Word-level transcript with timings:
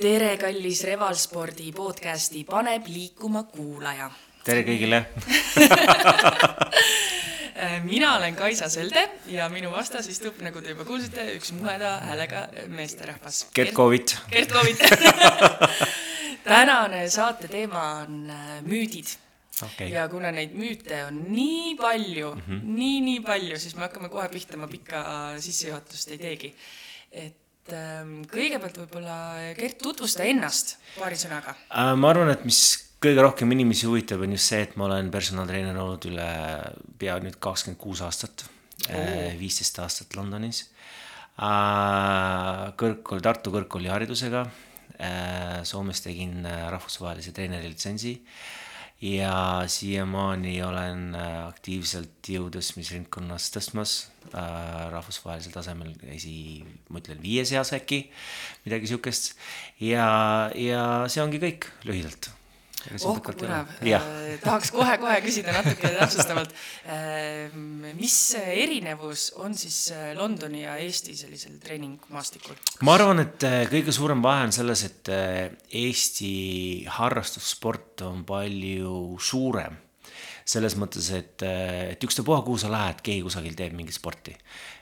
tere, 0.00 0.36
kallis 0.40 0.80
Revalspordi 0.88 1.72
podcasti 1.76 2.40
Paneb 2.48 2.86
liikuma 2.88 3.42
kuulaja. 3.52 4.06
tere 4.46 4.62
kõigile 4.64 5.02
mina 7.90 8.14
olen 8.16 8.38
Kaisa 8.38 8.70
Selde 8.72 9.02
ja 9.28 9.50
minu 9.52 9.72
vastas 9.74 10.08
istub, 10.08 10.38
nagu 10.40 10.62
te 10.64 10.72
juba 10.72 10.86
kuulsite, 10.88 11.26
üks 11.36 11.52
muheda 11.52 11.98
häälega 12.06 12.46
meesterahvas. 12.72 13.42
Gert 13.54 13.74
Kovit. 13.76 14.14
Gert 14.32 14.54
Kovit 14.54 14.80
tänane 16.48 17.02
saate 17.12 17.50
teema 17.52 17.84
on 17.98 18.32
äh, 18.32 18.56
müüdid 18.64 19.12
okay. 19.66 19.90
ja 19.92 20.06
kuna 20.08 20.32
neid 20.32 20.56
müüte 20.56 21.02
on 21.10 21.26
nii 21.28 21.76
palju 21.76 22.32
mm, 22.38 22.46
-hmm. 22.46 22.72
nii, 22.80 22.96
nii 23.10 23.20
palju, 23.28 23.60
siis 23.60 23.76
me 23.76 23.84
hakkame 23.84 24.08
kohe 24.08 24.28
pihta, 24.32 24.56
ma 24.56 24.66
pikka 24.66 25.04
sissejuhatust 25.44 26.16
ei 26.16 26.24
teegi. 26.24 26.54
et 27.12 27.39
kõigepealt 27.68 28.78
võib-olla 28.82 29.16
Gert, 29.58 29.78
tutvusta 29.82 30.24
ennast 30.26 30.78
paari 30.96 31.18
sõnaga 31.20 31.54
äh,. 31.68 31.92
ma 31.98 32.12
arvan, 32.12 32.32
et 32.32 32.46
mis 32.48 32.60
kõige 33.00 33.24
rohkem 33.24 33.52
inimesi 33.56 33.88
huvitab, 33.88 34.24
on 34.24 34.34
just 34.36 34.52
see, 34.52 34.62
et 34.66 34.76
ma 34.80 34.88
olen 34.88 35.10
personaltreener 35.12 35.76
olnud 35.76 36.08
üle 36.10 36.30
pea 37.00 37.18
nüüd 37.22 37.38
kakskümmend 37.42 37.80
kuus 37.80 38.02
aastat 38.06 38.46
oh., 38.46 39.36
viisteist 39.40 39.78
aastat 39.84 40.16
Londonis 40.18 40.64
äh,. 41.40 42.72
kõrgkool, 42.80 43.22
Tartu 43.24 43.54
Kõrgkooli 43.54 43.92
haridusega 43.92 44.46
äh,. 44.96 45.60
Soomes 45.68 46.02
tegin 46.06 46.42
rahvusvahelise 46.46 47.36
treeneri 47.36 47.70
litsentsi 47.70 48.16
äh, 48.16 48.58
ja 49.00 49.64
siiamaani 49.66 50.58
olen 50.62 51.14
äh, 51.16 51.36
aktiivselt 51.48 52.28
jõutõstmisringkonnas 52.28 53.48
tõstmas 53.54 53.94
äh, 54.32 54.90
rahvusvahelisel 54.92 55.54
tasemel 55.54 55.94
esi, 56.12 56.64
ma 56.88 57.00
ütlen 57.00 57.22
viie 57.22 57.46
seas 57.48 57.72
äkki, 57.76 58.04
midagi 58.66 58.92
sihukest. 58.92 59.32
ja, 59.80 60.10
ja 60.54 60.84
see 61.08 61.24
ongi 61.24 61.40
kõik 61.42 61.70
lühidalt 61.88 62.32
oh 63.04 63.18
kui 63.24 63.36
põnev, 63.42 63.72
äh, 63.84 64.38
tahaks 64.42 64.72
kohe-kohe 64.74 65.18
küsida 65.24 65.54
natuke 65.54 65.90
täpsustavalt. 65.96 66.54
Äh, 66.86 67.52
mis 67.98 68.16
erinevus 68.40 69.30
on 69.40 69.54
siis 69.58 69.90
äh, 69.94 70.12
Londoni 70.18 70.64
ja 70.64 70.76
Eesti 70.80 71.16
sellisel 71.18 71.58
treeningmaastikul? 71.62 72.58
ma 72.86 72.96
arvan, 72.96 73.24
et 73.26 73.46
kõige 73.72 73.94
suurem 73.94 74.22
vahe 74.24 74.48
on 74.48 74.56
selles, 74.56 74.86
et 74.88 75.12
Eesti 75.82 76.34
harrastussport 76.98 78.06
on 78.08 78.24
palju 78.28 79.20
suurem 79.20 79.78
selles 80.48 80.76
mõttes, 80.80 81.10
et, 81.16 81.42
et 81.44 82.04
ükstapuha, 82.04 82.40
kuhu 82.46 82.58
sa 82.60 82.70
lähed, 82.72 83.00
keegi 83.04 83.24
kusagil 83.26 83.56
teeb 83.58 83.74
mingit 83.76 83.96
sporti. 83.96 84.34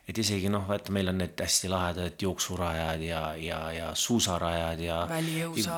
et 0.08 0.16
isegi 0.18 0.48
noh, 0.48 0.62
vaata, 0.64 0.92
meil 0.96 1.10
on 1.10 1.18
need 1.20 1.36
hästi 1.36 1.68
lahedad 1.68 2.22
jooksurajad 2.22 3.02
ja, 3.04 3.22
ja, 3.36 3.58
ja 3.72 3.88
suusarajad 3.92 4.80
ja 4.80 5.02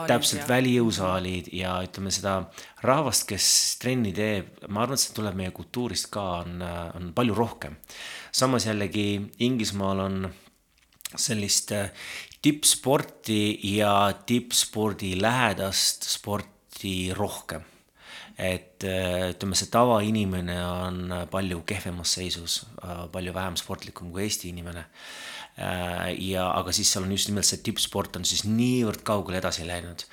täpselt 0.06 0.46
välijõusaalid 0.48 1.48
ja 1.58 1.72
ütleme 1.82 2.12
seda 2.14 2.36
rahvast, 2.86 3.26
kes 3.26 3.48
trenni 3.82 4.12
teeb, 4.14 4.52
ma 4.68 4.84
arvan, 4.84 4.94
et 4.94 5.02
see 5.02 5.16
tuleb 5.16 5.40
meie 5.40 5.50
kultuurist 5.56 6.12
ka, 6.14 6.28
on, 6.44 6.62
on 6.62 7.10
palju 7.16 7.34
rohkem. 7.34 7.76
samas 8.30 8.68
jällegi 8.70 9.08
Inglismaal 9.42 10.04
on 10.06 10.30
sellist 11.16 11.74
tippsporti 12.42 13.58
ja 13.74 14.12
tippspordi 14.26 15.16
lähedast 15.20 16.06
sporti 16.06 17.10
rohkem 17.16 17.66
et 18.40 18.84
äh, 18.88 19.30
ütleme, 19.34 19.56
see 19.58 19.68
tavainimene 19.72 20.56
on 20.64 21.14
palju 21.30 21.60
kehvemas 21.68 22.14
seisus, 22.16 22.62
äh, 22.80 23.04
palju 23.12 23.34
vähem 23.36 23.58
sportlikum 23.60 24.12
kui 24.14 24.24
Eesti 24.24 24.48
inimene. 24.54 24.86
Äh, 25.60 26.14
ja, 26.24 26.46
aga 26.56 26.72
siis 26.72 26.88
seal 26.92 27.04
on 27.04 27.12
just 27.12 27.28
nimelt 27.28 27.48
see 27.48 27.60
tippsport 27.66 28.16
on 28.16 28.24
siis 28.24 28.46
niivõrd 28.48 29.04
kaugele 29.04 29.42
edasi 29.42 29.66
läinud 29.68 30.06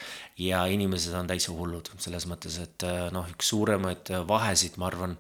ja 0.44 0.66
inimesed 0.67 1.16
on 1.16 1.30
täitsa 1.30 1.55
hullud 1.55 1.94
selles 2.03 2.28
mõttes, 2.28 2.58
et 2.59 2.83
noh, 3.16 3.30
üks 3.31 3.53
suuremaid 3.53 4.11
vahesid, 4.28 4.75
ma 4.82 4.89
arvan 4.89 5.15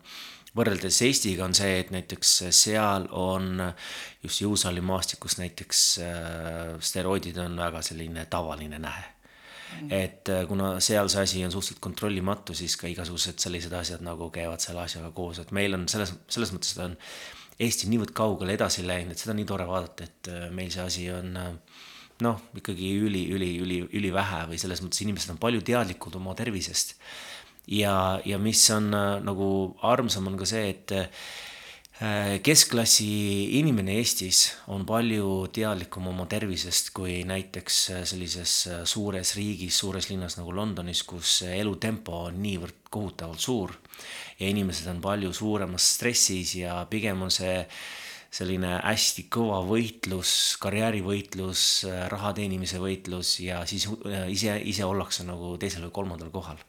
võrreldes 0.57 0.99
Eestiga 1.05 1.45
on 1.45 1.55
see, 1.55 1.77
et 1.79 1.93
näiteks 1.93 2.33
seal 2.49 3.07
on 3.15 3.61
just 4.25 4.41
jõusaalimaastikust 4.41 5.39
näiteks 5.43 5.83
steroidid 6.89 7.37
on 7.45 7.55
väga 7.61 7.85
selline 7.85 8.25
tavaline 8.33 8.81
nähe 8.81 9.05
et 9.89 10.29
äh, 10.31 10.43
kuna 10.49 10.77
seal 10.83 11.09
see 11.11 11.23
asi 11.23 11.43
on 11.45 11.53
suhteliselt 11.53 11.81
kontrollimatu, 11.83 12.55
siis 12.57 12.77
ka 12.79 12.89
igasugused 12.91 13.39
sellised 13.43 13.73
asjad 13.77 14.03
nagu 14.05 14.29
käivad 14.33 14.63
selle 14.63 14.83
asjaga 14.83 15.11
koos, 15.15 15.41
et 15.43 15.53
meil 15.55 15.77
on 15.77 15.87
selles, 15.91 16.13
selles 16.27 16.53
mõttes 16.55 16.77
ta 16.77 16.87
on 16.89 16.97
Eesti 17.57 17.87
niivõrd 17.89 18.11
kaugele 18.13 18.53
edasi 18.53 18.83
läinud, 18.85 19.15
et 19.15 19.21
seda 19.21 19.31
on 19.33 19.39
nii 19.39 19.47
tore 19.49 19.65
vaadata, 19.65 20.05
et 20.05 20.29
äh, 20.29 20.43
meil 20.53 20.69
see 20.73 20.83
asi 20.83 21.07
on 21.13 21.31
äh, 21.41 21.79
noh, 22.25 22.43
ikkagi 22.57 22.91
üli, 23.01 23.23
üli, 23.33 23.49
üli, 23.63 23.79
ülivähe 23.97 24.43
või 24.51 24.61
selles 24.61 24.83
mõttes 24.85 25.01
inimesed 25.05 25.33
on 25.33 25.41
palju 25.41 25.63
teadlikud 25.65 26.19
oma 26.19 26.35
tervisest. 26.37 26.95
ja, 27.67 28.21
ja 28.25 28.37
mis 28.37 28.61
on 28.73 28.91
nagu 28.91 29.49
armsam, 29.85 30.29
on 30.29 30.37
ka 30.39 30.47
see, 30.49 30.69
et 30.69 30.93
keskklassi 32.45 33.07
inimene 33.57 33.95
Eestis 33.97 34.43
on 34.69 34.83
palju 34.85 35.47
teadlikum 35.49 36.11
oma 36.11 36.27
tervisest 36.29 36.91
kui 36.93 37.23
näiteks 37.25 37.77
äh, 37.89 38.03
sellises 38.05 38.53
äh, 38.69 38.83
suures 38.85 39.33
riigis, 39.33 39.79
suures 39.81 40.05
linnas 40.11 40.37
nagu 40.37 40.53
Londonis, 40.53 41.01
kus 41.09 41.39
elutempo 41.49 42.27
on 42.27 42.37
niivõrd 42.43 42.91
kohutavalt 42.93 43.41
suur 43.41 43.73
ja 44.37 44.45
inimesed 44.45 44.91
on 44.93 45.01
palju 45.01 45.33
suuremas 45.33 45.87
stressis 45.95 46.53
ja 46.59 46.83
pigem 46.89 47.25
on 47.25 47.33
see 47.33 47.63
selline 48.37 48.75
hästi 48.83 49.25
kõva 49.33 49.63
võitlus, 49.65 50.31
karjäärivõitlus, 50.61 51.61
raha 52.11 52.35
teenimise 52.37 52.77
võitlus 52.83 53.39
ja 53.41 53.63
siis 53.65 53.87
ise, 54.29 54.59
ise 54.61 54.85
ollakse 54.85 55.25
nagu 55.25 55.55
teisel 55.57 55.87
või 55.87 55.95
kolmandal 55.95 56.29
kohal 56.29 56.61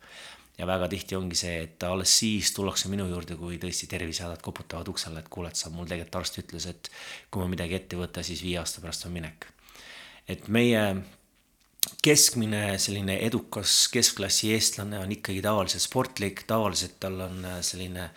ja 0.59 0.67
väga 0.67 0.89
tihti 0.91 1.17
ongi 1.19 1.39
see, 1.39 1.61
et 1.67 1.85
alles 1.87 2.13
siis 2.21 2.51
tullakse 2.57 2.91
minu 2.91 3.07
juurde, 3.11 3.37
kui 3.39 3.61
tõesti 3.63 3.87
tervisehädad 3.91 4.43
koputavad 4.43 4.89
uksele, 4.91 5.23
et 5.23 5.31
kuule, 5.31 5.53
et 5.53 5.61
sa, 5.61 5.71
mul 5.71 5.87
tegelikult 5.87 6.19
arst 6.23 6.41
ütles, 6.43 6.67
et 6.71 6.91
kui 7.31 7.45
ma 7.45 7.53
midagi 7.53 7.79
ette 7.79 7.97
ei 7.97 8.03
võta, 8.03 8.25
siis 8.27 8.43
viie 8.43 8.59
aasta 8.61 8.83
pärast 8.85 9.07
on 9.07 9.15
minek. 9.15 9.47
et 10.29 10.49
meie 10.53 10.83
keskmine 12.05 12.77
selline 12.81 13.15
edukas 13.25 13.87
keskklassi 13.93 14.51
eestlane 14.53 14.99
on 15.01 15.13
ikkagi 15.15 15.41
tavaliselt 15.45 15.85
sportlik, 15.87 16.43
tavaliselt 16.51 16.99
tal 17.01 17.17
on 17.25 17.47
selline 17.65 18.11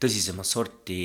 tõsisemat 0.00 0.48
sorti 0.48 1.00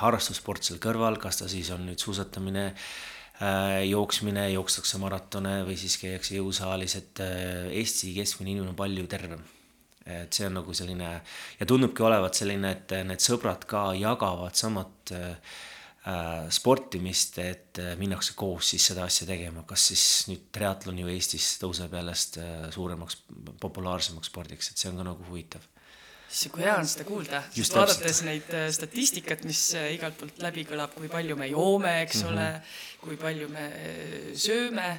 harrastussport 0.00 0.64
seal 0.64 0.80
kõrval, 0.82 1.18
kas 1.20 1.42
ta 1.42 1.50
siis 1.50 1.68
on 1.74 1.84
nüüd 1.88 2.00
suusatamine 2.00 2.64
äh, 2.70 3.82
jooksmine, 3.90 4.46
jookstakse 4.54 5.02
maratone 5.02 5.60
või 5.68 5.76
siis 5.80 5.98
käiakse 6.00 6.38
jõusaalis, 6.38 6.96
et 7.02 7.24
äh, 7.26 7.68
Eesti 7.82 8.14
keskmine 8.16 8.54
inimene 8.54 8.72
on 8.72 8.80
palju 8.80 9.06
tervem 9.10 9.44
et 10.06 10.32
see 10.36 10.46
on 10.46 10.58
nagu 10.58 10.74
selline 10.76 11.10
ja 11.58 11.66
tundubki 11.66 12.04
olevat 12.04 12.36
selline, 12.36 12.74
et 12.76 12.92
need 13.08 13.22
sõbrad 13.24 13.64
ka 13.68 13.86
jagavad 13.96 14.56
samat 14.58 15.14
äh, 15.16 15.54
sportimist, 16.52 17.38
et 17.40 17.78
äh, 17.80 17.94
minnakse 17.96 18.34
koos 18.36 18.74
siis 18.74 18.90
seda 18.90 19.06
asja 19.08 19.26
tegema, 19.28 19.64
kas 19.68 19.86
siis 19.88 20.04
nüüd 20.28 20.50
triatlon 20.52 20.98
ju 21.00 21.08
Eestis 21.08 21.54
tõuseb 21.62 21.94
järjest 21.96 22.36
äh, 22.42 22.66
suuremaks, 22.74 23.22
populaarsemaks 23.62 24.28
spordiks, 24.28 24.70
et 24.70 24.80
see 24.80 24.92
on 24.92 25.00
ka 25.00 25.08
nagu 25.08 25.24
huvitav. 25.30 25.64
Issand, 26.34 26.50
kui 26.50 26.64
hea 26.66 26.74
on 26.76 26.88
seda 26.90 27.06
kuulda, 27.06 27.40
sest 27.54 27.76
vaadates 27.78 28.20
neid 28.26 28.52
äh, 28.52 28.68
statistikat, 28.74 29.46
mis 29.48 29.70
igalt 29.94 30.18
poolt 30.20 30.44
läbi 30.44 30.66
kõlab, 30.68 30.92
kui 30.98 31.08
palju 31.12 31.38
me 31.40 31.48
joome, 31.48 31.94
eks 32.02 32.20
mm 32.20 32.28
-hmm. 32.28 32.32
ole, 32.32 32.50
kui 33.00 33.16
palju 33.24 33.48
me 33.48 33.70
sööme 34.36 34.90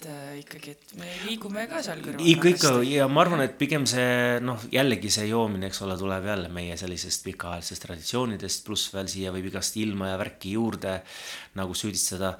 et 0.00 0.06
äh, 0.08 0.38
ikkagi, 0.40 0.72
et 0.72 0.92
me 0.98 1.08
liigume 1.26 1.66
ka 1.68 1.80
seal 1.84 2.00
kõrval. 2.00 2.24
ikka, 2.32 2.52
ikka 2.54 2.72
ja 2.88 3.06
ma 3.10 3.22
arvan, 3.24 3.42
et 3.44 3.56
pigem 3.60 3.84
see 3.88 4.38
noh, 4.44 4.62
jällegi 4.72 5.10
see 5.12 5.26
joomine, 5.28 5.68
eks 5.68 5.82
ole, 5.84 5.96
tuleb 6.00 6.28
jälle 6.30 6.48
meie 6.52 6.76
sellisest 6.80 7.24
pikaajalisest 7.26 7.84
traditsioonidest, 7.84 8.64
pluss 8.66 8.94
veel 8.94 9.10
siia 9.12 9.34
võib 9.34 9.50
igast 9.50 9.76
ilma 9.80 10.12
ja 10.12 10.18
värki 10.20 10.54
juurde 10.56 10.96
nagu 11.60 11.76
süüdistada. 11.76 12.36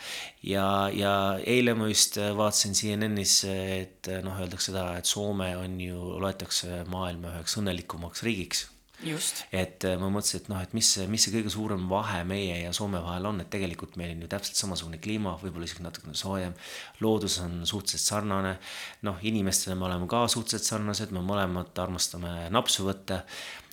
ja, 0.46 0.64
ja 0.94 1.14
eile 1.44 1.76
ma 1.76 1.90
just 1.90 2.16
vaatasin 2.16 2.76
CNN-is, 2.78 3.36
et 3.50 4.12
noh, 4.24 4.40
öeldakse 4.40 4.70
seda, 4.70 4.90
et 4.98 5.08
Soome 5.10 5.52
on 5.60 5.80
ju, 5.82 6.18
loetakse 6.22 6.84
maailma 6.88 7.34
üheks 7.34 7.58
õnnelikumaks 7.60 8.24
riigiks 8.26 8.68
et 9.52 9.84
äh, 9.88 9.96
ma 10.00 10.10
mõtlesin, 10.12 10.42
et 10.42 10.50
noh, 10.52 10.60
et 10.60 10.74
mis 10.76 10.90
mis 11.08 11.24
see 11.24 11.32
kõige 11.32 11.52
suurem 11.52 11.86
vahe 11.90 12.20
meie 12.28 12.58
ja 12.60 12.72
Soome 12.76 13.00
vahel 13.04 13.30
on, 13.30 13.40
et 13.40 13.50
tegelikult 13.52 13.96
meil 14.00 14.12
on 14.14 14.26
ju 14.26 14.28
täpselt 14.30 14.60
samasugune 14.60 15.00
kliima, 15.02 15.36
võib-olla 15.40 15.68
isegi 15.68 15.86
natukene 15.86 16.16
soojem. 16.18 16.52
loodus 17.00 17.38
on 17.44 17.62
suhteliselt 17.64 18.06
sarnane. 18.06 18.58
noh, 19.08 19.16
inimestena 19.22 19.76
me 19.76 19.88
oleme 19.88 20.08
ka 20.10 20.26
suhteliselt 20.28 20.68
sarnased, 20.68 21.16
me 21.16 21.24
mõlemad 21.24 21.72
armastame 21.80 22.50
napsu 22.52 22.86
võtta 22.88 23.24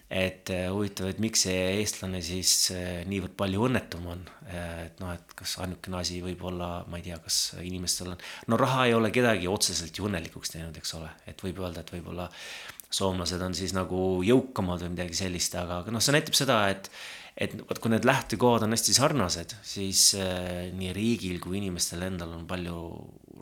et 0.08 0.50
äh, 0.56 0.70
huvitav, 0.72 1.10
et 1.12 1.18
miks 1.20 1.42
see 1.44 1.56
eestlane 1.82 2.22
siis 2.24 2.72
äh, 2.72 3.04
niivõrd 3.12 3.36
palju 3.36 3.66
õnnetum 3.68 4.08
on. 4.08 4.24
et 4.48 5.02
noh, 5.04 5.12
et 5.12 5.34
kas 5.36 5.58
ainukene 5.60 5.98
asi 6.00 6.22
võib 6.24 6.46
olla, 6.48 6.86
ma 6.88 7.02
ei 7.02 7.04
tea, 7.10 7.18
kas 7.20 7.58
inimestel 7.60 8.14
on, 8.14 8.22
no 8.48 8.60
raha 8.60 8.86
ei 8.88 8.96
ole 8.96 9.12
kedagi 9.12 9.50
otseselt 9.52 10.00
ju 10.00 10.08
õnnelikuks 10.08 10.54
teinud, 10.54 10.78
eks 10.80 10.96
ole, 10.96 11.10
et 11.28 11.44
võib 11.44 11.60
öelda, 11.60 11.84
et 11.84 11.92
võib-olla 11.92 12.30
soomlased 12.90 13.42
on 13.44 13.56
siis 13.58 13.74
nagu 13.76 14.24
jõukamad 14.24 14.84
või 14.86 14.94
midagi 14.96 15.18
sellist, 15.20 15.56
aga, 15.60 15.82
aga 15.84 15.94
noh, 15.94 16.04
see 16.04 16.16
näitab 16.16 16.38
seda, 16.38 16.62
et 16.72 16.92
et 17.38 17.54
vot 17.54 17.78
kui 17.78 17.92
need 17.94 18.06
lähtekohad 18.08 18.64
on 18.66 18.74
hästi 18.74 18.96
sarnased, 18.98 19.54
siis 19.62 20.10
äh, 20.18 20.72
nii 20.74 20.90
riigil 20.96 21.38
kui 21.44 21.60
inimestel 21.60 22.02
endal 22.08 22.34
on 22.34 22.48
palju 22.50 22.80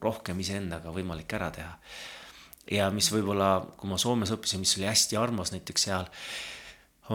rohkem 0.03 0.41
iseendaga 0.43 0.91
võimalik 0.91 1.31
ära 1.37 1.47
teha. 1.55 1.77
ja 2.75 2.89
mis 2.91 3.07
võib-olla, 3.13 3.61
kui 3.77 3.87
ma 3.87 3.99
Soomes 4.01 4.33
õppisin, 4.35 4.59
mis 4.65 4.75
oli 4.79 4.89
hästi 4.89 5.19
armas 5.21 5.53
näiteks 5.53 5.87
seal, 5.87 6.09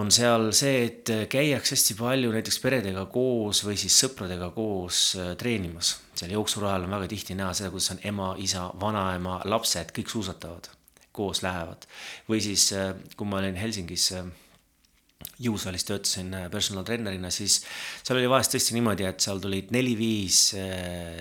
on 0.01 0.13
seal 0.15 0.53
see, 0.57 0.85
et 0.87 1.13
käiakse 1.29 1.75
hästi 1.75 1.99
palju 1.99 2.33
näiteks 2.33 2.61
peredega 2.63 3.05
koos 3.13 3.65
või 3.67 3.77
siis 3.81 4.01
sõpradega 4.01 4.53
koos 4.57 5.11
äh, 5.19 5.35
treenimas. 5.37 5.99
seal 6.15 6.33
jooksurajal 6.39 6.89
on 6.89 6.97
väga 6.97 7.13
tihti 7.13 7.37
näha 7.37 7.53
seda, 7.53 7.75
kuidas 7.75 7.93
on 7.93 8.05
ema, 8.09 8.35
isa, 8.39 8.71
vanaema, 8.81 9.43
lapsed, 9.45 9.93
kõik 9.97 10.17
suusatavad, 10.17 10.73
koos 11.21 11.43
lähevad. 11.47 11.87
või 12.29 12.41
siis, 12.45 12.71
äh, 12.77 12.95
kui 13.17 13.29
ma 13.29 13.41
olin 13.43 13.59
Helsingis 13.61 14.11
äh, 14.19 14.31
jõusaalis 15.41 15.85
töötasin 15.85 16.33
personal 16.53 16.85
treenerina, 16.89 17.31
siis 17.31 17.61
seal 18.03 18.19
oli 18.19 18.29
vahest 18.31 18.57
tõesti 18.57 18.77
niimoodi, 18.77 19.05
et 19.05 19.21
seal 19.21 19.41
tulid 19.41 19.69
neli-viis 19.75 20.39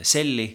selli, 0.08 0.48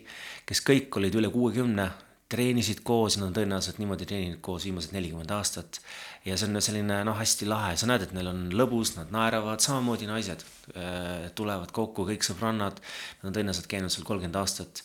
kes 0.49 0.62
kõik 0.64 0.96
olid 0.96 1.19
üle 1.20 1.29
kuuekümne, 1.32 1.91
treenisid 2.35 2.81
koos 2.87 3.19
nad 3.19 3.29
on 3.29 3.37
tõenäoliselt 3.37 3.79
niimoodi 3.79 4.06
treeninud 4.08 4.41
koos 4.44 4.64
viimased 4.67 4.94
nelikümmend 4.94 5.31
aastat. 5.37 5.81
Ja 6.25 6.38
see 6.41 6.49
on 6.49 6.62
selline 6.64 7.02
noh, 7.06 7.17
hästi 7.19 7.46
lahe, 7.49 7.75
sa 7.76 7.88
näed, 7.88 8.06
et 8.06 8.14
neil 8.17 8.31
on 8.31 8.46
lõbus, 8.56 8.94
nad 8.96 9.12
naeravad, 9.14 9.61
samamoodi 9.62 10.08
naised 10.08 10.43
äh, 10.73 11.29
tulevad 11.37 11.75
kokku, 11.76 12.06
kõik 12.08 12.25
sõbrannad, 12.26 12.81
nad 13.20 13.31
on 13.31 13.37
tõenäoliselt 13.37 13.69
käinud 13.70 13.93
seal 13.93 14.08
kolmkümmend 14.08 14.41
aastat 14.41 14.82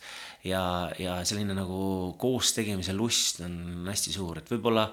ja, 0.48 0.64
ja 1.00 1.20
selline 1.28 1.56
nagu 1.58 1.80
koos 2.20 2.54
tegemise 2.56 2.96
lust 2.96 3.42
on 3.46 3.88
hästi 3.90 4.14
suur, 4.16 4.42
et 4.42 4.52
võib-olla 4.52 4.90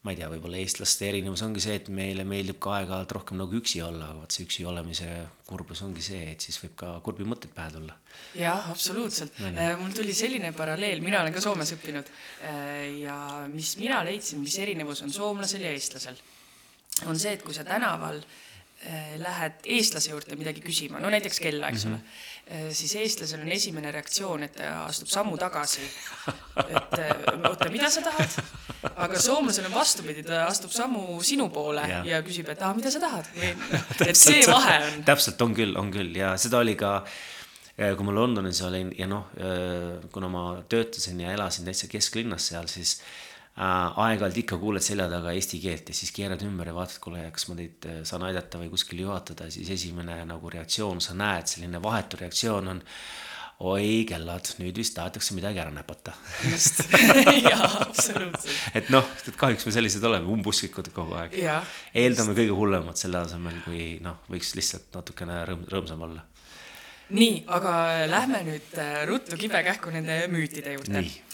ma 0.00 0.14
ei 0.14 0.16
tea, 0.16 0.30
võib-olla 0.32 0.56
eestlaste 0.56 1.10
erinevus 1.10 1.42
ongi 1.44 1.60
see, 1.60 1.74
et 1.76 1.88
meile 1.92 2.24
meeldib 2.24 2.56
ka 2.64 2.72
aeg-ajalt 2.78 3.12
rohkem 3.18 3.36
nagu 3.36 3.56
üksi 3.58 3.82
olla, 3.84 4.08
aga 4.08 4.22
vot 4.22 4.32
see 4.32 4.46
üksi 4.46 4.64
olemise 4.68 5.08
kurbus 5.48 5.82
ongi 5.84 6.04
see, 6.04 6.22
et 6.32 6.46
siis 6.46 6.56
võib 6.62 6.76
ka 6.80 6.94
kurbi 7.04 7.26
mõtteid 7.28 7.52
pähe 7.56 7.74
tulla. 7.74 7.96
jah, 8.38 8.70
absoluutselt. 8.72 9.36
Äh, 9.50 9.74
mul 9.80 9.92
tuli 9.96 10.16
selline 10.16 10.54
paralleel, 10.56 11.04
mina 11.04 11.20
olen 11.20 11.36
ka 11.36 11.44
Soomes 11.44 11.74
õppinud 11.76 12.08
äh, 12.48 13.02
ja 13.02 13.16
mis 13.52 13.74
mina 13.80 14.00
leidsin, 14.08 14.40
mis 14.40 14.56
erinevus 14.62 15.04
on 15.04 15.12
soomlasel 15.12 15.68
ja 15.68 15.74
eestlasel, 15.76 16.16
on 17.04 17.20
see, 17.20 17.36
et 17.36 17.44
kui 17.44 17.56
sa 17.56 17.66
tänaval 17.68 18.24
Äh, 18.24 18.49
lähed 19.20 19.66
eestlase 19.76 20.14
juurde 20.14 20.36
midagi 20.40 20.62
küsima, 20.64 21.00
no 21.02 21.10
näiteks 21.12 21.40
kella, 21.44 21.68
eks 21.68 21.82
ole 21.84 21.96
mm, 21.98 22.00
-hmm. 22.00 22.72
siis 22.72 22.94
eestlasel 22.96 23.42
on 23.44 23.52
esimene 23.52 23.90
reaktsioon, 23.92 24.42
et 24.42 24.54
ta 24.56 24.70
astub 24.86 25.08
sammu 25.08 25.36
tagasi. 25.36 25.84
et 26.64 26.98
äh, 26.98 27.50
oota, 27.50 27.68
mida 27.70 27.90
sa 27.90 28.02
tahad? 28.02 28.38
aga 28.96 29.18
soomlasel 29.20 29.66
on 29.68 29.74
vastupidi, 29.74 30.22
ta 30.22 30.46
astub 30.46 30.70
sammu 30.70 31.22
sinu 31.22 31.48
poole 31.48 31.84
ja, 31.88 32.04
ja 32.04 32.22
küsib, 32.22 32.48
et 32.48 32.62
aa, 32.62 32.72
mida 32.74 32.90
sa 32.90 33.00
tahad 33.00 33.28
või 33.36 33.52
et 34.08 34.16
see 34.16 34.46
vahe 34.48 34.78
on. 34.86 35.04
täpselt, 35.04 35.42
on 35.42 35.54
küll, 35.54 35.76
on 35.76 35.92
küll 35.92 36.16
ja 36.16 36.36
seda 36.40 36.64
oli 36.64 36.76
ka 36.80 37.02
kui 37.76 38.04
ma 38.04 38.12
Londonis 38.14 38.62
olin 38.62 38.94
ja 38.98 39.06
noh, 39.08 39.28
kuna 40.12 40.28
ma 40.28 40.44
töötasin 40.68 41.20
ja 41.20 41.32
elasin 41.32 41.68
täitsa 41.68 41.88
kesklinnas 41.88 42.48
seal, 42.52 42.66
siis 42.68 42.98
aeg-ajalt 43.60 44.38
ikka 44.40 44.56
kuuled 44.60 44.84
selja 44.84 45.06
taga 45.10 45.34
eesti 45.36 45.58
keelt 45.60 45.90
ja 45.92 45.96
siis 45.96 46.12
keerad 46.16 46.40
ümber 46.46 46.70
ja 46.70 46.76
vaatad, 46.76 47.00
kuule, 47.04 47.26
kas 47.34 47.48
ma 47.50 47.56
teid 47.58 47.88
äh, 47.90 47.98
saan 48.08 48.24
aidata 48.28 48.60
või 48.60 48.70
kuskil 48.72 49.02
juhatada, 49.04 49.50
siis 49.52 49.68
esimene 49.76 50.22
nagu 50.28 50.52
reaktsioon, 50.52 51.02
sa 51.04 51.16
näed, 51.18 51.50
selline 51.50 51.82
vahetu 51.82 52.20
reaktsioon 52.22 52.72
on 52.74 52.80
oi 53.68 54.06
kellad, 54.08 54.48
nüüd 54.62 54.78
vist 54.80 54.94
tahetakse 54.96 55.36
midagi 55.36 55.60
ära 55.60 55.72
näpata. 55.74 56.14
just 56.48 56.80
jaa, 57.50 57.68
absoluutselt. 57.84 58.56
et 58.80 58.88
noh, 58.94 59.04
et 59.28 59.36
kahjuks 59.36 59.68
me 59.68 59.76
sellised 59.76 60.04
oleme, 60.08 60.30
umbusklikud 60.32 60.88
kogu 60.96 61.18
aeg. 61.20 61.36
eeldame 61.92 62.36
kõige 62.38 62.56
hullemat 62.56 63.00
selle 63.00 63.20
asemel, 63.20 63.60
kui 63.66 63.98
noh, 64.04 64.22
võiks 64.32 64.54
lihtsalt 64.56 64.88
natukene 64.96 65.42
rõõm, 65.50 65.66
rõõmsam 65.74 66.06
olla. 66.08 66.24
nii, 67.12 67.42
aga 67.60 67.74
lähme 68.08 68.46
nüüd 68.48 68.78
äh, 68.80 69.02
ruttu 69.10 69.36
kibekähku 69.36 69.92
nende 69.92 70.22
müütide 70.32 70.78
juurde. 70.78 71.04
Äh, 71.04 71.29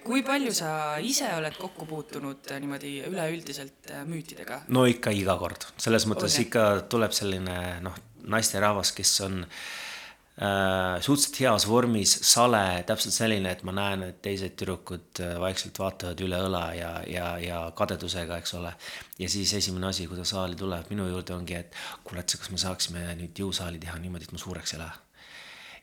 kui 0.00 0.22
palju 0.24 0.52
sa 0.56 0.70
ise 1.04 1.28
oled 1.36 1.56
kokku 1.60 1.84
puutunud 1.88 2.46
äh, 2.48 2.60
niimoodi 2.62 2.94
üleüldiselt 3.04 3.90
äh, 3.92 4.04
müütidega? 4.08 4.62
no 4.72 4.86
ikka 4.88 5.12
iga 5.12 5.36
kord, 5.40 5.66
selles 5.76 6.06
mõttes 6.08 6.38
okay. 6.38 6.46
ikka 6.48 6.64
tuleb 6.92 7.12
selline 7.16 7.56
noh, 7.84 7.98
naisterahvas, 8.32 8.94
kes 8.96 9.12
on 9.26 9.42
äh, 9.42 10.96
suhteliselt 11.04 11.40
heas 11.42 11.66
vormis, 11.68 12.14
sale, 12.30 12.62
täpselt 12.88 13.18
selline, 13.18 13.52
et 13.52 13.66
ma 13.68 13.76
näen, 13.76 14.06
et 14.08 14.22
teised 14.24 14.56
tüdrukud 14.56 15.20
vaikselt 15.42 15.82
vaatavad 15.82 16.24
üle 16.24 16.40
õla 16.46 16.64
ja, 16.78 16.94
ja, 17.10 17.28
ja 17.44 17.60
kadedusega, 17.76 18.40
eks 18.40 18.56
ole. 18.56 18.72
ja 19.20 19.28
siis 19.28 19.52
esimene 19.60 19.92
asi, 19.92 20.08
kui 20.08 20.16
ta 20.16 20.24
saali 20.24 20.56
tuleb 20.56 20.88
minu 20.94 21.10
juurde, 21.12 21.36
ongi, 21.36 21.60
et 21.60 21.76
kurat, 22.08 22.38
kas 22.40 22.54
me 22.54 22.62
saaksime 22.62 23.04
nüüd 23.20 23.44
jõusaali 23.44 23.82
teha 23.84 24.00
niimoodi, 24.00 24.30
et 24.30 24.36
ma 24.38 24.40
suureks 24.40 24.78
ei 24.78 24.84
lähe 24.86 25.09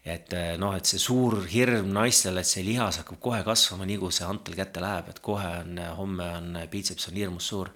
et 0.05 0.33
eh, 0.33 0.51
noh, 0.59 0.75
et 0.77 0.87
see 0.87 0.99
suur 1.01 1.41
hirm 1.51 1.89
naistel, 1.95 2.39
et 2.39 2.47
see 2.47 2.65
lihas 2.65 3.01
hakkab 3.01 3.19
kohe 3.23 3.41
kasvama, 3.47 3.87
nii 3.87 3.97
kui 4.01 4.13
see 4.15 4.27
antel 4.27 4.55
kätte 4.57 4.83
läheb, 4.83 5.09
et 5.11 5.23
kohe 5.23 5.49
on, 5.63 5.81
homme 5.97 6.29
on 6.37 6.61
biitseps 6.71 7.09
on 7.09 7.19
hirmus 7.19 7.49
suur. 7.51 7.73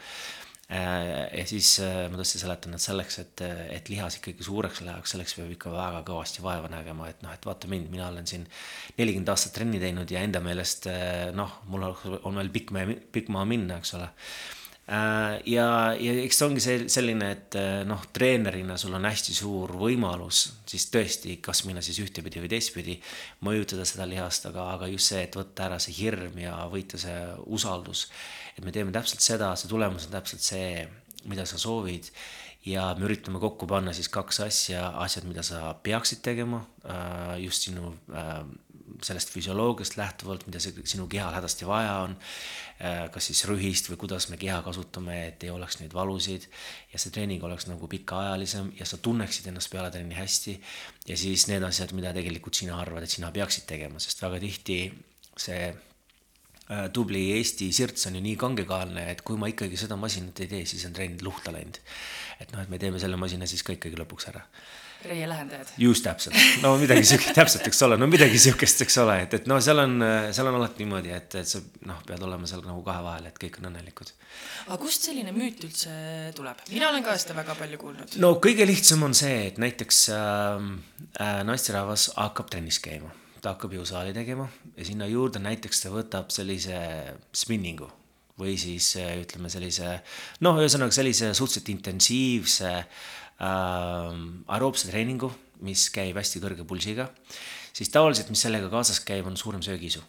Eh, 0.71 1.27
ja 1.35 1.43
siis 1.49 1.73
eh, 1.83 2.05
ma 2.07 2.19
tõesti 2.19 2.39
seletan, 2.39 2.77
et 2.77 2.83
selleks, 2.83 3.19
et, 3.25 3.43
et 3.75 3.91
lihas 3.91 4.21
ikkagi 4.21 4.47
suureks 4.47 4.79
läheks, 4.87 5.15
selleks 5.15 5.35
peab 5.35 5.51
ikka 5.57 5.73
väga 5.75 6.05
kõvasti 6.07 6.45
vaeva 6.45 6.71
nägema, 6.71 7.09
et 7.11 7.25
noh, 7.25 7.33
et 7.35 7.49
vaata 7.49 7.67
mind, 7.71 7.91
mina 7.91 8.07
olen 8.07 8.29
siin 8.29 8.47
nelikümmend 8.95 9.33
aastat 9.33 9.57
trenni 9.59 9.83
teinud 9.83 10.11
ja 10.11 10.23
enda 10.23 10.39
meelest 10.43 10.87
noh, 11.35 11.59
mul 11.67 11.89
on 11.89 12.39
veel 12.39 12.55
pikk, 12.55 12.71
pikk 13.11 13.35
maa 13.35 13.43
minna, 13.49 13.81
eks 13.83 13.97
ole 13.99 14.07
ja, 14.87 15.65
ja 15.93 16.13
eks 16.23 16.39
ta 16.39 16.47
ongi 16.49 16.63
see 16.63 16.87
selline, 16.91 17.29
et 17.35 17.57
äh, 17.59 17.81
noh, 17.87 18.01
treenerina 18.13 18.77
sul 18.81 18.95
on 18.97 19.05
hästi 19.07 19.35
suur 19.37 19.75
võimalus 19.79 20.43
siis 20.67 20.87
tõesti, 20.91 21.37
kas 21.43 21.63
minna 21.67 21.83
siis 21.85 22.01
ühtepidi 22.03 22.41
või 22.41 22.51
teistpidi, 22.51 22.97
mõjutada 23.45 23.85
seda 23.87 24.07
lihast, 24.09 24.49
aga, 24.49 24.71
aga 24.75 24.89
just 24.91 25.13
see, 25.13 25.23
et 25.27 25.37
võtta 25.37 25.69
ära 25.69 25.79
see 25.81 25.95
hirm 25.99 26.39
ja 26.41 26.57
võita 26.71 26.99
see 27.01 27.17
usaldus. 27.45 28.07
et 28.57 28.65
me 28.65 28.73
teeme 28.75 28.91
täpselt 28.91 29.23
seda, 29.23 29.53
see 29.55 29.71
tulemus 29.71 30.09
on 30.09 30.17
täpselt 30.17 30.43
see, 30.43 30.87
mida 31.29 31.45
sa 31.45 31.59
soovid 31.61 32.09
ja 32.65 32.91
me 32.97 33.05
üritame 33.05 33.39
kokku 33.41 33.67
panna 33.69 33.93
siis 33.93 34.09
kaks 34.09 34.41
asja, 34.45 34.89
asjad, 35.01 35.25
mida 35.29 35.45
sa 35.45 35.75
peaksid 35.83 36.21
tegema 36.25 36.65
äh, 36.83 37.37
just 37.45 37.69
sinu 37.69 37.95
sellest 39.03 39.31
füsioloogiast 39.33 39.97
lähtuvalt, 39.97 40.45
mida 40.47 40.59
sinu 40.61 41.07
kehal 41.11 41.33
hädasti 41.35 41.67
vaja 41.67 41.97
on. 42.05 42.15
Äh, 42.81 43.03
kas 43.13 43.27
siis 43.29 43.43
rühist 43.49 43.91
või 43.91 43.99
kuidas 44.01 44.27
me 44.31 44.39
keha 44.41 44.61
kasutame, 44.65 45.17
et 45.27 45.43
ei 45.45 45.51
oleks 45.53 45.77
neid 45.81 45.93
valusid 45.93 46.47
ja 46.93 47.01
see 47.01 47.13
treening 47.13 47.43
oleks 47.45 47.67
nagu 47.69 47.87
pikaajalisem 47.91 48.71
ja 48.79 48.87
sa 48.89 48.97
tunneksid 48.97 49.51
ennast 49.51 49.69
peale 49.69 49.91
trenni 49.93 50.17
hästi. 50.17 50.57
ja 51.07 51.17
siis 51.17 51.45
need 51.51 51.63
asjad, 51.63 51.93
mida 51.93 52.13
tegelikult 52.13 52.57
sina 52.57 52.79
arvad, 52.81 53.05
et 53.05 53.13
sina 53.13 53.31
peaksid 53.31 53.67
tegema, 53.69 54.01
sest 54.01 54.21
väga 54.25 54.41
tihti 54.41 54.79
see 55.37 55.69
äh, 55.69 56.87
tubli 56.93 57.27
Eesti 57.37 57.69
sirts 57.73 58.09
on 58.09 58.17
ju 58.17 58.25
nii 58.25 58.35
kangekaelne, 58.41 59.11
et 59.11 59.21
kui 59.21 59.37
ma 59.37 59.51
ikkagi 59.51 59.77
seda 59.77 59.99
masinat 59.99 60.41
ei 60.41 60.49
tee, 60.49 60.65
siis 60.65 60.87
on 60.89 60.97
trenn 60.97 61.21
luhta 61.21 61.53
läinud. 61.53 61.77
et 62.39 62.51
noh, 62.51 62.65
et 62.65 62.69
me 62.69 62.81
teeme 62.81 62.99
selle 62.99 63.19
masina 63.21 63.45
siis 63.45 63.61
ka 63.61 63.77
ikkagi 63.77 63.99
lõpuks 64.01 64.31
ära 64.33 64.47
reie 65.05 65.27
lähendajad. 65.29 65.67
just 65.77 66.03
täpselt, 66.05 66.35
no 66.61 66.73
midagi 66.79 67.05
siukest, 67.05 67.33
täpselt, 67.39 67.67
eks 67.67 67.81
ole, 67.87 67.97
no 67.99 68.07
midagi 68.09 68.39
siukest, 68.39 68.83
eks 68.85 68.97
ole, 69.03 69.17
et, 69.25 69.35
et 69.39 69.47
no 69.49 69.59
seal 69.63 69.81
on, 69.83 69.95
seal 70.35 70.49
on 70.49 70.57
alati 70.59 70.83
niimoodi, 70.83 71.13
et, 71.15 71.37
et 71.41 71.49
sa 71.49 71.61
noh, 71.87 72.01
pead 72.07 72.23
olema 72.25 72.49
seal 72.49 72.63
nagu 72.65 72.83
kahe 72.85 73.03
vahel, 73.05 73.29
et 73.29 73.39
kõik 73.41 73.59
on 73.61 73.69
õnnelikud. 73.71 74.11
aga 74.67 74.79
kust 74.81 75.07
selline 75.09 75.33
müüt 75.35 75.63
üldse 75.67 75.93
tuleb? 76.37 76.65
mina 76.73 76.91
olen 76.91 77.05
ka 77.05 77.15
seda 77.21 77.37
väga 77.37 77.55
palju 77.59 77.81
kuulnud. 77.81 78.19
no 78.23 78.33
kõige 78.43 78.67
lihtsam 78.69 79.07
on 79.07 79.17
see, 79.17 79.47
et 79.51 79.61
näiteks 79.61 80.03
äh, 80.17 80.67
äh, 81.21 81.41
naisterahvas 81.47 82.11
hakkab 82.17 82.51
trennis 82.53 82.81
käima, 82.83 83.13
ta 83.41 83.55
hakkab 83.55 83.73
jõusaali 83.79 84.13
tegema 84.17 84.49
ja 84.75 84.91
sinna 84.91 85.09
juurde 85.09 85.41
näiteks 85.43 85.85
ta 85.85 85.93
võtab 85.93 86.33
sellise 86.33 86.77
spinningu 87.35 87.89
või 88.41 88.55
siis 88.57 88.93
ütleme 88.97 89.51
sellise 89.53 89.97
noh, 90.45 90.57
ühesõnaga 90.61 90.93
sellise 90.95 91.33
suhteliselt 91.37 91.69
intensiivse 91.75 92.71
äh, 92.71 92.85
äh, 92.85 93.11
aeroobse 93.41 94.89
treeningu, 94.89 95.31
mis 95.65 95.87
käib 95.93 96.17
hästi 96.19 96.41
kõrge 96.43 96.65
pulsiga, 96.67 97.07
siis 97.73 97.91
tavaliselt, 97.93 98.31
mis 98.33 98.41
sellega 98.45 98.69
kaasas 98.71 99.01
käib, 99.05 99.27
on 99.29 99.37
suurem 99.37 99.63
söögiisu. 99.65 100.01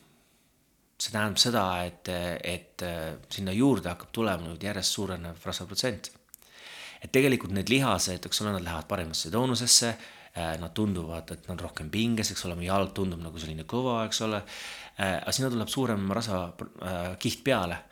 see 1.03 1.11
tähendab 1.11 1.39
seda, 1.43 1.63
et, 1.83 2.09
et 2.47 2.83
äh, 2.87 3.17
sinna 3.33 3.51
juurde 3.53 3.89
hakkab 3.91 4.13
tulema 4.15 4.45
nüüd 4.47 4.63
järjest 4.63 4.95
suurenev 4.95 5.41
rasvaprotsent. 5.45 6.13
et 7.03 7.11
tegelikult 7.11 7.53
need 7.53 7.69
lihased, 7.69 8.27
eks 8.27 8.43
ole, 8.43 8.53
nad 8.53 8.63
lähevad 8.63 8.87
paremasse 8.89 9.31
toonusesse 9.31 9.89
äh,, 9.89 10.59
nad 10.61 10.71
tunduvad, 10.75 11.33
et 11.35 11.49
nad 11.49 11.61
rohkem 11.61 11.91
pinges, 11.91 12.31
eks 12.31 12.45
ole, 12.47 12.55
meie 12.55 12.69
jalg 12.69 12.93
tundub 12.95 13.21
nagu 13.25 13.39
selline 13.39 13.65
kõva, 13.65 14.05
eks 14.07 14.23
ole 14.29 14.39
äh,, 14.39 15.19
aga 15.19 15.33
sinna 15.33 15.51
tuleb 15.51 15.73
suurem 15.73 16.07
rasvakiht 16.21 17.43
peale 17.45 17.83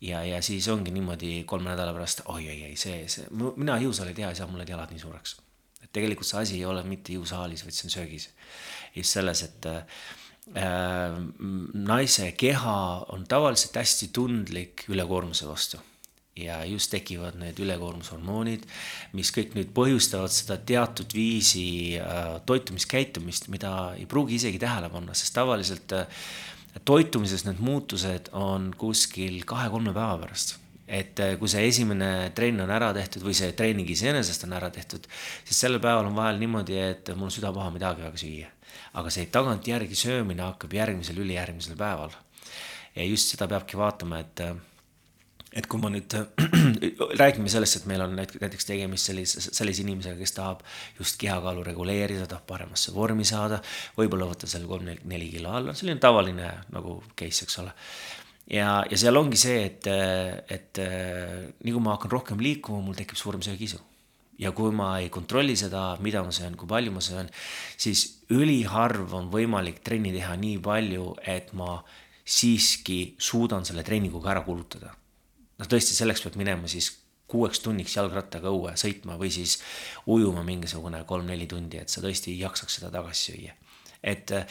ja, 0.00 0.22
ja 0.24 0.42
siis 0.42 0.68
ongi 0.68 0.92
niimoodi 0.94 1.42
kolme 1.48 1.72
nädala 1.72 1.92
pärast 1.96 2.22
oi, 2.26 2.44
oi, 2.46 2.60
ei, 2.70 2.76
see, 2.78 3.02
see, 3.10 3.26
mina 3.56 3.78
jõusaali 3.82 4.14
teha 4.16 4.30
ei 4.32 4.38
saa, 4.38 4.48
mul 4.50 4.62
need 4.62 4.72
jalad 4.72 4.92
nii 4.94 5.02
suureks. 5.02 5.36
et 5.82 5.90
tegelikult 5.92 6.28
see 6.28 6.40
asi 6.42 6.60
ei 6.60 6.64
ole 6.68 6.84
mitte 6.86 7.16
jõusaalis, 7.16 7.64
vaid 7.66 7.76
see 7.76 7.88
on 7.88 7.96
söögis. 7.96 8.30
just 8.94 9.18
selles, 9.18 9.42
et 9.42 9.68
äh, 9.70 9.82
naise 11.74 12.32
keha 12.38 12.78
on 13.14 13.26
tavaliselt 13.28 13.76
hästi 13.76 14.10
tundlik 14.14 14.86
ülekoormuse 14.88 15.48
vastu. 15.48 15.80
ja 16.38 16.60
just 16.64 16.92
tekivad 16.94 17.34
need 17.34 17.58
ülekoormushormoonid, 17.58 18.62
mis 19.18 19.32
kõik 19.34 19.56
nüüd 19.58 19.72
põhjustavad 19.74 20.30
seda 20.30 20.60
teatud 20.62 21.10
viisi 21.14 21.98
äh, 21.98 22.36
toitumiskäitumist, 22.46 23.48
mida 23.50 23.96
ei 23.98 24.06
pruugi 24.06 24.38
isegi 24.38 24.60
tähele 24.62 24.86
panna, 24.92 25.18
sest 25.18 25.34
tavaliselt 25.34 25.96
äh, 25.98 26.22
toitumises 26.84 27.44
need 27.46 27.60
muutused 27.64 28.30
on 28.32 28.72
kuskil 28.78 29.42
kahe-kolme 29.48 29.92
päeva 29.96 30.18
pärast 30.22 30.56
et 30.88 31.20
äh, 31.20 31.34
kui 31.38 31.50
see 31.52 31.66
esimene 31.68 32.30
trenn 32.36 32.64
on 32.64 32.70
ära 32.72 32.88
tehtud 32.96 33.26
või 33.26 33.36
see 33.36 33.52
treening 33.56 33.88
iseenesest 33.92 34.46
on 34.46 34.54
ära 34.56 34.70
tehtud, 34.72 35.04
siis 35.44 35.60
sellel 35.60 35.82
päeval 35.84 36.08
on 36.08 36.16
vahel 36.16 36.40
niimoodi, 36.40 36.78
et 36.80 37.12
mul 37.14 37.28
on 37.28 37.34
süda 37.34 37.52
paha 37.52 37.72
midagi 37.74 38.06
väga 38.06 38.22
süüa. 38.22 38.54
aga 38.98 39.10
see 39.12 39.26
tagantjärgi 39.32 39.94
söömine 39.94 40.42
hakkab 40.42 40.72
järgmisel, 40.72 41.20
ülejärgmisel 41.20 41.76
päeval. 41.76 42.16
ja 42.96 43.04
just 43.04 43.34
seda 43.34 43.48
peabki 43.48 43.76
vaatama, 43.76 44.20
et 44.24 44.40
äh, 44.40 44.56
et 45.56 45.66
kui 45.68 45.80
ma 45.80 45.90
nüüd 45.92 46.12
räägime 47.20 47.48
sellest, 47.50 47.80
et 47.80 47.88
meil 47.88 48.02
on 48.04 48.14
näiteks 48.18 48.68
tegemist 48.68 49.08
sellise, 49.08 49.40
sellise 49.46 49.84
inimesega, 49.84 50.18
kes 50.20 50.34
tahab 50.36 50.62
just 50.98 51.18
kehakaalu 51.20 51.64
reguleerida, 51.70 52.26
tahab 52.28 52.46
paremasse 52.48 52.92
vormi 52.94 53.26
saada, 53.28 53.60
võib-olla 53.96 54.28
võtta 54.28 54.48
seal 54.50 54.66
kolm-neli 54.68 55.30
kilo 55.32 55.54
alla, 55.56 55.76
selline 55.78 56.00
tavaline 56.02 56.50
nagu 56.74 56.98
case, 57.18 57.46
eks 57.46 57.60
ole. 57.64 57.72
ja, 58.52 58.82
ja 58.90 59.00
seal 59.00 59.20
ongi 59.20 59.40
see, 59.40 59.62
et, 59.70 59.88
et 60.52 60.82
nii 60.82 61.76
kui 61.76 61.84
ma 61.84 61.96
hakkan 61.96 62.12
rohkem 62.18 62.44
liikuma, 62.44 62.82
mul 62.84 62.98
tekib 62.98 63.20
suurem 63.20 63.44
söögiisu. 63.44 63.80
ja 64.38 64.52
kui 64.54 64.74
ma 64.74 64.92
ei 65.00 65.08
kontrolli 65.08 65.56
seda, 65.56 65.94
mida 66.04 66.22
ma 66.22 66.34
söön, 66.34 66.60
kui 66.60 66.68
palju 66.68 66.92
ma 66.92 67.00
söön, 67.04 67.32
siis 67.80 68.20
üliharv 68.36 69.16
on 69.16 69.32
võimalik 69.32 69.80
trenni 69.80 70.12
teha 70.12 70.36
nii 70.36 70.60
palju, 70.60 71.14
et 71.24 71.56
ma 71.56 71.80
siiski 72.28 73.16
suudan 73.16 73.64
selle 73.64 73.80
treeninguga 73.80 74.34
ära 74.36 74.44
kulutada 74.44 74.92
noh, 75.58 75.68
tõesti 75.68 75.96
selleks 75.96 76.24
peab 76.24 76.38
minema 76.40 76.70
siis 76.70 76.92
kuueks 77.28 77.60
tunniks 77.64 77.96
jalgrattaga 77.98 78.50
õue 78.52 78.74
sõitma 78.80 79.18
või 79.20 79.30
siis 79.32 79.58
ujuma 80.08 80.44
mingisugune 80.46 81.02
kolm-neli 81.08 81.48
tundi, 81.50 81.80
et 81.82 81.92
sa 81.92 82.02
tõesti 82.04 82.34
jaksaks 82.40 82.78
seda 82.78 82.92
tagasi 82.94 83.32
süüa. 83.32 83.56
et 84.02 84.32
äh, 84.32 84.46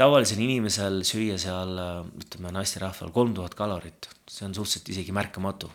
tavalisel 0.00 0.40
inimesel 0.40 1.02
süüa 1.04 1.36
seal, 1.40 1.74
äh, 1.80 1.98
ütleme 2.22 2.54
naisterahval 2.56 3.12
kolm 3.12 3.34
tuhat 3.36 3.56
kalorit, 3.58 4.08
see 4.28 4.46
on 4.46 4.54
suhteliselt 4.54 4.94
isegi 4.94 5.12
märkamatu, 5.12 5.70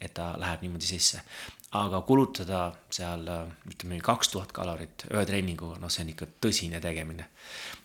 et 0.00 0.12
ta 0.14 0.34
läheb 0.40 0.66
niimoodi 0.66 0.92
sisse. 0.92 1.22
aga 1.70 2.00
kulutada 2.02 2.60
seal 2.90 3.28
äh, 3.30 3.48
ütleme 3.72 4.02
kaks 4.04 4.34
tuhat 4.34 4.52
kalorit 4.52 5.06
ühe 5.08 5.24
treeninguga, 5.24 5.78
noh, 5.80 5.88
see 5.88 6.04
on 6.04 6.12
ikka 6.12 6.28
tõsine 6.44 6.80
tegemine. 6.82 7.30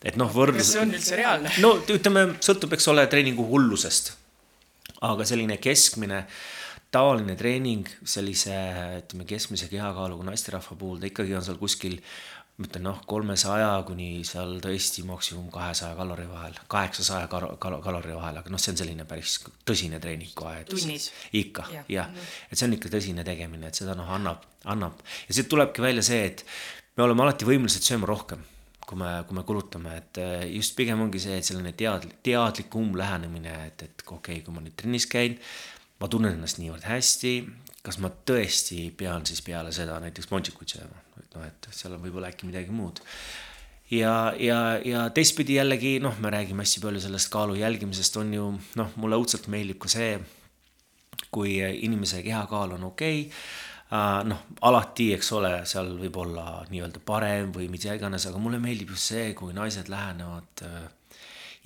et 0.03 0.20
noh, 0.20 0.27
võrdlus. 0.34 0.65
kas 0.65 0.75
see 0.75 0.84
on 0.84 1.00
üldse 1.00 1.24
reaalne? 1.24 1.55
no 1.63 1.77
ütleme, 1.79 2.27
sõltub, 2.44 2.75
eks 2.75 2.91
ole, 2.91 3.08
treeningu 3.08 3.48
hullusest 3.48 4.15
aga 5.01 5.25
selline 5.27 5.57
keskmine 5.57 6.23
tavaline 6.95 7.35
treening 7.35 7.89
sellise, 8.07 8.55
ütleme, 9.01 9.27
keskmise 9.27 9.67
kehakaaluga 9.71 10.29
naisterahva 10.29 10.77
puhul, 10.79 11.01
ta 11.01 11.09
ikkagi 11.09 11.35
on 11.35 11.43
seal 11.43 11.59
kuskil, 11.59 11.97
ma 12.55 12.69
ütlen 12.69 12.85
noh, 12.87 13.01
kolmesaja 13.09 13.71
kuni 13.87 14.23
seal 14.27 14.55
tõesti 14.63 15.03
maksimum 15.07 15.49
kahesaja 15.51 15.97
kalori 15.97 16.27
vahel, 16.29 16.55
kaheksasaja 16.71 17.27
kal-, 17.31 17.49
kal-, 17.59 17.81
kalori 17.83 18.15
vahel, 18.15 18.39
aga 18.39 18.53
noh, 18.53 18.61
see 18.61 18.71
on 18.71 18.79
selline 18.79 19.07
päris 19.09 19.41
tõsine 19.67 19.99
treening 20.03 20.31
kohe. 20.37 20.63
tunnis? 20.69 21.11
ikka, 21.35 21.67
jah 21.73 21.91
ja. 21.91 22.07
mm, 22.07 22.15
-hmm. 22.15 22.49
et 22.51 22.61
see 22.61 22.69
on 22.69 22.79
ikka 22.79 22.95
tõsine 22.95 23.27
tegemine, 23.27 23.67
et 23.67 23.83
seda 23.83 23.97
noh, 23.99 24.11
annab, 24.19 24.47
annab 24.63 25.03
ja 25.27 25.35
siit 25.35 25.51
tulebki 25.51 25.83
välja 25.83 26.05
see, 26.05 26.25
et 26.31 26.45
me 26.95 27.03
oleme 27.03 27.27
alati 27.27 27.47
võimelised 27.49 27.83
sööma 27.83 28.07
rohkem 28.07 28.45
kui 28.85 28.99
me, 28.99 29.11
kui 29.27 29.37
me 29.37 29.43
kulutame, 29.47 29.95
et 29.99 30.19
eh, 30.21 30.43
just 30.53 30.75
pigem 30.77 31.01
ongi 31.05 31.21
see, 31.21 31.39
et 31.39 31.47
selline 31.47 31.73
teadlik, 31.77 32.19
teadlikum 32.25 32.93
lähenemine, 32.99 33.55
et, 33.69 33.85
et 33.87 34.05
okei 34.05 34.17
okay,, 34.17 34.43
kui 34.45 34.55
ma 34.55 34.63
nüüd 34.63 34.77
trennis 34.79 35.07
käin, 35.09 35.37
ma 36.01 36.09
tunnen 36.11 36.35
ennast 36.35 36.61
niivõrd 36.61 36.85
hästi, 36.87 37.33
kas 37.85 37.99
ma 38.01 38.11
tõesti 38.29 38.87
pean 38.97 39.25
siis 39.27 39.41
peale 39.45 39.73
seda 39.75 39.97
näiteks 40.03 40.29
pontsikuid 40.29 40.77
sööma, 40.77 41.03
et 41.21 41.37
noh, 41.37 41.45
et 41.47 41.69
seal 41.73 41.97
on 41.97 42.03
võib-olla 42.05 42.31
äkki 42.33 42.49
midagi 42.49 42.73
muud. 42.73 43.01
ja, 43.93 44.33
ja, 44.41 44.59
ja 44.85 45.09
teistpidi 45.13 45.59
jällegi 45.59 45.97
noh, 46.03 46.17
me 46.21 46.33
räägime 46.33 46.65
hästi 46.65 46.81
palju 46.85 47.03
sellest 47.03 47.29
kaalu 47.33 47.59
jälgimisest, 47.61 48.17
on 48.21 48.33
ju 48.33 48.49
noh, 48.81 48.97
mulle 49.01 49.21
õudselt 49.21 49.49
meeldib 49.53 49.81
ka 49.81 49.91
see, 49.91 50.17
kui 51.33 51.57
inimese 51.59 52.21
kehakaal 52.25 52.77
on 52.77 52.91
okei 52.91 53.25
okay, 53.25 53.39
noh, 53.91 54.43
alati, 54.65 55.11
eks 55.15 55.31
ole, 55.37 55.51
seal 55.69 55.91
võib 55.99 56.17
olla 56.23 56.65
nii-öelda 56.71 57.01
parem 57.05 57.51
või 57.55 57.69
mida 57.71 57.93
iganes, 57.95 58.25
aga 58.29 58.41
mulle 58.41 58.59
meeldib 58.63 58.95
just 58.95 59.13
see, 59.13 59.33
kui 59.37 59.53
naised 59.53 59.91
lähenevad 59.93 60.65
äh, 60.65 60.87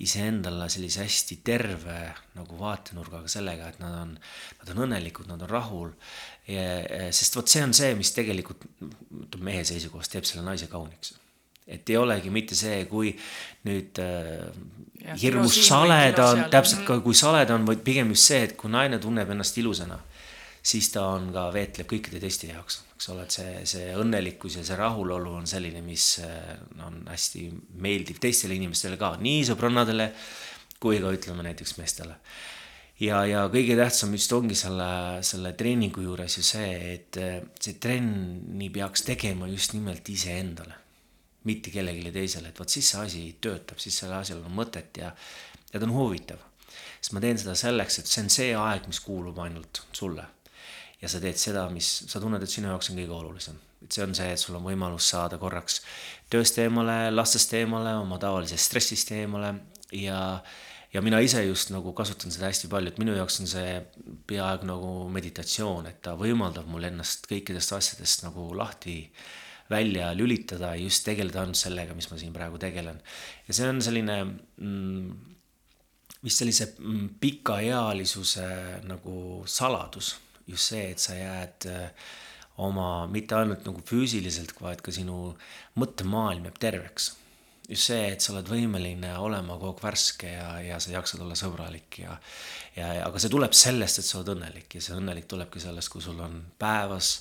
iseendale 0.00 0.68
sellise 0.72 1.04
hästi 1.04 1.40
terve 1.44 1.96
nagu 2.36 2.58
vaatenurgaga 2.60 3.28
sellega, 3.28 3.68
et 3.68 3.80
nad 3.82 3.96
on, 4.02 4.12
nad 4.60 4.72
on 4.72 4.84
õnnelikud, 4.86 5.28
nad 5.28 5.42
on 5.44 5.50
rahul. 5.50 5.90
sest 7.14 7.36
vot 7.36 7.48
see 7.48 7.62
on 7.62 7.74
see, 7.76 7.92
mis 7.94 8.12
tegelikult 8.16 8.64
mehe 9.44 9.64
seisukohast 9.64 10.16
teeb 10.16 10.24
selle 10.26 10.44
naise 10.46 10.70
kauniks. 10.72 11.12
Et 11.70 11.92
ei 11.92 11.98
olegi 12.00 12.32
mitte 12.34 12.56
see, 12.58 12.80
kui 12.90 13.12
nüüd 13.68 14.00
äh, 14.02 14.48
hirmus 15.20 15.60
saled 15.68 16.18
on, 16.18 16.46
täpselt 16.50 16.82
ka 16.88 16.98
kui 17.04 17.14
saled 17.14 17.52
on, 17.54 17.68
vaid 17.68 17.84
pigem 17.86 18.10
just 18.14 18.32
see, 18.32 18.40
et 18.48 18.56
kui 18.58 18.72
naine 18.72 18.98
tunneb 19.02 19.30
ennast 19.30 19.60
ilusana 19.60 20.00
siis 20.62 20.90
ta 20.92 21.06
on 21.14 21.30
ka, 21.34 21.46
veetleb 21.54 21.88
kõikide 21.88 22.20
teiste 22.22 22.50
jaoks, 22.50 22.80
eks 22.94 23.08
ole, 23.12 23.24
et 23.24 23.34
see, 23.34 23.52
see 23.68 23.90
õnnelikkus 23.96 24.58
ja 24.58 24.64
see 24.66 24.78
rahulolu 24.78 25.32
on 25.38 25.48
selline, 25.48 25.80
mis 25.84 26.12
äh, 26.24 26.54
on 26.84 27.00
hästi 27.08 27.46
meeldiv 27.80 28.20
teistele 28.20 28.58
inimestele 28.58 29.00
ka, 29.00 29.14
nii 29.20 29.44
sõbrannadele 29.48 30.10
kui 30.80 31.00
ka 31.00 31.12
ütleme 31.12 31.44
näiteks 31.44 31.76
meestele. 31.80 32.18
ja, 33.00 33.22
ja 33.28 33.46
kõige 33.52 33.76
tähtsam 33.78 34.12
just 34.16 34.32
ongi 34.36 34.56
selle, 34.58 34.90
selle 35.24 35.54
treeningu 35.56 36.04
juures 36.04 36.36
ju 36.36 36.44
see, 36.44 36.74
et 36.94 37.20
äh, 37.20 37.40
see 37.60 37.80
trenni 37.80 38.68
peaks 38.72 39.06
tegema 39.08 39.48
just 39.48 39.72
nimelt 39.76 40.08
iseendale, 40.08 40.76
mitte 41.48 41.72
kellelegi 41.72 42.12
teisele, 42.12 42.52
et 42.52 42.60
vot 42.60 42.68
siis 42.68 42.92
see 42.92 43.00
asi 43.00 43.24
töötab, 43.40 43.80
siis 43.80 43.96
sellel 43.96 44.20
asjal 44.20 44.44
on 44.44 44.52
mõtet 44.60 45.00
ja, 45.00 45.14
ja 45.72 45.80
ta 45.80 45.88
on 45.88 45.96
huvitav 45.96 46.44
sest 47.00 47.14
ma 47.16 47.22
teen 47.24 47.38
seda 47.40 47.56
selleks, 47.56 47.96
et 47.98 48.10
see 48.10 48.20
on 48.22 48.28
see 48.28 48.50
aeg, 48.52 48.84
mis 48.90 49.00
kuulub 49.00 49.40
ainult 49.40 49.80
sulle 49.96 50.26
ja 51.00 51.08
sa 51.08 51.20
teed 51.22 51.38
seda, 51.40 51.66
mis 51.72 51.88
sa 52.10 52.20
tunned, 52.20 52.42
et 52.42 52.52
sinu 52.52 52.70
jaoks 52.70 52.90
on 52.92 52.98
kõige 53.00 53.16
olulisem. 53.16 53.60
et 53.80 53.92
see 53.92 54.04
on 54.04 54.14
see, 54.14 54.32
et 54.32 54.40
sul 54.40 54.56
on 54.58 54.64
võimalus 54.64 55.06
saada 55.08 55.38
korraks 55.40 55.80
tööst 56.30 56.58
eemale, 56.60 57.10
lastest 57.14 57.54
eemale, 57.56 57.94
oma 58.02 58.18
tavalisest 58.20 58.70
stressist 58.70 59.12
eemale 59.16 59.54
ja 59.96 60.20
ja 60.92 61.02
mina 61.02 61.20
ise 61.22 61.42
just 61.46 61.70
nagu 61.70 61.92
kasutan 61.94 62.32
seda 62.34 62.48
hästi 62.48 62.68
palju, 62.70 62.90
et 62.90 62.98
minu 62.98 63.14
jaoks 63.14 63.40
on 63.40 63.48
see 63.50 63.76
peaaegu 64.26 64.66
nagu 64.66 64.90
meditatsioon, 65.14 65.86
et 65.86 66.00
ta 66.02 66.16
võimaldab 66.18 66.66
mul 66.70 66.88
ennast 66.88 67.28
kõikidest 67.30 67.76
asjadest 67.76 68.24
nagu 68.26 68.48
lahti 68.58 69.04
välja 69.70 70.10
lülitada 70.18 70.74
ja 70.74 70.82
just 70.82 71.04
tegeleda 71.06 71.44
ainult 71.44 71.60
sellega, 71.60 71.94
mis 71.94 72.10
ma 72.10 72.18
siin 72.18 72.34
praegu 72.34 72.58
tegelen. 72.58 72.98
ja 73.46 73.54
see 73.54 73.68
on 73.70 73.78
selline 73.82 74.16
mm, 74.26 75.12
vist 76.26 76.42
sellise 76.42 76.72
mm, 76.78 77.06
pikaealisuse 77.22 78.48
nagu 78.90 79.44
saladus 79.46 80.16
just 80.50 80.72
see, 80.72 80.90
et 80.92 81.02
sa 81.02 81.16
jääd 81.16 81.66
äh, 81.70 82.10
oma, 82.60 83.06
mitte 83.10 83.38
ainult 83.38 83.64
nagu 83.68 83.82
füüsiliselt, 83.86 84.54
vaid 84.60 84.82
ka 84.84 84.92
sinu 84.94 85.32
mõttemaailm 85.80 86.50
jääb 86.50 86.60
terveks. 86.62 87.14
just 87.70 87.86
see, 87.86 88.08
et 88.12 88.20
sa 88.20 88.32
oled 88.34 88.48
võimeline 88.50 89.12
olema 89.22 89.54
kogu 89.54 89.70
aeg 89.70 89.84
värske 89.84 90.32
ja, 90.32 90.48
ja 90.64 90.80
sa 90.82 90.90
jaksad 90.90 91.22
olla 91.22 91.36
sõbralik 91.38 92.00
ja, 92.02 92.16
ja, 92.74 92.88
aga 93.06 93.22
see 93.22 93.30
tuleb 93.30 93.54
sellest, 93.54 94.00
et 94.00 94.08
sa 94.08 94.18
oled 94.18 94.34
õnnelik 94.34 94.74
ja 94.74 94.82
see 94.82 94.98
õnnelik 94.98 95.30
tulebki 95.30 95.62
sellest, 95.62 95.92
kui 95.92 96.02
sul 96.02 96.18
on 96.20 96.40
päevas 96.58 97.20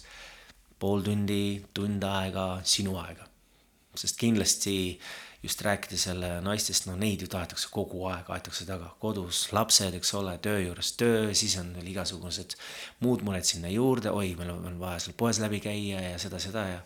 pool 0.79 1.03
tundi, 1.05 1.62
tund 1.75 2.03
aega, 2.07 2.62
sinu 2.63 2.98
aega. 2.98 3.27
sest 4.00 4.17
kindlasti 4.17 4.77
äh, 4.95 5.28
just 5.43 5.62
rääkides 5.62 6.08
jälle 6.08 6.41
naistest, 6.41 6.86
no 6.86 6.96
neid 7.00 7.22
ju 7.24 7.27
tahetakse 7.31 7.69
kogu 7.72 8.01
aeg, 8.12 8.27
aetakse 8.36 8.65
taga, 8.67 8.89
kodus 9.00 9.46
lapsed, 9.55 9.96
eks 9.96 10.12
ole, 10.19 10.34
töö 10.43 10.58
juures 10.60 10.91
töö, 11.00 11.29
siis 11.34 11.55
on 11.62 11.69
veel 11.77 11.88
igasugused 11.93 12.58
muud 13.05 13.24
mured 13.24 13.48
sinna 13.48 13.72
juurde, 13.72 14.12
oi, 14.12 14.34
meil 14.36 14.51
on 14.51 14.75
vaja 14.81 15.00
seal 15.05 15.15
poes 15.22 15.39
läbi 15.39 15.62
käia 15.63 16.03
ja 16.10 16.19
seda, 16.19 16.41
seda 16.43 16.65
ja. 16.67 16.81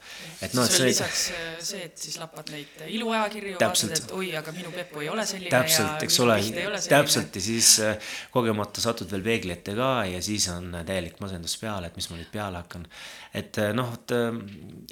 et 0.46 0.54
noh, 0.54 0.70
et 0.70 0.78
see. 0.78 0.92
lisaks 0.92 1.26
äh, 1.34 1.50
see, 1.66 1.82
et 1.90 2.06
siis 2.06 2.20
lapad 2.22 2.54
neid 2.54 2.86
iluajakirju, 2.94 3.58
vaatad, 3.58 3.98
et 3.98 4.16
oi, 4.20 4.30
aga 4.38 4.54
minu 4.54 4.78
Pepu 4.78 5.02
ei 5.02 5.10
ole 5.10 5.26
selline. 5.26 5.50
täpselt, 5.50 6.06
eks 6.06 6.22
ole, 6.22 6.40
täpselt 6.86 7.42
ja 7.42 7.46
siis 7.50 7.74
äh, 7.82 8.16
kogemata 8.38 8.86
satud 8.86 9.10
veel 9.18 9.26
peegli 9.26 9.58
ette 9.58 9.74
ka 9.78 9.94
ja 10.12 10.22
siis 10.22 10.46
on 10.54 10.76
täielik 10.86 11.18
masendus 11.26 11.58
peale, 11.58 11.90
et 11.90 11.98
mis 11.98 12.12
ma 12.12 12.22
nüüd 12.22 12.30
peale 12.30 12.62
hakkan. 12.62 12.86
et 13.34 13.58
äh, 13.58 13.74
noh, 13.74 13.96
et 13.98 14.20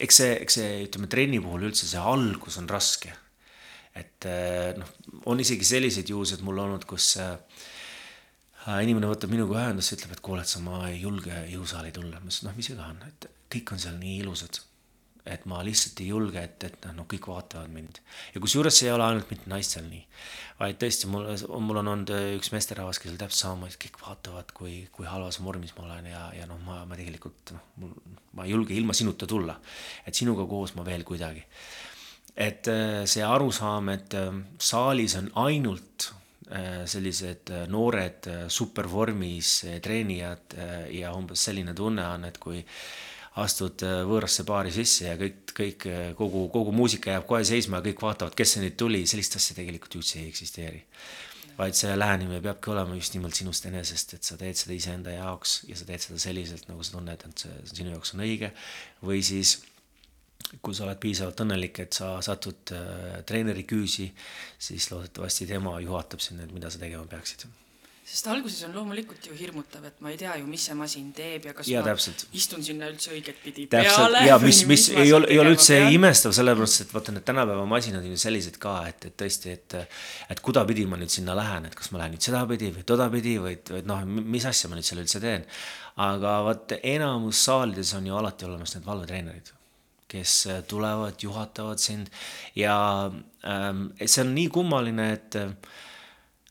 eks 0.02 0.24
see, 0.24 0.38
eks 0.48 0.64
see, 0.64 0.78
ütleme 0.90 1.14
trenni 1.14 1.38
puhul 1.44 1.70
üldse 1.70 1.86
see 1.86 2.02
algus 2.02 2.58
on 2.58 2.66
raske 2.72 3.21
et 3.98 4.28
eh, 4.30 4.72
noh, 4.80 4.96
on 5.32 5.40
isegi 5.44 5.68
selliseid 5.68 6.10
juhuseid 6.14 6.44
mul 6.48 6.64
olnud, 6.64 6.86
kus 6.88 7.14
äh, 7.20 7.36
inimene 8.82 9.10
võtab 9.10 9.32
minuga 9.34 9.60
ühendust, 9.66 9.96
ütleb, 9.98 10.16
et 10.16 10.24
kuule, 10.24 10.46
et 10.46 10.52
sa, 10.52 10.62
ma 10.64 10.84
ei 10.90 11.02
julge 11.02 11.46
jõusaali 11.52 11.94
tulla. 11.96 12.20
ma 12.20 12.30
ütlesin, 12.30 12.50
noh, 12.50 12.58
mis 12.58 12.70
viga 12.72 12.90
on, 12.92 13.00
et 13.08 13.32
kõik 13.52 13.74
on 13.74 13.82
seal 13.82 13.98
nii 14.00 14.20
ilusad. 14.26 14.62
et 15.22 15.44
ma 15.46 15.60
lihtsalt 15.62 16.00
ei 16.02 16.08
julge, 16.10 16.42
et, 16.42 16.64
et 16.66 16.86
noh, 16.98 17.06
kõik 17.06 17.28
vaatavad 17.30 17.70
mind. 17.70 18.00
ja 18.34 18.42
kusjuures 18.42 18.74
see 18.74 18.88
ei 18.88 18.94
ole 18.96 19.06
ainult 19.06 19.30
mitte 19.30 19.50
naistel 19.52 19.86
nii, 19.86 20.02
vaid 20.58 20.80
tõesti, 20.82 21.10
mul, 21.14 21.28
mul 21.62 21.82
on 21.84 21.92
olnud 21.92 22.14
üks 22.40 22.50
meesterahvas, 22.54 22.98
kes 23.02 23.14
täpselt 23.20 23.44
samamoodi, 23.44 23.78
kõik 23.84 24.00
vaatavad, 24.02 24.56
kui, 24.58 24.80
kui 24.94 25.06
halvas 25.06 25.38
vormis 25.46 25.76
ma 25.78 25.86
olen 25.86 26.10
ja, 26.10 26.24
ja 26.40 26.50
noh, 26.50 26.58
ma, 26.66 26.80
ma 26.90 26.98
tegelikult 26.98 27.54
noh, 27.54 27.68
mul, 27.84 27.94
ma 28.34 28.48
ei 28.48 28.56
julge 28.56 28.74
ilma 28.74 28.98
sinuta 28.98 29.30
tulla. 29.30 29.60
et 30.06 30.18
sinuga 30.18 30.48
koos 30.50 30.74
ma 30.78 30.86
veel 30.86 31.06
kuidagi. 31.06 31.46
Et 32.36 32.68
äh, 32.68 33.04
see 33.10 33.24
arusaam, 33.26 33.92
et 33.94 34.16
äh, 34.18 34.32
saalis 34.62 35.16
on 35.20 35.30
ainult 35.44 36.12
äh, 36.52 36.84
sellised 36.90 37.52
noored 37.72 38.28
supervormis 38.52 39.62
treenijad 39.84 40.58
ja 40.96 41.14
umbes 41.16 41.48
selline 41.50 41.76
tunne 41.78 42.06
on, 42.08 42.28
et 42.28 42.38
kui 42.42 42.62
astud 43.42 43.84
võõrasse 44.08 44.44
baari 44.44 44.74
sisse 44.76 45.06
ja 45.06 45.16
kõik, 45.20 45.54
kõik, 45.56 45.86
kogu, 46.20 46.50
kogu 46.52 46.74
muusika 46.76 47.14
jääb 47.14 47.28
kohe 47.30 47.46
seisma 47.48 47.80
ja 47.80 47.86
kõik 47.86 48.04
vaatavad, 48.04 48.36
kes 48.36 48.58
see 48.58 48.64
nüüd 48.66 48.76
tuli, 48.80 49.06
sellist 49.08 49.38
asja 49.40 49.56
tegelikult 49.56 49.96
üldse 50.02 50.20
ei 50.20 50.32
eksisteeri. 50.32 50.84
vaid 51.56 51.76
see 51.78 51.94
lähenemine 51.96 52.42
peabki 52.42 52.72
olema 52.74 52.96
just 52.96 53.14
nimelt 53.14 53.38
sinust 53.38 53.66
enesest, 53.70 54.14
et 54.16 54.28
sa 54.28 54.36
teed 54.40 54.58
seda 54.58 54.74
iseenda 54.74 55.12
jaoks 55.14 55.62
ja 55.70 55.76
sa 55.78 55.86
teed 55.86 56.04
seda 56.04 56.20
selliselt, 56.20 56.68
nagu 56.68 56.84
sa 56.84 56.98
tunned, 56.98 57.24
et 57.28 57.44
see 57.46 57.66
sinu 57.72 57.94
jaoks 57.94 58.16
on 58.16 58.24
õige. 58.26 58.52
või 59.04 59.24
siis 59.24 59.60
kui 60.62 60.76
sa 60.76 60.86
oled 60.86 61.00
piisavalt 61.02 61.46
õnnelik, 61.46 61.84
et 61.86 61.98
sa 61.98 62.14
satud 62.26 62.76
äh, 62.76 63.22
treeneri 63.28 63.66
küüsi, 63.70 64.12
siis 64.60 64.92
loodetavasti 64.92 65.50
tema 65.50 65.80
juhatab 65.84 66.24
sind, 66.24 66.44
et 66.44 66.54
mida 66.56 66.72
sa 66.72 66.82
tegema 66.82 67.08
peaksid 67.10 67.48
sest 68.12 68.28
alguses 68.28 68.66
on 68.68 68.74
loomulikult 68.76 69.28
ju 69.30 69.36
hirmutav, 69.38 69.86
et 69.88 70.00
ma 70.04 70.12
ei 70.12 70.18
tea 70.20 70.34
ju, 70.42 70.48
mis 70.50 70.64
see 70.68 70.76
masin 70.76 71.12
teeb 71.16 71.46
ja 71.48 71.54
kas 71.56 71.70
ja, 71.70 71.80
ma 71.80 71.92
täpselt. 71.94 72.26
istun 72.36 72.64
sinna 72.66 72.90
üldse 72.92 73.14
õiget 73.14 73.40
pidi 73.44 73.68
täpselt. 73.72 74.02
peale. 74.02 74.24
ja 74.28 74.36
mis, 74.42 74.64
mis, 74.68 74.88
mis 74.92 75.04
ei 75.04 75.14
ole, 75.16 75.30
ei 75.32 75.40
ole 75.40 75.54
üldse 75.54 75.78
pean. 75.78 75.96
imestav, 75.96 76.36
sellepärast 76.36 76.84
et 76.86 76.92
vaata, 76.96 77.16
need 77.16 77.28
tänapäeva 77.30 77.64
masinad 77.70 78.04
on 78.04 78.12
ju 78.12 78.20
sellised 78.20 78.58
ka, 78.62 78.74
et, 78.92 79.08
et 79.08 79.16
tõesti, 79.22 79.56
et 79.56 79.78
et 80.34 80.44
kudapidi 80.44 80.84
ma 80.92 81.00
nüüd 81.00 81.14
sinna 81.14 81.38
lähen, 81.38 81.70
et 81.70 81.78
kas 81.78 81.94
ma 81.94 82.02
lähen 82.02 82.18
nüüd 82.18 82.26
sedapidi 82.28 82.74
või 82.76 82.84
todapidi 82.92 83.38
või, 83.46 83.56
või 83.70 83.86
noh, 83.88 84.04
mis 84.36 84.50
asja 84.50 84.72
ma 84.72 84.80
nüüd 84.80 84.90
seal 84.90 85.06
üldse 85.06 85.24
teen. 85.24 85.48
aga 86.04 86.36
vot 86.50 86.76
enamus 86.82 87.46
saalides 87.48 87.96
on 87.96 88.12
ju 88.12 88.20
alati 88.20 88.50
olemas 88.50 88.76
need 88.76 88.88
valvetreenerid 88.92 89.56
kes 90.12 90.36
tulevad, 90.70 91.18
juhatavad 91.24 91.82
sind 91.82 92.12
ja 92.58 92.76
ähm, 93.08 93.88
see 94.04 94.26
on 94.26 94.34
nii 94.36 94.50
kummaline, 94.54 95.08
et 95.16 95.38
äh, 95.40 95.54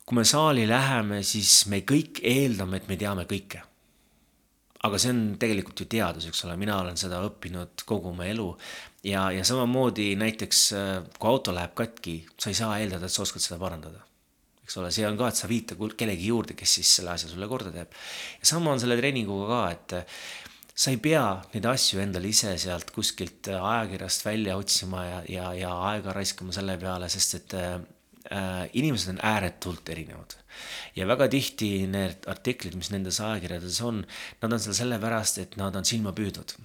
kui 0.04 0.18
me 0.18 0.26
saali 0.26 0.66
läheme, 0.68 1.22
siis 1.26 1.66
me 1.70 1.82
kõik 1.86 2.22
eeldame, 2.26 2.80
et 2.80 2.88
me 2.90 2.98
teame 3.00 3.26
kõike. 3.30 3.64
aga 4.80 4.98
see 4.98 5.12
on 5.12 5.24
tegelikult 5.40 5.82
ju 5.82 5.86
teadus, 5.92 6.26
eks 6.30 6.44
ole, 6.46 6.56
mina 6.56 6.78
olen 6.80 6.96
seda 6.96 7.20
õppinud 7.26 7.84
kogu 7.84 8.14
oma 8.14 8.24
elu 8.24 8.46
ja, 9.04 9.26
ja 9.36 9.44
samamoodi 9.44 10.14
näiteks 10.16 10.62
kui 11.18 11.28
auto 11.28 11.52
läheb 11.52 11.74
katki, 11.76 12.22
sa 12.40 12.48
ei 12.48 12.56
saa 12.56 12.78
eeldada, 12.80 13.04
et 13.04 13.12
sa 13.12 13.26
oskad 13.26 13.44
seda 13.44 13.60
parandada 13.60 14.00
eks 14.70 14.78
ole, 14.78 14.92
see 14.94 15.06
on 15.08 15.18
ka, 15.18 15.28
et 15.32 15.38
sa 15.40 15.50
viita 15.50 15.74
kellegi 15.98 16.30
juurde, 16.30 16.54
kes 16.54 16.76
siis 16.78 16.92
selle 17.00 17.10
asja 17.10 17.26
sulle 17.26 17.48
korda 17.50 17.72
teeb. 17.74 17.90
sama 18.46 18.70
on 18.70 18.78
selle 18.78 18.96
treeninguga 19.00 19.48
ka, 19.50 19.62
et 19.74 19.96
sa 20.80 20.92
ei 20.94 21.00
pea 21.02 21.24
neid 21.52 21.66
asju 21.68 22.00
endale 22.00 22.30
ise 22.30 22.54
sealt 22.60 22.92
kuskilt 22.94 23.50
ajakirjast 23.52 24.24
välja 24.24 24.56
otsima 24.56 25.04
ja, 25.04 25.18
ja, 25.28 25.48
ja 25.58 25.72
aega 25.90 26.14
raiskama 26.16 26.54
selle 26.56 26.78
peale, 26.80 27.10
sest 27.12 27.36
et 27.36 27.56
äh, 27.58 27.74
inimesed 28.78 29.12
on 29.12 29.20
ääretult 29.28 29.88
erinevad. 29.92 30.38
ja 30.96 31.06
väga 31.06 31.28
tihti 31.28 31.86
need 31.90 32.24
artiklid, 32.32 32.78
mis 32.80 32.90
nendes 32.94 33.20
ajakirjades 33.20 33.80
on, 33.84 34.02
nad 34.42 34.56
on 34.56 34.62
seal 34.62 34.78
sellepärast, 34.80 35.42
et 35.44 35.56
nad 35.60 35.76
on 35.76 35.84
silmapüüdvad. 35.84 36.56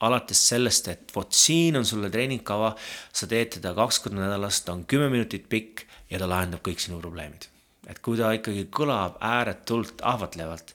alates 0.00 0.40
sellest, 0.48 0.88
et 0.88 1.12
vot 1.14 1.32
siin 1.32 1.76
on 1.76 1.84
sulle 1.84 2.10
treeningkava, 2.12 2.74
sa 3.12 3.28
teed 3.28 3.56
teda 3.58 3.74
kaks 3.76 4.00
korda 4.04 4.22
nädalas, 4.24 4.62
ta 4.64 4.72
on 4.72 4.84
kümme 4.88 5.10
minutit 5.12 5.48
pikk 5.52 5.84
ja 6.10 6.20
ta 6.20 6.28
lahendab 6.28 6.64
kõik 6.64 6.80
sinu 6.80 7.00
probleemid. 7.04 7.50
et 7.86 8.00
kui 8.00 8.16
ta 8.16 8.32
ikkagi 8.32 8.68
kõlab 8.72 9.20
ääretult 9.20 10.00
ahvatlevalt, 10.02 10.72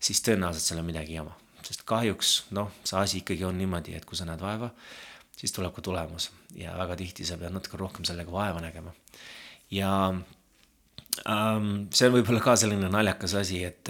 siis 0.00 0.20
tõenäoliselt 0.20 0.68
seal 0.68 0.82
on 0.84 0.86
midagi 0.92 1.16
jama, 1.16 1.34
sest 1.72 1.86
kahjuks 1.88 2.34
noh, 2.52 2.68
see 2.84 3.00
asi 3.00 3.22
ikkagi 3.22 3.46
on 3.48 3.56
niimoodi, 3.58 3.96
et 3.96 4.04
kui 4.08 4.18
sa 4.18 4.28
näed 4.28 4.42
vaeva, 4.44 4.68
siis 5.36 5.54
tuleb 5.56 5.72
ka 5.74 5.84
tulemus. 5.84 6.28
Ja 6.58 6.76
väga 6.76 6.98
tihti 7.00 7.24
sa 7.24 7.38
pead 7.40 7.54
natuke 7.54 7.80
rohkem 7.80 8.04
sellega 8.04 8.32
vaeva 8.32 8.60
nägema. 8.60 8.92
Ja 9.72 9.92
ähm, 10.12 11.70
see 11.94 12.10
on 12.10 12.18
võib-olla 12.18 12.44
ka 12.44 12.58
selline 12.60 12.92
naljakas 12.92 13.38
asi, 13.40 13.62
et, 13.64 13.88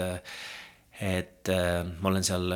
et 1.02 1.50
äh, 1.50 1.82
ma 1.98 2.12
olen 2.12 2.26
seal 2.26 2.54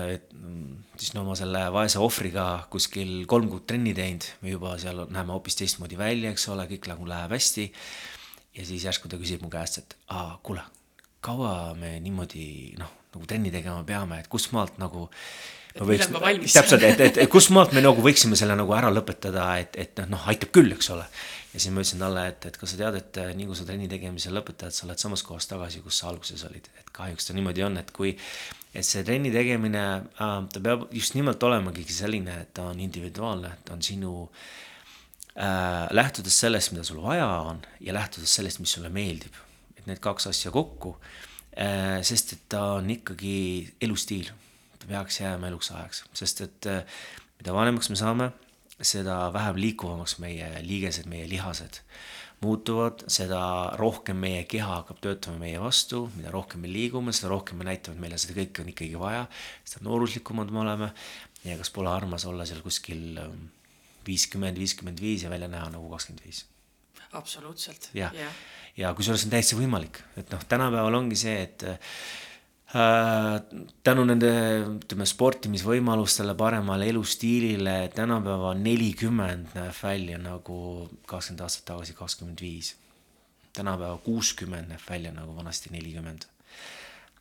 siis 0.96 1.12
no 1.14 1.24
oma 1.24 1.36
selle 1.38 1.66
vaese 1.74 2.00
ohvriga 2.02 2.46
kuskil 2.72 3.24
kolm 3.28 3.50
kuud 3.50 3.66
trenni 3.68 3.92
teinud, 3.96 4.28
me 4.42 4.54
juba 4.54 4.76
seal 4.80 5.04
näeme 5.10 5.34
hoopis 5.34 5.58
teistmoodi 5.58 5.98
välja, 5.98 6.32
eks 6.32 6.48
ole, 6.52 6.68
kõik 6.70 6.88
nagu 6.92 7.08
läheb 7.08 7.34
hästi. 7.36 7.66
ja 8.56 8.64
siis 8.64 8.86
järsku 8.88 9.10
ta 9.10 9.18
küsib 9.20 9.42
mu 9.44 9.50
käest, 9.52 9.82
et 9.82 9.96
aa, 10.14 10.38
kuule, 10.42 10.62
kaua 11.20 11.74
me 11.76 11.96
niimoodi 12.00 12.76
noh, 12.80 12.94
nagu 13.16 13.28
trenni 13.28 13.52
tegema 13.54 13.82
peame, 13.88 14.20
et 14.22 14.28
kust 14.32 14.52
maalt 14.54 14.78
nagu 14.82 15.08
võiks, 15.84 16.08
täpselt, 16.54 16.84
et, 16.86 17.00
et, 17.00 17.18
et 17.24 17.30
kust 17.30 17.50
maalt 17.54 17.74
me 17.76 17.82
nagu 17.84 18.02
võiksime 18.04 18.36
selle 18.38 18.56
nagu 18.58 18.72
ära 18.76 18.90
lõpetada, 18.92 19.48
et, 19.60 19.76
et 19.80 20.04
noh, 20.10 20.22
aitab 20.30 20.52
küll, 20.54 20.72
eks 20.76 20.90
ole. 20.94 21.04
ja 21.52 21.60
siis 21.60 21.72
ma 21.72 21.82
ütlesin 21.82 22.04
talle, 22.04 22.26
et, 22.32 22.46
et 22.48 22.58
kas 22.60 22.72
sa 22.72 22.80
tead, 22.80 22.98
et 23.00 23.20
nii 23.36 23.48
kui 23.48 23.58
sa 23.58 23.66
trenni 23.68 23.88
tegemise 23.90 24.32
lõpetad, 24.32 24.74
sa 24.74 24.86
oled 24.86 25.02
samas 25.02 25.24
kohas 25.26 25.48
tagasi, 25.50 25.82
kus 25.84 26.00
sa 26.00 26.10
alguses 26.12 26.44
olid, 26.48 26.70
et 26.80 26.92
kahjuks 26.96 27.28
ta 27.28 27.36
niimoodi 27.36 27.66
on, 27.66 27.76
et 27.80 27.92
kui, 27.96 28.14
et 28.72 28.86
see 28.86 29.04
trenni 29.06 29.32
tegemine 29.34 29.84
äh,, 29.96 30.38
ta 30.52 30.64
peab 30.64 30.88
just 30.94 31.16
nimelt 31.18 31.42
olemagi 31.48 31.84
selline, 31.92 32.40
et 32.46 32.54
ta 32.56 32.70
on 32.72 32.80
individuaalne, 32.80 33.52
ta 33.64 33.76
on 33.76 33.84
sinu 33.84 34.14
äh, 35.36 35.88
lähtudes 35.96 36.40
sellest, 36.44 36.72
mida 36.72 36.84
sul 36.88 37.02
vaja 37.04 37.28
on 37.50 37.60
ja 37.80 37.96
lähtudes 37.96 38.32
sellest, 38.40 38.64
mis 38.64 38.76
sulle 38.78 38.92
meeldib. 38.92 39.42
et 39.76 39.86
need 39.86 40.00
kaks 40.00 40.26
asja 40.32 40.50
kokku 40.50 40.96
sest 42.04 42.34
et 42.36 42.42
ta 42.52 42.62
on 42.76 42.90
ikkagi 42.92 43.36
elustiil. 43.80 44.28
Ta 44.78 44.90
peaks 44.90 45.20
jääma 45.20 45.48
eluks 45.48 45.70
ajaks, 45.72 46.04
sest 46.16 46.42
et 46.44 46.68
äh, 46.68 46.98
mida 47.38 47.54
vanemaks 47.56 47.88
me 47.90 47.96
saame, 47.96 48.30
seda 48.76 49.30
vähem 49.32 49.56
liikuvamaks 49.60 50.18
meie 50.20 50.50
liigesed, 50.66 51.08
meie 51.08 51.28
lihased 51.30 51.80
muutuvad, 52.44 53.06
seda 53.08 53.40
rohkem 53.80 54.18
meie 54.20 54.42
keha 54.48 54.80
hakkab 54.80 55.00
töötama 55.04 55.40
meie 55.40 55.60
vastu, 55.60 56.06
mida 56.16 56.32
rohkem 56.34 56.62
me 56.64 56.70
liigume, 56.70 57.14
seda 57.16 57.30
rohkem 57.32 57.60
me 57.60 57.68
näitame, 57.68 57.96
et 57.96 58.04
meile 58.04 58.18
seda 58.20 58.36
kõike 58.36 58.62
on 58.62 58.72
ikkagi 58.72 59.00
vaja, 59.00 59.22
seda 59.64 59.86
nooruslikumad 59.88 60.52
me 60.52 60.62
oleme. 60.64 60.90
Ja 61.46 61.56
kas 61.60 61.70
pole 61.72 61.88
armas 61.92 62.26
olla 62.26 62.44
seal 62.48 62.60
kuskil 62.64 63.16
ähm, 63.22 63.46
viiskümmend, 64.06 64.58
viiskümmend 64.58 65.00
viis 65.00 65.24
ja 65.24 65.30
välja 65.32 65.48
näha 65.48 65.70
nagu 65.72 65.88
kakskümmend 65.92 66.26
viis. 66.26 66.44
Absoluutselt. 67.12 67.90
jah, 67.94 68.14
ja, 68.14 68.30
ja 68.76 68.94
kusjuures 68.94 69.24
on 69.24 69.34
täiesti 69.34 69.58
võimalik, 69.58 70.02
et 70.16 70.30
noh, 70.32 70.44
tänapäeval 70.48 71.02
ongi 71.02 71.18
see, 71.18 71.42
et 71.42 71.68
Äh, 72.76 73.40
tänu 73.86 74.02
nende, 74.08 74.30
ütleme, 74.66 75.06
sportimisvõimalustele, 75.06 76.34
paremale 76.34 76.88
elustiilile 76.90 77.76
tänapäeva 77.94 78.56
nelikümmend 78.58 79.54
näeb 79.54 79.76
välja 79.78 80.18
nagu 80.18 80.56
kakskümmend 81.06 81.44
aastat 81.46 81.64
tagasi 81.70 81.94
kakskümmend 81.94 82.42
viis. 82.42 82.74
tänapäeva 83.54 83.96
kuuskümmend 84.02 84.68
näeb 84.68 84.82
välja 84.90 85.12
nagu 85.12 85.36
vanasti 85.36 85.70
nelikümmend. 85.70 86.26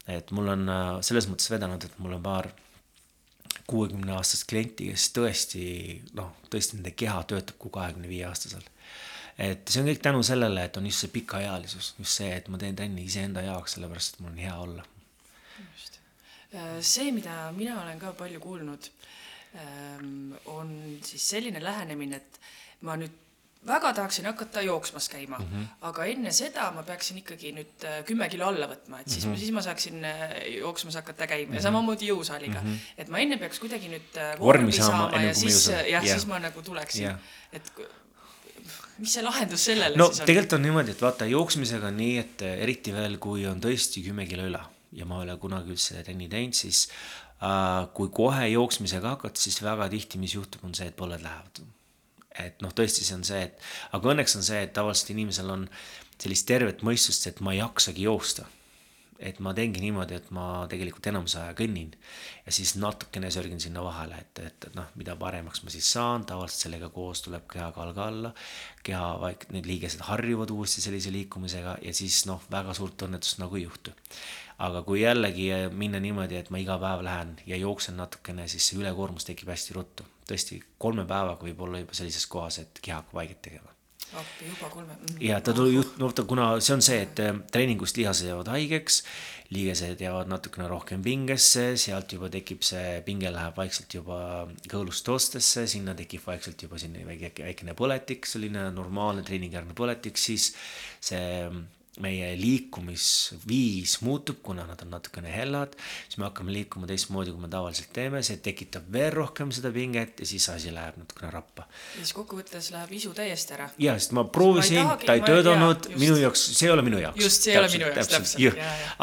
et 0.07 0.31
mul 0.31 0.47
on 0.47 0.69
äh, 0.69 1.01
selles 1.01 1.29
mõttes 1.29 1.51
vedanud, 1.51 1.83
et 1.83 1.99
mul 1.99 2.17
on 2.17 2.23
paar 2.23 2.49
kuuekümne 3.67 4.17
aastast 4.17 4.49
klienti, 4.49 4.89
kes 4.89 5.11
tõesti 5.13 5.63
noh, 6.17 6.33
tõesti 6.49 6.79
nende 6.79 6.91
keha 6.91 7.21
töötab 7.23 7.61
kui 7.61 7.69
kahekümne 7.69 8.09
viie 8.09 8.25
aastasel. 8.25 8.65
Et 9.37 9.67
see 9.67 9.81
on 9.81 9.87
kõik 9.87 10.01
tänu 10.01 10.23
sellele, 10.23 10.65
et 10.65 10.77
on 10.77 10.85
just 10.85 11.05
see 11.05 11.11
pikaealisus, 11.11 11.95
just 11.99 12.21
see, 12.21 12.31
et 12.35 12.47
ma 12.47 12.57
teen 12.57 12.75
trenni 12.75 13.03
iseenda 13.03 13.41
jaoks, 13.41 13.75
sellepärast 13.75 14.15
et 14.15 14.19
mul 14.25 14.31
on 14.31 14.43
hea 14.47 14.57
olla 14.57 14.85
Äh, 16.55 16.79
see, 16.81 17.11
mida 17.11 17.51
mina 17.55 17.75
olen 17.81 17.99
ka 17.99 18.13
palju 18.15 18.39
kuulnud, 18.39 18.87
ähm, 19.59 20.31
on 20.45 20.71
siis 21.03 21.29
selline 21.33 21.59
lähenemine, 21.63 22.21
et 22.21 22.39
ma 22.87 22.95
nüüd 22.99 23.11
väga 23.65 23.91
tahaksin 23.97 24.27
hakata 24.29 24.61
jooksmas 24.61 25.07
käima 25.09 25.39
mm, 25.39 25.45
-hmm. 25.49 25.65
aga 25.89 26.05
enne 26.05 26.31
seda 26.31 26.69
ma 26.71 26.83
peaksin 26.85 27.17
ikkagi 27.17 27.51
nüüd 27.57 27.85
äh, 27.89 27.97
kümme 28.05 28.29
kilo 28.29 28.45
alla 28.47 28.69
võtma, 28.69 29.01
et 29.01 29.09
siis 29.09 29.25
mm, 29.25 29.33
-hmm. 29.33 29.39
siis 29.39 29.51
ma 29.51 29.61
saaksin 29.65 30.05
äh, 30.05 30.35
jooksmas 30.59 30.95
hakata 31.01 31.27
käima 31.27 31.45
mm 31.45 31.51
-hmm. 31.51 31.55
ja 31.55 31.59
mhm. 31.59 31.63
samamoodi 31.63 32.11
jõusaaliga 32.11 32.61
mm. 32.61 32.73
-hmm. 32.73 32.93
et 32.97 33.09
ma 33.09 33.19
enne 33.19 33.37
peaks 33.37 33.59
kuidagi 33.59 33.89
nüüd 33.89 34.21
vormi 34.39 34.71
saama, 34.71 35.09
saama 35.09 35.23
ja 35.23 35.33
siis 35.33 35.67
jah 35.67 35.89
yeah., 35.91 36.07
siis 36.07 36.25
ma 36.25 36.39
nagu 36.39 36.61
tuleksin 36.61 37.03
yeah., 37.03 37.19
et 37.53 37.71
mis 39.01 39.17
see 39.17 39.25
lahendus 39.25 39.67
sellele 39.67 39.99
no, 39.99 40.07
siis 40.11 40.23
on? 40.23 40.29
tegelikult 40.29 40.57
on 40.57 40.65
niimoodi, 40.65 40.95
et 40.95 41.03
vaata 41.03 41.27
jooksmisega 41.29 41.91
on 41.91 41.99
nii, 41.99 42.15
et 42.21 42.45
eriti 42.53 42.93
veel, 42.95 43.19
kui 43.21 43.45
on 43.49 43.61
tõesti 43.63 44.03
kümme 44.05 44.27
kilo 44.29 44.47
üle 44.47 44.61
ja 44.95 45.07
ma 45.07 45.19
ei 45.19 45.27
ole 45.27 45.37
kunagi 45.41 45.73
üldse 45.75 46.01
trenni 46.05 46.27
teinud, 46.31 46.55
siis 46.55 46.85
äh, 47.43 47.85
kui 47.97 48.11
kohe 48.15 48.47
jooksmisega 48.53 49.15
hakata, 49.17 49.41
siis 49.41 49.59
väga 49.63 49.89
tihti, 49.91 50.21
mis 50.21 50.35
juhtub, 50.37 50.63
on 50.67 50.75
see, 50.77 50.87
et 50.91 50.97
põlved 50.99 51.23
lähevad. 51.25 51.63
et 52.45 52.63
noh, 52.63 52.71
tõesti, 52.75 53.05
see 53.07 53.15
on 53.15 53.23
see, 53.23 53.45
et 53.47 53.61
aga 53.95 54.11
õnneks 54.11 54.35
on 54.39 54.43
see, 54.43 54.61
et 54.65 54.73
tavaliselt 54.75 55.13
inimesel 55.13 55.51
on 55.53 55.69
sellist 56.19 56.47
tervet 56.47 56.83
mõistust, 56.83 57.27
et 57.29 57.39
ma 57.43 57.53
ei 57.55 57.61
jaksagi 57.61 58.07
joosta. 58.07 58.47
Et 59.19 59.39
ma 59.39 59.53
teengi 59.55 59.79
niimoodi, 59.83 60.17
et 60.17 60.31
ma 60.35 60.65
tegelikult 60.71 61.07
enamuse 61.07 61.37
aja 61.39 61.53
kõnnin 61.55 61.93
ja 62.45 62.53
siis 62.55 62.73
natukene 62.81 63.29
sörgin 63.31 63.61
sinna 63.63 63.83
vahele, 63.85 64.17
et, 64.19 64.41
et, 64.43 64.67
et 64.69 64.75
noh, 64.75 64.89
mida 64.99 65.15
paremaks 65.19 65.63
ma 65.63 65.71
siis 65.73 65.87
saan, 65.95 66.25
tavaliselt 66.27 66.67
sellega 66.67 66.89
koos 66.93 67.23
tuleb 67.25 67.45
kehakaal 67.51 67.93
ka 67.95 68.07
alla, 68.11 68.33
keha 68.85 69.11
vaik-, 69.21 69.47
need 69.55 69.69
liigesed 69.69 70.03
harjuvad 70.09 70.51
uuesti 70.55 70.83
sellise 70.83 71.13
liikumisega 71.15 71.77
ja 71.85 71.93
siis 71.95 72.25
noh, 72.29 72.43
väga 72.51 72.75
suurt 72.75 73.07
õnnetust 73.07 73.39
nagu 73.43 73.59
ei 73.59 73.63
juhtu. 73.63 73.95
aga 74.65 74.81
kui 74.87 75.01
jällegi 75.01 75.49
minna 75.75 75.99
niimoodi, 75.99 76.39
et 76.39 76.49
ma 76.51 76.59
iga 76.59 76.77
päev 76.79 77.03
lähen 77.03 77.35
ja 77.47 77.59
jooksen 77.59 77.97
natukene, 77.99 78.47
siis 78.51 78.67
see 78.67 78.79
ülekoormus 78.79 79.27
tekib 79.27 79.51
hästi 79.51 79.79
ruttu. 79.79 80.07
tõesti, 80.27 80.59
kolme 80.77 81.05
päevaga 81.05 81.47
võib 81.47 81.63
olla 81.67 81.83
juba 81.83 81.93
sellises 81.93 82.27
kohas, 82.27 82.59
et 82.59 82.79
keha 82.81 82.99
hakkab 83.03 83.23
haiget 83.23 83.41
tegema 83.47 83.74
appi 84.13 84.49
juba 84.49 84.69
kolme 84.69 84.93
mm.. 84.95 85.21
ja 85.23 85.39
ta 85.41 85.53
tuli 85.53 85.75
just, 85.75 85.97
no 86.01 86.11
ta, 86.11 86.23
kuna 86.27 86.51
see 86.59 86.75
on 86.75 86.83
see, 86.85 87.01
et 87.07 87.21
äh, 87.23 87.33
treeningust 87.51 87.97
lihased 87.99 88.29
jäävad 88.29 88.51
haigeks, 88.53 89.01
liigesed 89.55 90.01
jäävad 90.01 90.29
natukene 90.31 90.67
rohkem 90.69 91.03
pingesse, 91.05 91.67
sealt 91.81 92.13
juba 92.15 92.29
tekib 92.33 92.65
see, 92.65 92.99
pinge 93.05 93.31
läheb 93.33 93.57
vaikselt 93.57 93.97
juba 93.97 94.19
kõõlustoostesse, 94.71 95.65
sinna 95.69 95.95
tekib 95.97 96.25
vaikselt 96.25 96.65
juba 96.67 96.79
selline 96.81 97.05
väike, 97.07 97.33
väikene 97.43 97.77
põletik, 97.77 98.29
selline 98.29 98.69
normaalne 98.75 99.25
treeningjärgne 99.25 99.77
põletik, 99.77 100.21
siis 100.21 100.51
see 101.03 101.25
meie 102.03 102.33
liikumisviis 102.39 103.99
muutub, 104.03 104.41
kuna 104.43 104.65
nad 104.67 104.81
on 104.83 104.91
natukene 104.91 105.31
hellad, 105.31 105.75
siis 106.07 106.17
me 106.19 106.27
hakkame 106.27 106.51
liikuma 106.51 106.89
teistmoodi, 106.89 107.31
kui 107.31 107.45
me 107.45 107.49
tavaliselt 107.51 107.93
teeme, 107.95 108.19
see 108.25 108.41
tekitab 108.43 108.89
veel 108.91 109.13
rohkem 109.15 109.53
seda 109.55 109.71
pinget 109.75 110.19
ja 110.19 110.27
siis 110.27 110.47
asi 110.51 110.73
läheb 110.75 110.97
natukene 110.99 111.31
rappa. 111.31 111.67
ja 111.95 112.01
siis 112.01 112.15
kokkuvõttes 112.17 112.71
läheb 112.75 112.91
isu 112.99 113.13
täiesti 113.15 113.55
ära. 113.55 113.69
ja, 113.79 113.95
sest 113.99 114.15
ma 114.17 114.25
proovisin, 114.27 114.91
ta 115.05 115.15
ei 115.15 115.23
töötanud, 115.23 115.89
minu 115.95 116.19
jaoks, 116.19 116.43
see 116.57 116.67
ei 116.67 116.75
ole 116.75 116.83
minu 116.85 116.99
jaoks. 116.99 117.23
just, 117.23 117.47
see 117.47 117.55
ei 117.55 117.61
ole 117.61 117.71
minu 117.71 117.87
jaoks, 117.87 118.11
täpselt. 118.11 118.61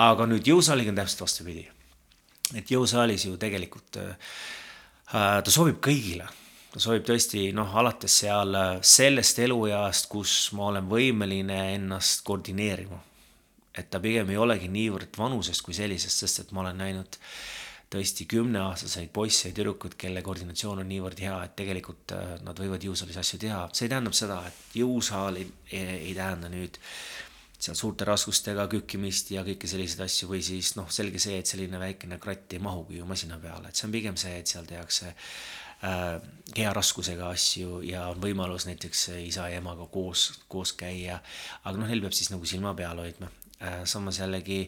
aga 0.08 0.28
nüüd 0.34 0.52
jõusaaliga 0.52 0.92
on 0.92 1.00
täpselt 1.00 1.24
vastupidi. 1.24 1.64
et 2.52 2.76
jõusaalis 2.76 3.24
ju 3.30 3.40
tegelikult 3.40 4.02
äh, 4.04 4.36
ta 5.08 5.48
sobib 5.48 5.80
kõigile 5.80 6.28
ta 6.72 6.80
sobib 6.80 7.04
tõesti 7.04 7.50
noh, 7.56 7.72
alates 7.76 8.18
seal 8.22 8.56
äh, 8.56 8.74
sellest 8.80 9.42
elueast, 9.44 10.08
kus 10.12 10.34
ma 10.56 10.70
olen 10.70 10.88
võimeline 10.88 11.58
ennast 11.74 12.24
koordineerima. 12.24 13.00
et 13.76 13.88
ta 13.90 14.00
pigem 14.00 14.30
ei 14.30 14.36
olegi 14.36 14.68
niivõrd 14.68 15.16
vanusest 15.16 15.62
kui 15.64 15.74
sellisest, 15.74 16.24
sest 16.24 16.40
et 16.40 16.52
ma 16.52 16.60
olen 16.60 16.76
näinud 16.76 17.18
tõesti 17.92 18.24
kümneaastaseid 18.28 19.10
poisse 19.12 19.50
ja 19.50 19.56
tüdrukuid, 19.56 19.96
kelle 20.00 20.22
koordinatsioon 20.24 20.80
on 20.80 20.88
niivõrd 20.88 21.20
hea, 21.20 21.36
et 21.44 21.56
tegelikult 21.60 22.14
äh, 22.16 22.36
nad 22.44 22.56
võivad 22.58 22.84
jõusaalis 22.88 23.20
asju 23.20 23.40
teha. 23.44 23.66
see 23.76 23.90
tähendab 23.92 24.16
seda, 24.16 24.40
et 24.48 24.78
jõusaal 24.80 25.42
ei, 25.42 25.50
ei, 25.76 26.14
tähenda 26.16 26.48
nüüd 26.52 26.80
seal 27.62 27.76
suurte 27.78 28.08
raskustega 28.08 28.64
kükkimist 28.72 29.30
ja 29.36 29.44
kõiki 29.46 29.68
selliseid 29.70 30.06
asju 30.08 30.30
või 30.32 30.40
siis 30.42 30.72
noh, 30.78 30.88
selge 30.90 31.20
see, 31.22 31.36
et 31.38 31.46
selline 31.46 31.78
väikene 31.78 32.18
kratt 32.22 32.56
ei 32.56 32.64
mahugi 32.64 32.98
ju 32.98 33.06
masina 33.06 33.36
peale, 33.38 33.68
et 33.68 33.78
see 33.78 33.86
on 33.86 33.94
pigem 33.94 34.16
see, 34.18 34.40
et 34.40 34.50
seal 34.50 34.66
tehakse 34.66 35.12
äh, 35.84 36.16
keharaskusega 36.54 37.30
asju 37.32 37.80
ja 37.86 38.08
on 38.12 38.20
võimalus 38.20 38.66
näiteks 38.68 39.08
isa 39.22 39.48
ja 39.48 39.60
emaga 39.62 39.86
koos, 39.92 40.42
koos 40.48 40.74
käia. 40.76 41.20
aga 41.64 41.78
noh, 41.78 41.88
neil 41.88 42.04
peab 42.04 42.16
siis 42.16 42.32
nagu 42.32 42.48
silma 42.48 42.74
peal 42.76 43.00
hoidma 43.00 43.30
samas 43.88 44.18
jällegi, 44.20 44.64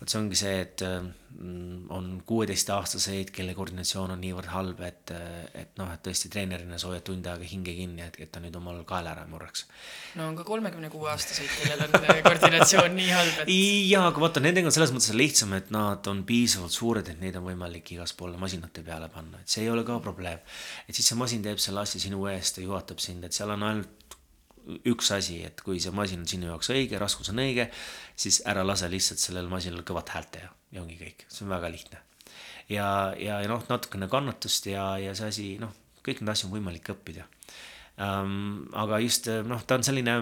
vot 0.00 0.10
see 0.10 0.20
ongi 0.20 0.38
see, 0.38 0.54
et 0.64 0.82
mm, 0.84 1.90
on 1.94 2.08
kuueteistaastaseid, 2.26 3.30
kelle 3.34 3.54
koordinatsioon 3.56 4.12
on 4.14 4.20
niivõrd 4.20 4.50
halb, 4.52 4.82
et, 4.86 5.12
et 5.56 5.80
noh, 5.80 5.90
et 5.94 6.02
tõesti 6.04 6.30
treenerina 6.32 6.78
sa 6.80 6.90
hoiad 6.90 7.04
tund 7.06 7.26
aega 7.30 7.48
hinge 7.48 7.74
kinni, 7.76 8.04
et, 8.04 8.18
et 8.20 8.32
ta 8.32 8.42
nüüd 8.44 8.56
omal 8.58 8.82
kaela 8.88 9.14
ära 9.14 9.24
murraks. 9.30 9.66
no 10.18 10.28
on 10.28 10.38
ka 10.38 10.46
kolmekümne 10.48 10.90
kuue 10.92 11.10
aastaseid, 11.12 11.50
kellel 11.62 11.86
on 11.88 11.98
äh, 12.02 12.20
koordinatsioon 12.26 12.96
nii 12.98 13.10
halb, 13.14 13.42
et. 13.44 13.54
jaa, 13.90 14.06
aga 14.10 14.24
vaata, 14.26 14.44
nendega 14.44 14.70
on 14.70 14.76
selles 14.76 14.94
mõttes 14.94 15.14
lihtsam, 15.16 15.56
et 15.58 15.72
nad 15.74 16.12
on 16.12 16.24
piisavalt 16.28 16.74
suured, 16.74 17.10
et 17.10 17.20
neid 17.24 17.40
on 17.40 17.48
võimalik 17.48 17.94
igaspoole 17.96 18.40
masinate 18.40 18.84
peale 18.86 19.10
panna, 19.12 19.40
et 19.40 19.56
see 19.56 19.64
ei 19.64 19.72
ole 19.72 19.86
ka 19.88 19.98
probleem. 20.04 20.44
et 20.88 20.94
siis 20.94 21.08
see 21.08 21.18
masin 21.18 21.44
teeb 21.44 21.62
selle 21.62 21.84
asja 21.84 22.02
sinu 22.02 22.26
eest 22.32 22.60
ja 22.60 22.68
juhatab 22.68 23.00
sind, 23.02 23.24
et 23.24 23.32
seal 23.32 23.56
on 23.56 23.68
ainult 23.70 24.03
üks 24.88 25.10
asi, 25.16 25.40
et 25.46 25.60
kui 25.64 25.80
see 25.82 25.92
masin 25.94 26.22
on 26.24 26.28
sinu 26.28 26.48
jaoks 26.48 26.70
õige, 26.72 26.98
raskus 27.00 27.30
on 27.32 27.42
õige, 27.42 27.68
siis 28.16 28.40
ära 28.48 28.64
lase 28.66 28.88
lihtsalt 28.92 29.22
sellel 29.22 29.50
masinal 29.52 29.84
kõvat 29.86 30.14
häält 30.14 30.32
teha 30.38 30.50
ja 30.74 30.82
ongi 30.82 30.98
kõik, 31.00 31.26
see 31.28 31.46
on 31.46 31.54
väga 31.54 31.70
lihtne. 31.72 32.00
ja, 32.68 32.88
ja, 33.20 33.40
ja 33.44 33.50
noh, 33.50 33.64
natukene 33.68 34.08
kannatust 34.10 34.70
ja, 34.72 34.94
ja 34.98 35.14
see 35.16 35.32
asi, 35.32 35.48
noh, 35.60 35.74
kõik 36.04 36.22
need 36.22 36.32
asju 36.34 36.50
on 36.50 36.56
võimalik 36.58 36.90
õppida 36.94 37.28
um,. 37.98 38.64
aga 38.72 39.00
just 39.04 39.28
noh, 39.46 39.62
ta 39.66 39.78
on 39.78 39.86
selline 39.86 40.16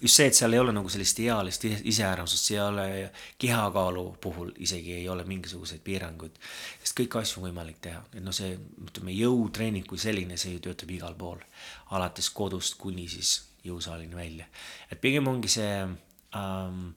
just 0.00 0.16
see, 0.16 0.26
et 0.26 0.36
seal 0.36 0.54
ei 0.56 0.60
ole 0.62 0.72
nagu 0.72 0.88
sellist 0.88 1.18
ealist 1.20 1.66
iseärasust, 1.68 2.48
seal 2.48 2.78
ei 2.80 3.04
ole 3.04 3.10
kehakaalu 3.38 4.04
puhul 4.20 4.52
isegi 4.64 4.94
ei 4.96 5.08
ole 5.08 5.24
mingisuguseid 5.28 5.82
piiranguid. 5.84 6.38
sest 6.80 6.96
kõiki 7.00 7.20
asju 7.20 7.42
on 7.42 7.48
võimalik 7.50 7.82
teha, 7.84 8.00
et 8.14 8.24
noh, 8.24 8.34
see 8.34 8.54
ütleme 8.86 9.12
jõutreening 9.16 9.86
kui 9.88 10.00
selline, 10.00 10.38
see 10.40 10.56
ju 10.56 10.62
töötab 10.64 10.90
igal 10.96 11.14
pool. 11.18 11.42
alates 11.90 12.30
kodust 12.30 12.78
kuni 12.80 13.08
siis 13.08 13.42
jõusaalini 13.64 14.16
välja. 14.16 14.48
et 14.90 15.00
pigem 15.00 15.28
ongi 15.28 15.48
see 15.48 15.76
ähm, 15.84 16.88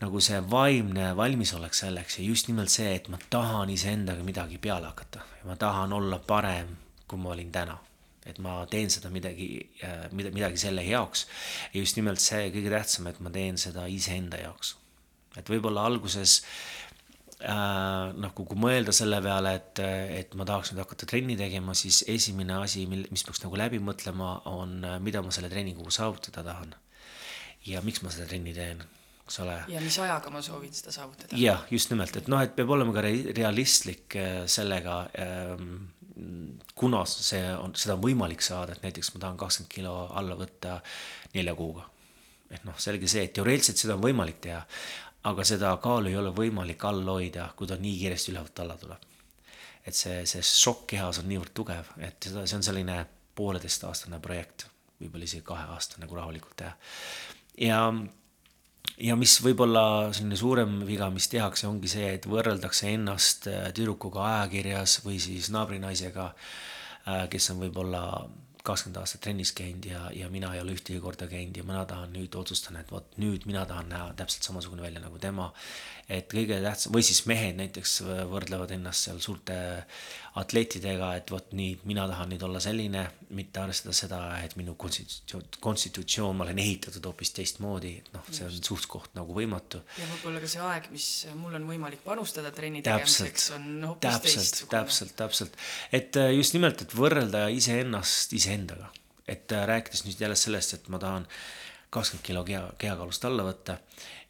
nagu 0.00 0.20
see 0.20 0.42
vaimne 0.50 1.14
valmisolek 1.16 1.74
selleks 1.74 2.18
ja 2.18 2.24
just 2.24 2.48
nimelt 2.48 2.68
see, 2.68 2.94
et 2.94 3.08
ma 3.08 3.18
tahan 3.30 3.72
iseendaga 3.72 4.22
midagi 4.22 4.58
peale 4.58 4.92
hakata 4.92 5.24
ja 5.40 5.48
ma 5.48 5.56
tahan 5.56 5.92
olla 5.92 6.18
parem, 6.18 6.76
kui 7.08 7.18
ma 7.18 7.32
olin 7.32 7.52
täna 7.52 7.78
et 8.26 8.38
ma 8.42 8.58
teen 8.70 8.90
seda 8.92 9.10
midagi, 9.12 9.48
mida, 10.16 10.32
midagi 10.34 10.60
selle 10.60 10.84
jaoks. 10.86 11.26
ja 11.72 11.80
just 11.80 11.98
nimelt 11.98 12.22
see 12.22 12.50
kõige 12.54 12.72
tähtsam, 12.72 13.10
et 13.10 13.20
ma 13.22 13.32
teen 13.34 13.60
seda 13.60 13.86
iseenda 13.90 14.40
jaoks. 14.42 14.74
et 15.36 15.52
võib-olla 15.52 15.84
alguses 15.86 16.40
äh, 17.44 18.12
noh, 18.16 18.34
kui 18.34 18.58
mõelda 18.58 18.94
selle 18.96 19.20
peale, 19.24 19.54
et, 19.60 19.84
et 20.22 20.34
ma 20.34 20.48
tahaks 20.48 20.72
nüüd 20.72 20.82
hakata 20.84 21.08
trenni 21.08 21.38
tegema, 21.38 21.76
siis 21.78 22.02
esimene 22.08 22.58
asi, 22.62 22.86
mil, 22.90 23.06
mis 23.12 23.24
peaks 23.26 23.44
nagu 23.44 23.60
läbi 23.60 23.80
mõtlema, 23.82 24.40
on, 24.52 24.80
mida 25.04 25.22
ma 25.22 25.34
selle 25.34 25.52
treeninguga 25.52 25.94
saavutada 25.94 26.44
tahan. 26.46 26.74
ja 27.66 27.82
miks 27.82 28.02
ma 28.02 28.12
seda 28.14 28.28
trenni 28.30 28.54
teen 28.54 28.84
eks 29.26 29.40
ole. 29.42 29.56
ja 29.68 29.82
mis 29.82 29.98
ajaga 29.98 30.30
ma 30.30 30.40
soovin 30.44 30.72
seda 30.74 30.94
saavutada. 30.94 31.36
jah, 31.40 31.66
just 31.70 31.90
nimelt, 31.90 32.16
et 32.16 32.30
noh, 32.30 32.40
et 32.42 32.54
peab 32.56 32.70
olema 32.76 32.94
ka 32.94 33.02
realistlik 33.04 34.16
äh, 34.20 34.44
sellega 34.50 35.00
ähm, 35.22 35.74
kuna 36.74 37.02
see 37.08 37.42
on, 37.56 37.74
seda 37.76 37.96
on 37.96 38.04
võimalik 38.04 38.44
saada, 38.44 38.72
et 38.72 38.84
näiteks 38.86 39.12
ma 39.14 39.22
tahan 39.24 39.40
kakskümmend 39.40 39.72
kilo 39.72 39.96
alla 40.16 40.36
võtta 40.38 40.78
nelja 41.34 41.54
kuuga. 41.54 41.84
et 42.50 42.64
noh, 42.64 42.76
selge 42.78 43.08
see, 43.10 43.24
et 43.26 43.32
teoreetiliselt 43.34 43.80
seda 43.82 43.96
on 43.96 44.04
võimalik 44.04 44.38
teha, 44.40 44.60
aga 45.26 45.44
seda 45.44 45.72
kaalu 45.82 46.12
ei 46.12 46.16
ole 46.16 46.30
võimalik 46.34 46.84
all 46.86 47.02
hoida, 47.10 47.48
kui 47.56 47.66
ta 47.66 47.76
nii 47.80 47.98
kiiresti 47.98 48.32
ülevalt 48.32 48.62
alla 48.62 48.76
tuleb. 48.80 49.02
et 49.86 49.94
see, 49.94 50.24
see 50.26 50.42
šokk 50.42 50.86
kehas 50.94 51.20
on 51.22 51.28
niivõrd 51.30 51.52
tugev, 51.54 51.92
et 51.98 52.16
seda, 52.22 52.46
see 52.46 52.56
on 52.58 52.64
selline 52.66 53.00
pooleteistaastane 53.36 54.20
projekt, 54.22 54.66
võib-olla 55.00 55.28
isegi 55.28 55.44
kaheaastane, 55.44 56.06
kui 56.06 56.16
rahulikult 56.18 56.56
teha. 56.62 56.72
ja 57.68 57.82
ja 59.02 59.16
mis 59.18 59.36
võib-olla 59.44 60.12
selline 60.14 60.38
suurem 60.40 60.78
viga, 60.88 61.10
mis 61.12 61.28
tehakse, 61.32 61.68
ongi 61.68 61.90
see, 61.90 62.14
et 62.16 62.26
võrreldakse 62.30 62.90
ennast 62.94 63.50
äh, 63.52 63.68
tüdrukuga 63.76 64.24
ajakirjas 64.30 65.00
või 65.04 65.20
siis 65.22 65.50
naabrinaisega, 65.54 66.32
äh, 66.32 67.22
kes 67.32 67.52
on 67.52 67.62
võib-olla 67.66 68.02
kakskümmend 68.66 68.98
aastat 68.98 69.20
trennis 69.22 69.52
käinud 69.54 69.84
ja, 69.86 70.00
ja 70.10 70.26
mina 70.32 70.48
ei 70.54 70.58
ole 70.58 70.74
ühtegi 70.74 70.98
korda 71.02 71.28
käinud 71.30 71.54
ja 71.54 71.62
mina 71.66 71.84
tahan 71.86 72.10
nüüd, 72.16 72.34
otsustan, 72.34 72.80
et 72.80 72.90
vot 72.90 73.14
nüüd 73.22 73.46
mina 73.46 73.62
tahan 73.68 73.92
näha 73.92 74.08
täpselt 74.18 74.48
samasugune 74.48 74.82
välja 74.82 75.02
nagu 75.04 75.20
tema. 75.22 75.52
Et 76.10 76.26
kõige 76.32 76.58
tähtsam 76.64 76.96
või 76.96 77.04
siis 77.06 77.22
mehed 77.30 77.60
näiteks 77.60 78.00
võrdlevad 78.30 78.74
ennast 78.74 79.06
seal 79.06 79.22
suurte 79.22 79.56
atleetidega, 80.36 81.10
et 81.16 81.30
vot 81.32 81.52
nii, 81.56 81.78
mina 81.88 82.04
tahan 82.10 82.30
nüüd 82.32 82.42
olla 82.44 82.60
selline, 82.60 83.02
mitte 83.36 83.62
arvestada 83.62 83.94
seda, 83.96 84.20
et 84.44 84.56
minu 84.58 84.74
konstitutsioon, 84.78 85.46
konstitutsioon, 85.64 86.36
ma 86.36 86.44
olen 86.44 86.60
ehitatud 86.62 87.08
hoopis 87.08 87.32
teistmoodi, 87.38 87.92
et 88.02 88.10
noh, 88.14 88.26
see 88.28 88.44
on 88.46 88.56
suht-koht 88.56 89.16
nagu 89.16 89.36
võimatu. 89.36 89.80
ja 89.96 90.08
võib-olla 90.12 90.42
ka 90.44 90.50
see 90.52 90.64
aeg, 90.66 90.90
mis 90.92 91.08
mul 91.40 91.56
on 91.58 91.68
võimalik 91.70 92.04
panustada 92.04 92.52
trenni 92.56 92.84
tegemiseks, 92.86 93.50
on 93.56 93.68
hoopis 93.90 94.10
täpselt, 94.10 94.42
teistsugune. 94.42 94.74
täpselt, 94.76 95.16
täpselt, 95.22 95.60
et 96.00 96.20
äh, 96.20 96.32
just 96.36 96.56
nimelt, 96.58 96.84
et 96.84 96.96
võrrelda 96.96 97.46
iseennast 97.52 98.36
iseendaga, 98.36 98.92
et 99.24 99.56
äh, 99.56 99.64
rääkides 99.72 100.04
nüüd 100.04 100.20
jälle 100.20 100.36
sellest, 100.36 100.76
et 100.76 100.92
ma 100.92 101.00
tahan 101.02 101.24
kakskümmend 101.96 102.26
kilo 102.26 102.44
keha, 102.44 102.68
kehakaalust 102.82 103.24
alla 103.24 103.46
võtta 103.46 103.80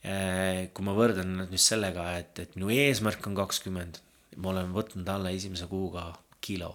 Äh, 0.06 0.68
kui 0.70 0.84
ma 0.86 0.92
võrdlen 0.94 1.32
nüüd 1.40 1.62
sellega, 1.62 2.04
et, 2.20 2.38
et 2.38 2.52
minu 2.54 2.68
eesmärk 2.70 3.24
on 3.26 3.34
kakskümmend, 3.34 3.98
ma 4.36 4.52
olen 4.52 4.72
võtnud 4.74 5.08
alla 5.08 5.32
esimese 5.34 5.68
kuuga 5.70 6.08
kilo, 6.44 6.72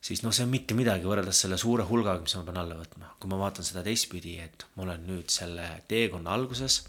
siis 0.00 0.22
noh, 0.22 0.34
see 0.34 0.46
on 0.46 0.52
mitte 0.52 0.76
midagi 0.78 1.08
võrreldes 1.08 1.40
selle 1.44 1.58
suure 1.60 1.86
hulgaga, 1.88 2.22
mis 2.22 2.36
ma 2.38 2.44
pean 2.46 2.60
alla 2.62 2.76
võtma. 2.78 3.14
kui 3.20 3.30
ma 3.32 3.40
vaatan 3.40 3.66
seda 3.66 3.82
teistpidi, 3.86 4.36
et 4.42 4.66
ma 4.76 4.84
olen 4.86 5.06
nüüd 5.08 5.32
selle 5.32 5.66
teekonna 5.88 6.34
alguses 6.36 6.82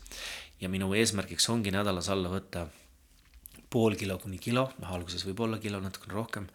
ja 0.61 0.69
minu 0.69 0.91
eesmärgiks 0.97 1.49
ongi 1.53 1.73
nädalas 1.73 2.09
alla 2.13 2.31
võtta 2.33 2.67
pool 3.69 3.97
kilo 3.99 4.17
kuni 4.21 4.39
kilo, 4.39 4.69
noh 4.81 4.95
alguses 4.95 5.25
võib 5.27 5.43
olla 5.43 5.59
kilo 5.63 5.79
natukene 5.83 6.15
rohkem, 6.15 6.47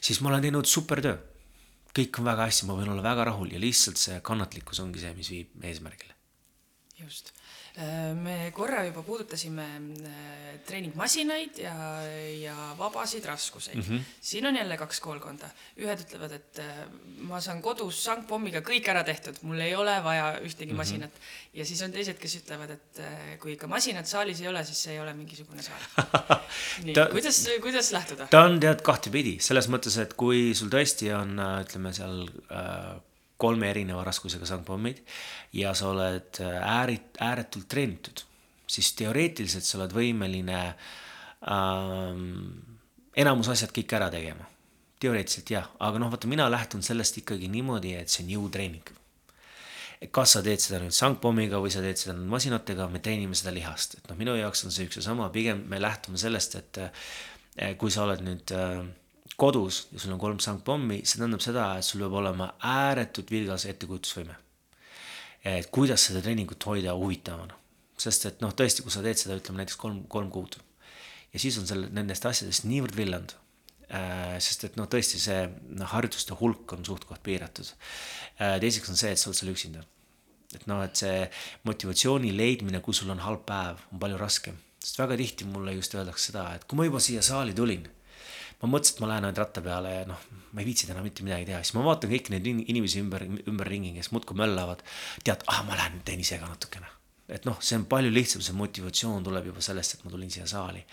siis 0.00 0.20
ma 0.20 0.32
olen 0.32 0.48
teinud 0.48 0.68
supertöö. 0.68 1.16
kõik 1.96 2.20
on 2.20 2.24
väga 2.24 2.46
hästi, 2.46 2.66
ma 2.68 2.76
võin 2.78 2.92
olla 2.92 3.02
väga 3.02 3.24
rahul 3.32 3.50
ja 3.50 3.58
lihtsalt 3.58 3.98
see 3.98 4.20
kannatlikkus 4.22 4.80
ongi 4.80 5.00
see, 5.02 5.14
mis 5.14 5.30
viib 5.30 5.64
eesmärgile. 5.64 6.14
just 7.00 7.32
me 8.18 8.50
korra 8.54 8.82
juba 8.84 9.02
puudutasime 9.06 9.66
äh, 10.04 10.58
treeningmasinaid 10.66 11.60
ja, 11.62 11.74
ja 12.40 12.54
vabasid 12.78 13.24
raskuseid 13.24 13.76
mm. 13.76 13.82
-hmm. 13.82 14.00
siin 14.20 14.46
on 14.46 14.56
jälle 14.56 14.76
kaks 14.76 15.00
koolkonda. 15.00 15.50
ühed 15.78 16.02
ütlevad, 16.04 16.32
et 16.32 16.58
äh, 16.58 16.80
ma 17.30 17.40
saan 17.40 17.62
kodus 17.62 18.04
sangpommiga 18.04 18.60
kõik 18.60 18.88
ära 18.90 19.04
tehtud, 19.04 19.38
mul 19.42 19.60
ei 19.60 19.74
ole 19.74 19.96
vaja 20.04 20.40
ühtegi 20.40 20.72
mm 20.72 20.74
-hmm. 20.74 20.76
masinat. 20.76 21.10
ja 21.54 21.64
siis 21.64 21.82
on 21.82 21.92
teised, 21.92 22.18
kes 22.18 22.36
ütlevad, 22.36 22.70
et 22.70 23.02
kui 23.40 23.52
ikka 23.52 23.66
masinat 23.66 24.06
saalis 24.06 24.40
ei 24.40 24.48
ole, 24.48 24.64
siis 24.64 24.82
see 24.82 24.92
ei 24.92 25.00
ole 25.00 25.14
mingisugune 25.14 25.62
saal. 25.62 25.80
nii 26.84 26.94
kuidas, 27.10 27.46
kuidas 27.62 27.92
lähtuda? 27.92 28.26
ta 28.26 28.42
on 28.42 28.60
tead 28.60 28.82
kahtepidi, 28.82 29.38
selles 29.40 29.68
mõttes, 29.68 29.98
et 30.02 30.14
kui 30.14 30.54
sul 30.54 30.68
tõesti 30.68 31.14
on, 31.14 31.38
ütleme 31.38 31.92
seal 31.92 32.26
äh, 32.50 32.98
kolme 33.40 33.70
erineva 33.72 34.04
raskusega 34.06 34.48
sangpommid 34.48 35.00
ja 35.56 35.72
sa 35.76 35.90
oled 35.94 36.40
äh, 36.44 36.58
äärit-, 36.60 37.18
ääretult 37.24 37.68
treenitud, 37.70 38.24
siis 38.70 38.92
teoreetiliselt 38.98 39.66
sa 39.66 39.78
oled 39.80 39.94
võimeline 39.96 40.60
ähm, 41.48 42.22
enamus 43.18 43.50
asjad 43.54 43.74
kõik 43.74 43.96
ära 43.98 44.10
tegema. 44.12 44.46
teoreetiliselt 45.00 45.50
jah, 45.50 45.68
aga 45.80 45.98
noh, 45.98 46.10
vaata, 46.12 46.28
mina 46.28 46.44
lähtun 46.52 46.82
sellest 46.84 47.16
ikkagi 47.22 47.48
niimoodi, 47.48 47.94
et 47.96 48.12
see 48.12 48.26
on 48.26 48.34
jõutreening. 48.36 48.96
kas 50.12 50.32
sa 50.36 50.42
teed 50.44 50.60
seda 50.60 50.78
nüüd 50.80 50.96
sangpommiga 50.96 51.58
või 51.60 51.72
sa 51.72 51.82
teed 51.84 51.98
seda 52.00 52.14
nüüd 52.16 52.28
masinatega, 52.32 52.86
me 52.88 53.00
treenime 53.04 53.36
seda 53.36 53.52
lihast, 53.52 53.98
et 53.98 54.08
noh, 54.08 54.16
minu 54.20 54.36
jaoks 54.36 54.64
on 54.64 54.72
see 54.72 54.86
üks 54.88 55.00
ja 55.00 55.04
sama, 55.08 55.28
pigem 55.32 55.64
me 55.68 55.80
lähtume 55.80 56.20
sellest, 56.20 56.56
et 56.60 56.80
äh, 56.80 57.74
kui 57.80 57.92
sa 57.92 58.06
oled 58.06 58.24
nüüd 58.24 58.52
äh, 58.56 58.84
kodus 59.40 59.86
ja 59.92 60.02
sul 60.02 60.14
on 60.14 60.20
kolm 60.20 60.40
sangpommi, 60.42 61.00
see 61.04 61.20
tähendab 61.20 61.42
seda, 61.44 61.66
et 61.78 61.86
sul 61.86 62.04
peab 62.04 62.16
olema 62.20 62.52
ääretult 62.60 63.30
vilgas 63.32 63.66
ettekujutusvõime. 63.70 64.36
et 65.44 65.70
kuidas 65.72 66.02
seda 66.04 66.20
treeningut 66.20 66.64
hoida 66.68 66.92
huvitavana, 66.92 67.54
sest 67.96 68.26
et 68.28 68.42
noh, 68.44 68.52
tõesti, 68.52 68.84
kui 68.84 68.92
sa 68.92 69.00
teed 69.04 69.16
seda, 69.16 69.38
ütleme 69.40 69.62
näiteks 69.62 69.78
kolm, 69.80 70.02
kolm 70.12 70.28
kuud 70.34 70.58
ja 71.32 71.40
siis 71.40 71.58
on 71.60 71.68
seal 71.68 71.86
nendest 71.94 72.26
asjadest 72.26 72.66
niivõrd 72.68 72.96
villand 72.98 73.34
äh,. 73.88 74.36
sest 74.42 74.66
et 74.68 74.76
noh, 74.80 74.88
tõesti 74.90 75.20
see 75.22 75.46
noh, 75.78 75.88
harjutuste 75.94 76.36
hulk 76.40 76.74
on 76.76 76.84
suht-koht 76.86 77.22
piiratud 77.26 77.70
äh,. 77.70 78.58
teiseks 78.62 78.92
on 78.92 79.00
see, 79.00 79.14
et 79.14 79.22
sa 79.22 79.30
oled 79.30 79.40
seal 79.40 79.54
üksinda. 79.54 79.84
et 80.56 80.66
noh, 80.70 80.82
et 80.84 81.04
see 81.04 81.22
motivatsiooni 81.68 82.34
leidmine, 82.36 82.82
kui 82.84 82.96
sul 82.96 83.12
on 83.14 83.22
halb 83.24 83.46
päev, 83.48 83.80
on 83.94 84.02
palju 84.02 84.20
raskem, 84.20 84.58
sest 84.82 85.00
väga 85.00 85.16
tihti 85.20 85.48
mulle 85.48 85.76
just 85.78 85.94
öeldakse 85.94 86.32
seda, 86.32 86.50
et 86.58 86.66
kui 86.66 86.80
ma 86.80 86.88
juba 86.88 87.02
siia 87.02 87.24
saali 87.24 87.56
tulin 87.56 87.86
ma 88.60 88.68
mõtlesin, 88.68 88.96
et 88.96 89.02
ma 89.02 89.08
lähen 89.10 89.26
ainult 89.26 89.40
ratta 89.40 89.62
peale 89.64 89.92
ja 89.94 90.06
noh, 90.08 90.24
ma 90.52 90.62
ei 90.62 90.68
viitsinud 90.68 90.94
enam 90.94 91.06
mitte 91.06 91.24
midagi 91.24 91.48
teha, 91.48 91.60
siis 91.64 91.76
ma 91.76 91.84
vaatan 91.86 92.12
kõiki 92.12 92.34
neid 92.34 92.48
inimesi 92.50 93.00
ümber, 93.00 93.24
ümberringi, 93.48 93.94
kes 93.96 94.10
muudkui 94.14 94.36
möllavad. 94.40 94.82
tead, 95.24 95.44
ah, 95.52 95.62
ma 95.68 95.78
lähen 95.78 96.02
teen 96.04 96.20
ise 96.20 96.38
ka 96.40 96.48
natukene. 96.50 96.90
et 97.30 97.46
noh, 97.46 97.56
see 97.62 97.78
on 97.78 97.86
palju 97.88 98.10
lihtsam, 98.12 98.42
see 98.42 98.56
motivatsioon 98.58 99.24
tuleb 99.24 99.46
juba 99.52 99.64
sellest, 99.64 99.94
et 99.94 100.04
ma 100.04 100.12
tulin 100.12 100.30
siia 100.30 100.46
saali. 100.50 100.84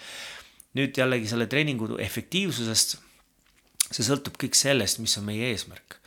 nüüd 0.80 0.98
jällegi 0.98 1.28
selle 1.28 1.48
treeningu 1.52 1.98
efektiivsusest. 2.08 2.98
see 3.92 4.04
sõltub 4.06 4.40
kõik 4.40 4.56
sellest, 4.56 5.00
mis 5.04 5.18
on 5.20 5.28
meie 5.28 5.52
eesmärk. 5.52 6.00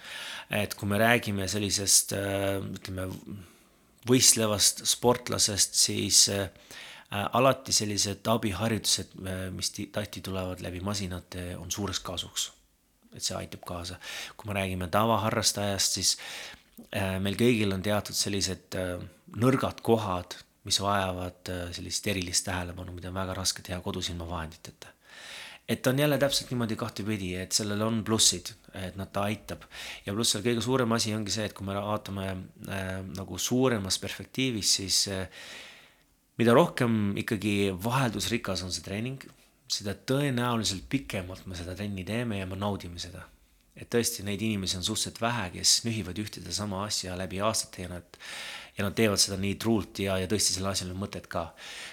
et 0.50 0.74
kui 0.74 0.88
me 0.88 0.98
räägime 0.98 1.48
sellisest 1.48 2.16
äh, 2.16 2.56
ütleme 2.56 3.10
võistlevast 4.08 4.86
sportlasest, 4.88 5.76
siis 5.76 6.28
äh, 6.32 6.48
alati 7.10 7.72
sellised 7.74 8.28
abiharjutused, 8.30 9.16
äh, 9.26 9.42
mis 9.54 9.72
tihti 9.74 10.22
tulevad 10.22 10.62
läbi 10.62 10.80
masinate, 10.80 11.56
on 11.56 11.70
suureks 11.70 12.00
kasuks. 12.00 12.52
et 13.10 13.22
see 13.26 13.34
aitab 13.34 13.64
kaasa. 13.66 13.98
kui 14.36 14.46
me 14.46 14.54
räägime 14.54 14.86
tavaharrastajast, 14.88 15.98
siis 15.98 16.16
äh, 16.94 17.18
meil 17.18 17.34
kõigil 17.34 17.74
on 17.74 17.82
teatud 17.82 18.14
sellised 18.14 18.78
nõrgad 19.36 19.82
kohad, 19.82 20.38
mis 20.64 20.78
vajavad 20.80 21.50
sellist 21.74 22.06
erilist 22.06 22.44
tähelepanu, 22.46 22.92
mida 22.92 23.08
on 23.08 23.18
väga 23.18 23.34
raske 23.34 23.62
teha 23.62 23.80
kodus 23.80 24.10
ilma 24.12 24.28
vahenditeta 24.28 24.94
et 25.70 25.86
on 25.86 25.98
jälle 25.98 26.18
täpselt 26.18 26.50
niimoodi 26.50 26.76
kahtepidi, 26.76 27.34
et 27.38 27.52
sellel 27.54 27.82
on 27.86 28.00
plussid, 28.04 28.48
et 28.74 28.96
nad 28.98 29.12
ta 29.12 29.22
aitab. 29.30 29.62
ja 30.06 30.12
pluss 30.12 30.34
seal 30.34 30.42
kõige 30.42 30.62
suurem 30.64 30.92
asi 30.96 31.14
ongi 31.14 31.30
see, 31.30 31.46
et 31.46 31.54
kui 31.54 31.66
me 31.66 31.76
vaatame 31.76 32.26
äh, 32.26 32.88
nagu 33.14 33.38
suuremas 33.38 33.98
perspektiivis, 34.02 34.72
siis 34.80 34.98
äh, 35.14 35.44
mida 36.38 36.54
rohkem 36.56 37.16
ikkagi 37.20 37.72
vaheldusrikas 37.84 38.64
on 38.66 38.72
see 38.74 38.84
treening, 38.84 39.24
seda 39.70 39.94
tõenäoliselt 39.94 40.88
pikemalt 40.90 41.46
me 41.46 41.58
seda 41.58 41.76
trenni 41.78 42.04
teeme 42.06 42.40
ja 42.40 42.48
me 42.50 42.58
naudime 42.58 42.98
seda. 43.02 43.26
et 43.80 43.88
tõesti, 43.88 44.24
neid 44.26 44.42
inimesi 44.44 44.76
on 44.76 44.82
suhteliselt 44.84 45.20
vähe, 45.22 45.44
kes 45.54 45.84
nühivad 45.86 46.18
ühte 46.20 46.42
ja 46.44 46.52
sama 46.52 46.82
asja 46.84 47.14
läbi 47.16 47.38
aastate 47.40 47.86
ja 47.86 47.88
nad, 47.88 48.18
ja 48.76 48.84
nad 48.84 48.96
teevad 48.98 49.22
seda 49.22 49.38
nii 49.40 49.54
truult 49.62 50.02
ja, 50.04 50.18
ja 50.20 50.28
tõesti 50.28 50.56
sellel 50.56 50.74
asjal 50.74 50.90
on 50.92 51.00
mõtet 51.00 51.30
ka. 51.30 51.46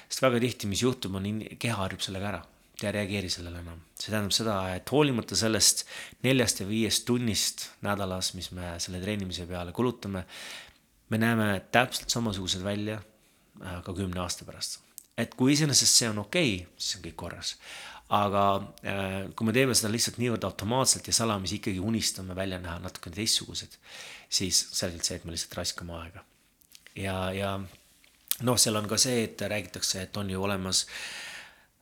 sest 0.10 0.26
väga 0.26 0.42
tihti, 0.44 0.68
mis 0.68 0.84
juhtub, 0.84 1.16
on 1.16 1.44
keha 1.60 1.78
harjub 1.86 2.04
sellega 2.04 2.32
ära 2.34 2.44
ta 2.78 2.92
ei 2.92 2.94
reageeri 2.94 3.30
sellele 3.30 3.62
enam. 3.64 3.80
see 3.98 4.12
tähendab 4.12 4.34
seda, 4.36 4.56
et 4.78 4.90
hoolimata 4.94 5.36
sellest 5.38 5.86
neljast 6.26 6.62
ja 6.62 6.68
viiest 6.70 7.06
tunnist 7.10 7.66
nädalas, 7.86 8.34
mis 8.38 8.52
me 8.54 8.76
selle 8.84 9.02
treenimise 9.02 9.48
peale 9.50 9.74
kulutame, 9.74 10.26
me 11.10 11.18
näeme 11.18 11.48
täpselt 11.74 12.14
samasugused 12.14 12.62
välja 12.66 13.00
ka 13.60 13.94
kümne 13.94 14.22
aasta 14.24 14.46
pärast. 14.46 14.80
et 15.18 15.34
kui 15.36 15.54
iseenesest 15.54 16.02
see 16.02 16.10
on 16.10 16.20
okei 16.26 16.56
okay,, 16.56 16.74
siis 16.78 17.00
on 17.00 17.06
kõik 17.08 17.18
korras. 17.24 17.56
aga 18.10 18.44
äh, 18.88 19.18
kui 19.36 19.48
me 19.48 19.54
teeme 19.56 19.76
seda 19.76 19.92
lihtsalt 19.92 20.20
niivõrd 20.22 20.46
automaatselt 20.48 21.08
ja 21.08 21.14
salamisi 21.14 21.60
ikkagi 21.60 21.80
unistame 21.80 22.36
välja 22.36 22.60
näha 22.64 22.80
natukene 22.80 23.16
teistsugused, 23.16 23.80
siis 24.30 24.68
selgelt 24.72 25.04
see, 25.04 25.18
et 25.20 25.26
me 25.26 25.36
lihtsalt 25.36 25.58
raiskame 25.60 25.98
aega. 26.02 26.24
ja, 26.96 27.18
ja 27.34 27.58
noh, 28.46 28.60
seal 28.60 28.78
on 28.80 28.90
ka 28.90 29.00
see, 29.02 29.24
et 29.28 29.42
räägitakse, 29.42 30.04
et 30.06 30.18
on 30.18 30.30
ju 30.30 30.44
olemas 30.44 30.84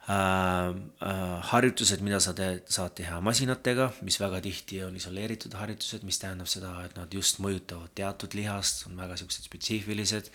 äh, 0.10 0.70
äh, 0.72 1.36
harjutused, 1.52 2.04
mida 2.06 2.22
sa 2.24 2.34
teed, 2.38 2.64
saad 2.72 2.96
teha 3.00 3.20
masinatega, 3.26 3.92
mis 4.08 4.20
väga 4.22 4.42
tihti 4.46 4.82
on 4.86 4.96
isoleeritud 5.00 5.56
harjutused, 5.60 6.06
mis 6.08 6.20
tähendab 6.22 6.50
seda, 6.52 6.78
et 6.86 6.96
nad 7.00 7.14
just 7.14 7.42
mõjutavad 7.44 7.94
teatud 7.98 8.38
lihast, 8.38 8.86
on 8.90 8.98
väga 9.02 9.20
siuksed 9.20 9.50
spetsiifilised 9.50 10.32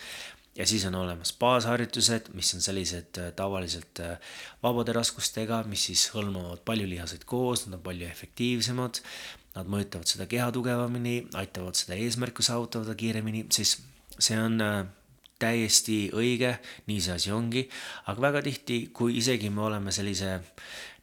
ja 0.60 0.66
siis 0.68 0.84
on 0.84 0.94
olemas 0.94 1.32
baasharjutused, 1.40 2.28
mis 2.36 2.52
on 2.54 2.60
sellised 2.60 3.18
äh, 3.18 3.32
tavaliselt 3.36 4.00
äh, 4.04 4.34
vabade 4.62 4.92
raskustega, 4.92 5.62
mis 5.70 5.86
siis 5.88 6.04
hõlmavad 6.12 6.60
palju 6.68 6.88
lihaseid 6.90 7.24
koos, 7.28 7.64
nad 7.66 7.78
on 7.78 7.84
palju 7.86 8.08
efektiivsemad. 8.10 9.00
Nad 9.56 9.70
mõjutavad 9.72 10.06
seda 10.06 10.28
keha 10.30 10.50
tugevamini, 10.54 11.24
aitavad 11.40 11.78
seda 11.78 11.96
eesmärku 11.98 12.44
saavutada 12.46 12.94
kiiremini, 12.94 13.46
siis 13.50 13.78
see 14.20 14.36
on 14.38 14.60
äh, 14.62 14.84
täiesti 15.40 15.98
õige, 16.12 16.52
nii 16.86 17.00
see 17.00 17.16
asi 17.16 17.32
ongi. 17.32 17.64
aga 18.12 18.26
väga 18.28 18.44
tihti, 18.44 18.82
kui 18.92 19.16
isegi 19.16 19.50
me 19.50 19.64
oleme 19.64 19.92
sellise 19.96 20.36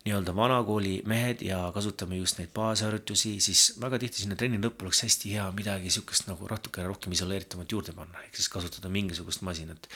nii-öelda 0.08 0.34
vanakooli 0.36 1.02
mehed 1.10 1.42
ja 1.46 1.60
kasutame 1.76 2.18
just 2.18 2.40
neid 2.40 2.54
baasharjutusi, 2.56 3.34
siis 3.44 3.64
väga 3.82 4.00
tihti 4.02 4.24
sinna 4.24 4.38
trenni 4.40 4.60
lõppu 4.64 4.88
oleks 4.88 5.04
hästi 5.04 5.34
hea 5.36 5.48
midagi 5.56 5.92
sihukest 5.94 6.30
nagu 6.30 6.48
natukene 6.48 6.88
rohkem 6.88 7.16
isoleeritumat 7.18 7.72
juurde 7.76 7.96
panna, 7.98 8.24
ehk 8.24 8.40
siis 8.40 8.48
kasutada 8.54 8.92
mingisugust 8.94 9.44
masinat, 9.48 9.90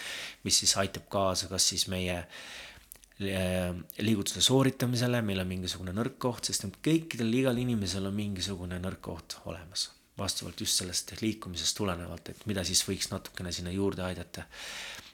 mis 0.44 0.60
siis 0.64 0.76
aitab 0.82 1.08
kaasa, 1.12 1.48
kas 1.52 1.70
siis 1.74 1.88
meie 1.92 2.18
eh, 2.20 3.72
liigutuse 4.04 4.44
sooritamisele, 4.44 5.24
meil 5.26 5.44
on 5.46 5.52
mingisugune 5.54 5.96
nõrk 5.96 6.20
koht, 6.28 6.52
sest 6.52 6.68
kõikidel, 6.84 7.32
igal 7.42 7.64
inimesel 7.64 8.12
on 8.12 8.18
mingisugune 8.20 8.82
nõrk 8.84 9.02
koht 9.10 9.40
olemas. 9.46 9.90
vastavalt 10.22 10.60
just 10.60 10.78
sellest 10.78 11.16
liikumisest 11.22 11.78
tulenevalt, 11.78 12.30
et 12.30 12.42
mida 12.46 12.62
siis 12.68 12.84
võiks 12.86 13.08
natukene 13.10 13.52
sinna 13.56 13.72
juurde 13.72 14.04
aidata 14.06 14.44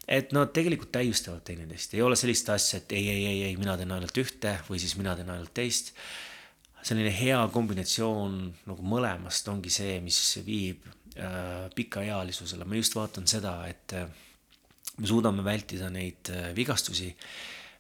et 0.08 0.32
nad 0.36 0.52
tegelikult 0.56 0.94
täiustavad 0.96 1.44
teineteist, 1.48 1.98
ei 1.98 2.04
ole 2.06 2.16
sellist 2.20 2.48
asja, 2.54 2.80
et 2.80 2.96
ei, 2.96 3.10
ei, 3.12 3.26
ei, 3.28 3.42
ei, 3.50 3.58
mina 3.60 3.76
teen 3.80 3.92
ainult 3.92 4.22
ühte 4.22 4.54
või 4.70 4.80
siis 4.80 4.96
mina 5.00 5.16
teen 5.20 5.30
ainult 5.34 5.54
teist. 5.56 5.92
selline 6.88 7.12
hea 7.12 7.40
kombinatsioon 7.52 8.38
nagu 8.70 8.86
mõlemast 8.88 9.50
ongi 9.52 9.74
see, 9.74 9.98
mis 10.00 10.20
viib 10.46 10.86
äh, 11.20 11.68
pikaealisusele, 11.76 12.64
ma 12.64 12.80
just 12.80 12.96
vaatan 12.96 13.28
seda, 13.28 13.58
et 13.68 13.96
äh, 13.98 14.08
me 14.98 15.10
suudame 15.12 15.44
vältida 15.44 15.90
neid 15.92 16.32
äh, 16.32 16.54
vigastusi. 16.56 17.12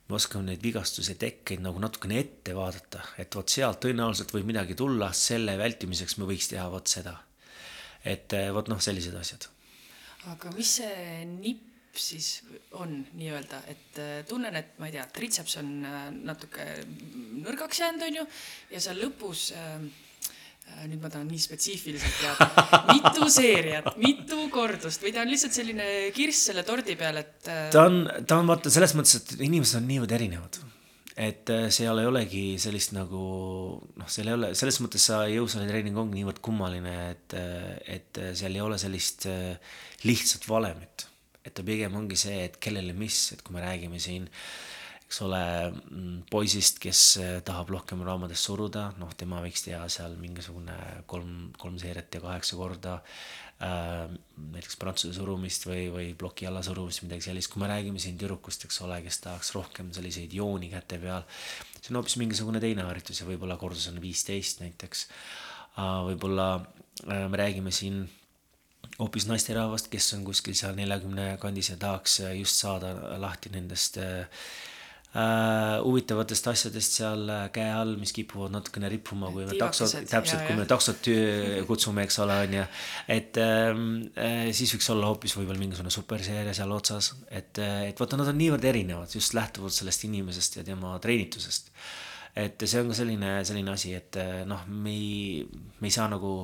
me 0.07 0.15
oskame 0.15 0.45
neid 0.47 0.61
vigastuse 0.63 1.17
tekkeid 1.19 1.59
nagu 1.59 1.79
natukene 1.83 2.19
ette 2.19 2.53
vaadata, 2.55 3.01
et 3.19 3.35
vot 3.35 3.47
sealt 3.51 3.81
tõenäoliselt 3.83 4.31
võib 4.31 4.45
midagi 4.47 4.75
tulla, 4.75 5.11
selle 5.11 5.57
vältimiseks 5.59 6.17
me 6.17 6.27
võiks 6.27 6.47
teha 6.51 6.67
vot 6.71 6.87
seda. 6.87 7.15
et 8.03 8.35
äh, 8.35 8.51
vot 8.51 8.67
noh, 8.67 8.83
sellised 8.83 9.15
asjad. 9.15 9.47
aga 10.27 10.51
mis 10.59 10.75
see 10.81 11.23
nipp 11.31 11.76
siis 12.01 12.41
on 12.77 12.99
nii-öelda, 13.17 13.61
et 13.71 14.01
äh, 14.01 14.17
tunnen, 14.27 14.55
et 14.59 14.75
ma 14.81 14.89
ei 14.89 14.95
tea, 14.97 15.05
tritseps 15.13 15.57
on 15.61 15.71
äh, 15.87 16.03
natuke 16.29 16.65
nõrgaks 17.43 17.81
jäänud, 17.83 18.05
onju, 18.09 18.27
ja 18.73 18.83
seal 18.83 19.01
lõpus 19.01 19.49
äh, 19.57 19.81
nüüd 20.87 20.99
ma 20.99 21.11
tahan 21.11 21.29
nii 21.31 21.41
spetsiifiliselt 21.41 22.21
teada, 22.21 22.67
mitu 22.93 23.29
seeriat, 23.31 23.93
mitu 24.01 24.47
kordust 24.53 25.03
või 25.05 25.13
ta 25.15 25.23
on 25.23 25.31
lihtsalt 25.31 25.55
selline 25.55 25.89
kirss 26.15 26.49
selle 26.49 26.65
tordi 26.67 26.97
peal, 26.99 27.21
et. 27.23 27.37
ta 27.45 27.87
on, 27.87 28.01
ta 28.27 28.41
on 28.41 28.49
vaata 28.51 28.73
selles 28.73 28.95
mõttes, 28.97 29.21
et 29.21 29.37
inimesed 29.47 29.79
on 29.79 29.87
niivõrd 29.87 30.15
erinevad, 30.19 30.59
et 31.17 31.49
seal 31.73 32.03
ei 32.03 32.09
olegi 32.11 32.45
sellist 32.61 32.93
nagu 32.93 33.23
noh, 33.79 34.09
seal 34.11 34.29
ei 34.29 34.37
ole, 34.37 34.53
selles 34.59 34.81
mõttes 34.83 35.07
see 35.07 35.33
jõusaalitreening 35.37 35.97
ongi 35.97 36.19
niivõrd 36.19 36.43
kummaline, 36.45 36.97
et, 37.15 37.37
et 37.97 38.23
seal 38.37 38.59
ei 38.59 38.65
ole 38.67 38.77
sellist 38.81 39.25
lihtsat 40.03 40.45
valemit 40.51 41.07
et 41.47 41.55
ta 41.55 41.65
pigem 41.65 41.95
ongi 41.95 42.19
see, 42.19 42.43
et 42.49 42.59
kellele 42.61 42.93
mis, 42.97 43.21
et 43.33 43.43
kui 43.43 43.55
me 43.55 43.63
räägime 43.63 44.01
siin 44.03 44.27
eks 45.07 45.21
ole, 45.23 45.39
mm, 45.71 46.15
poisist, 46.27 46.81
kes 46.83 47.01
äh, 47.23 47.33
tahab 47.47 47.71
rohkem 47.71 48.03
raamatust 48.03 48.49
suruda, 48.49 48.89
noh, 48.99 49.13
tema 49.15 49.39
võiks 49.43 49.63
teha 49.63 49.85
seal 49.91 50.17
mingisugune 50.19 50.75
kolm, 51.07 51.53
kolm 51.59 51.77
seeriat 51.79 52.19
ja 52.19 52.23
kaheksa 52.23 52.59
korda 52.59 52.97
äh,. 53.63 54.11
näiteks 54.37 54.75
prantsuse 54.77 55.15
surumist 55.15 55.63
või, 55.65 55.87
või 55.93 56.09
ploki 56.19 56.45
alla 56.45 56.59
surumist, 56.61 57.01
midagi 57.05 57.25
sellist, 57.29 57.49
kui 57.49 57.63
me 57.63 57.71
räägime 57.71 58.03
siin 58.03 58.19
tüdrukust, 58.19 58.67
eks 58.67 58.83
ole, 58.85 58.99
kes 59.05 59.23
tahaks 59.23 59.53
rohkem 59.55 59.89
selliseid 59.95 60.35
jooni 60.35 60.69
käte 60.75 60.99
peal. 61.01 61.23
see 61.79 61.89
on 61.93 62.01
hoopis 62.01 62.19
mingisugune 62.19 62.61
teine 62.61 62.83
harjutus 62.85 63.23
ja 63.23 63.29
võib-olla 63.31 63.57
kordus 63.57 63.87
on 63.89 64.03
viisteist 64.03 64.59
näiteks 64.65 65.07
äh,. 65.79 66.03
võib-olla 66.11 66.49
äh, 67.07 67.25
me 67.31 67.45
räägime 67.45 67.71
siin 67.71 68.03
hoopis 68.99 69.27
naisterahvast, 69.29 69.91
kes 69.93 70.13
on 70.17 70.23
kuskil 70.25 70.55
seal 70.57 70.77
neljakümne 70.77 71.35
kandis 71.41 71.69
ja 71.73 71.77
tahaks 71.81 72.21
just 72.37 72.63
saada 72.63 72.95
lahti 73.21 73.51
nendest 73.53 73.99
äh, 74.01 74.25
äh, 75.17 75.83
huvitavatest 75.83 76.47
asjadest 76.51 76.97
seal 76.99 77.27
äh, 77.31 77.43
käe 77.53 77.67
all, 77.73 77.95
mis 77.99 78.13
kipuvad 78.15 78.53
natukene 78.53 78.89
rippuma, 78.91 79.29
kui 79.33 79.45
me 79.47 79.57
taksot, 79.59 79.95
täpselt, 80.09 80.43
kui 80.47 80.57
me 80.59 80.65
taksot 80.69 81.09
kutsume, 81.69 82.03
eks 82.07 82.19
ole, 82.23 82.39
on 82.47 82.57
ju. 82.59 82.65
et 83.17 83.39
ähm, 83.43 83.85
äh, 84.19 84.49
siis 84.57 84.73
võiks 84.75 84.89
olla 84.93 85.11
hoopis 85.11 85.37
võib-olla 85.37 85.61
mingisugune 85.61 85.93
superseeria 85.93 86.55
seal 86.57 86.73
otsas, 86.75 87.13
et, 87.29 87.61
äh, 87.63 87.87
et 87.91 88.01
vaata, 88.01 88.19
nad 88.19 88.33
on 88.33 88.39
niivõrd 88.39 88.67
erinevad 88.67 89.13
just 89.13 89.37
lähtuvalt 89.37 89.75
sellest 89.75 90.05
inimesest 90.09 90.59
ja 90.59 90.67
tema 90.67 90.97
treenitusest. 91.03 91.71
et 92.37 92.67
see 92.69 92.83
on 92.83 92.91
ka 92.91 92.99
selline, 92.99 93.31
selline 93.47 93.73
asi, 93.73 93.95
et 93.97 94.19
äh, 94.21 94.43
noh, 94.49 94.67
me 94.67 94.93
ei, 94.93 95.47
me 95.79 95.89
ei 95.89 95.95
saa 95.95 96.09
nagu, 96.11 96.43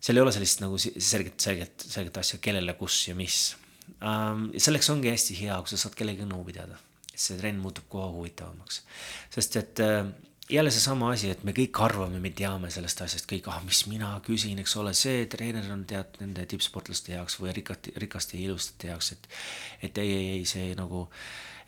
seal 0.00 0.16
ei 0.16 0.24
ole 0.24 0.32
sellist 0.32 0.62
nagu 0.64 0.78
selget, 0.80 1.36
selget, 1.40 1.86
selget 1.86 2.22
asja, 2.22 2.40
kellele, 2.42 2.74
kus 2.78 3.02
ja 3.08 3.16
mis 3.18 3.56
ähm,. 4.00 4.48
selleks 4.56 4.90
ongi 4.94 5.12
hästi 5.12 5.36
hea, 5.42 5.58
kui 5.60 5.72
sa 5.72 5.80
saad 5.84 5.98
kellegagi 5.98 6.28
nõu 6.28 6.44
pidada 6.46 6.78
see 7.20 7.36
trenn 7.36 7.60
muutub 7.60 7.84
kohe 7.92 8.08
huvitavamaks. 8.14 8.82
sest 9.34 9.56
et 9.60 9.80
äh, 9.84 10.06
jälle 10.50 10.70
seesama 10.70 11.10
asi, 11.14 11.30
et 11.30 11.44
me 11.44 11.52
kõik 11.56 11.80
arvame, 11.84 12.20
me 12.22 12.32
teame 12.36 12.70
sellest 12.72 13.02
asjast 13.04 13.28
kõik, 13.30 13.48
ah, 13.52 13.60
mis 13.66 13.84
mina 13.90 14.12
küsin, 14.26 14.58
eks 14.62 14.76
ole, 14.80 14.94
see 14.96 15.26
treener 15.30 15.68
on 15.72 15.84
tead 15.88 16.18
nende 16.22 16.46
tippsportlaste 16.50 17.14
jaoks 17.14 17.38
või 17.42 17.54
rikati, 17.60 17.94
rikaste 18.02 18.38
ja 18.38 18.48
ilusate 18.48 18.90
jaoks, 18.92 19.12
et. 19.16 19.28
et 19.88 20.02
ei, 20.02 20.14
ei, 20.16 20.30
ei, 20.38 20.48
see 20.48 20.72
nagu 20.78 21.06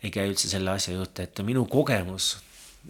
ei 0.03 0.11
käi 0.11 0.27
üldse 0.31 0.49
selle 0.51 0.73
asja 0.73 0.95
juurde, 0.97 1.27
et 1.29 1.43
minu 1.47 1.63
kogemus 1.71 2.35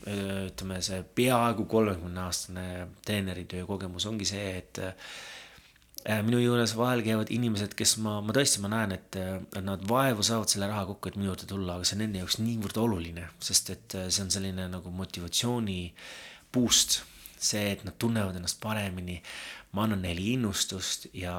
ütleme, 0.03 0.79
see 0.81 1.03
peaaegu 1.15 1.67
kolmekümne 1.69 2.25
aastane 2.25 2.87
treeneritöö 3.05 3.65
kogemus 3.69 4.07
ongi 4.09 4.25
see, 4.25 4.57
et 4.57 4.81
Äh, 6.03 6.19
minu 6.19 6.35
juures 6.41 6.73
vahel 6.75 6.99
käivad 6.99 7.29
inimesed, 7.31 7.77
kes 7.79 7.93
ma, 8.03 8.17
ma 8.19 8.33
tõesti, 8.35 8.59
ma 8.59 8.67
näen, 8.73 8.91
et 8.97 9.15
nad 9.63 9.85
vaevu 9.87 10.25
saavad 10.27 10.51
selle 10.51 10.67
raha 10.67 10.83
kokku, 10.89 11.07
et 11.07 11.15
minu 11.15 11.29
juurde 11.29 11.47
tulla, 11.47 11.77
aga 11.77 11.87
see 11.87 11.95
on 11.95 12.01
nende 12.03 12.19
jaoks 12.19 12.41
niivõrd 12.41 12.79
oluline, 12.81 13.29
sest 13.39 13.71
et 13.71 13.95
äh, 13.95 14.09
see 14.11 14.25
on 14.25 14.33
selline 14.33 14.67
nagu 14.73 14.91
motivatsiooni 14.91 15.79
boost. 16.53 17.01
see, 17.43 17.63
et 17.73 17.81
nad 17.83 17.95
tunnevad 17.99 18.37
ennast 18.39 18.61
paremini, 18.63 19.17
ma 19.75 19.83
annan 19.83 20.03
neile 20.05 20.21
innustust 20.31 21.09
ja 21.11 21.33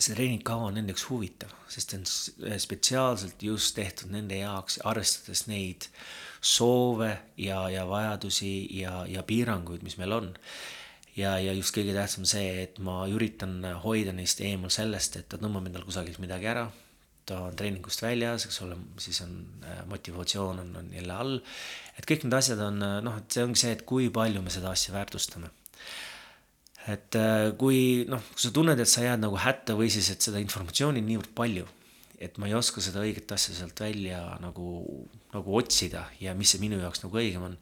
see 0.00 0.16
treeningkava 0.16 0.70
on 0.70 0.78
nende 0.78 0.94
jaoks 0.94 1.06
huvitav, 1.10 1.52
sest 1.68 1.92
see 1.92 2.00
on 2.00 2.58
spetsiaalselt 2.64 3.42
just 3.44 3.74
tehtud 3.76 4.12
nende 4.14 4.40
jaoks, 4.40 4.80
arvestades 4.88 5.46
neid 5.50 5.88
soove 6.40 7.10
ja, 7.36 7.62
ja 7.68 7.84
vajadusi 7.88 8.52
ja, 8.80 9.02
ja 9.08 9.22
piiranguid, 9.28 9.84
mis 9.84 9.98
meil 10.00 10.16
on 10.16 10.30
ja, 11.18 11.34
ja 11.38 11.52
just 11.56 11.74
kõige 11.76 11.94
tähtsam 11.96 12.26
see, 12.28 12.64
et 12.64 12.80
ma 12.82 13.02
üritan 13.10 13.60
hoida 13.84 14.14
neist 14.16 14.40
eemal 14.44 14.72
sellest, 14.72 15.20
et 15.20 15.28
ta 15.30 15.40
tõmbab 15.40 15.68
endal 15.68 15.84
kusagilt 15.86 16.20
midagi 16.22 16.48
ära, 16.50 16.66
ta 17.28 17.44
on 17.46 17.56
treeningust 17.58 18.02
väljas, 18.02 18.46
eks 18.48 18.60
ole, 18.64 18.78
siis 19.02 19.20
on 19.24 19.36
äh, 19.66 19.82
motivatsioon 19.90 20.64
on, 20.64 20.74
on 20.80 20.92
jälle 20.96 21.16
all. 21.16 21.38
et 21.98 22.08
kõik 22.08 22.24
need 22.24 22.36
asjad 22.40 22.62
on 22.64 22.82
äh, 22.82 22.98
noh, 23.04 23.20
et 23.20 23.36
see 23.36 23.46
ongi 23.46 23.62
see, 23.62 23.74
et 23.76 23.84
kui 23.86 24.08
palju 24.14 24.42
me 24.42 24.52
seda 24.52 24.72
asja 24.72 24.96
väärtustame. 24.96 25.52
Et 26.88 27.18
äh, 27.18 27.50
kui 27.60 28.06
noh, 28.08 28.22
kui 28.32 28.46
sa 28.46 28.54
tunned, 28.54 28.80
et 28.80 28.88
sa 28.88 29.04
jääd 29.04 29.20
nagu 29.20 29.36
hätta 29.40 29.76
või 29.78 29.90
siis, 29.92 30.08
et 30.14 30.24
seda 30.24 30.40
informatsiooni 30.40 31.02
on 31.02 31.10
niivõrd 31.10 31.34
palju, 31.36 31.68
et 32.20 32.40
ma 32.40 32.48
ei 32.48 32.56
oska 32.56 32.82
seda 32.84 33.04
õiget 33.04 33.32
asja 33.36 33.54
sealt 33.56 33.80
välja 33.80 34.22
nagu, 34.40 34.66
nagu 35.34 35.56
otsida 35.56 36.06
ja 36.20 36.34
mis 36.36 36.52
see 36.54 36.62
minu 36.62 36.80
jaoks 36.80 37.04
nagu 37.04 37.20
õigem 37.20 37.46
on 37.50 37.56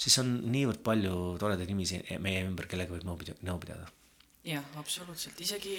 siis 0.00 0.18
on 0.22 0.36
niivõrd 0.52 0.82
palju 0.84 1.14
toredaid 1.40 1.70
inimesi 1.72 2.02
meie 2.22 2.44
ümber, 2.46 2.68
kellega 2.70 2.94
võib 2.94 3.06
nõu 3.06 3.58
pidada, 3.62 3.88
jah, 4.46 4.64
absoluutselt, 4.80 5.40
isegi 5.42 5.78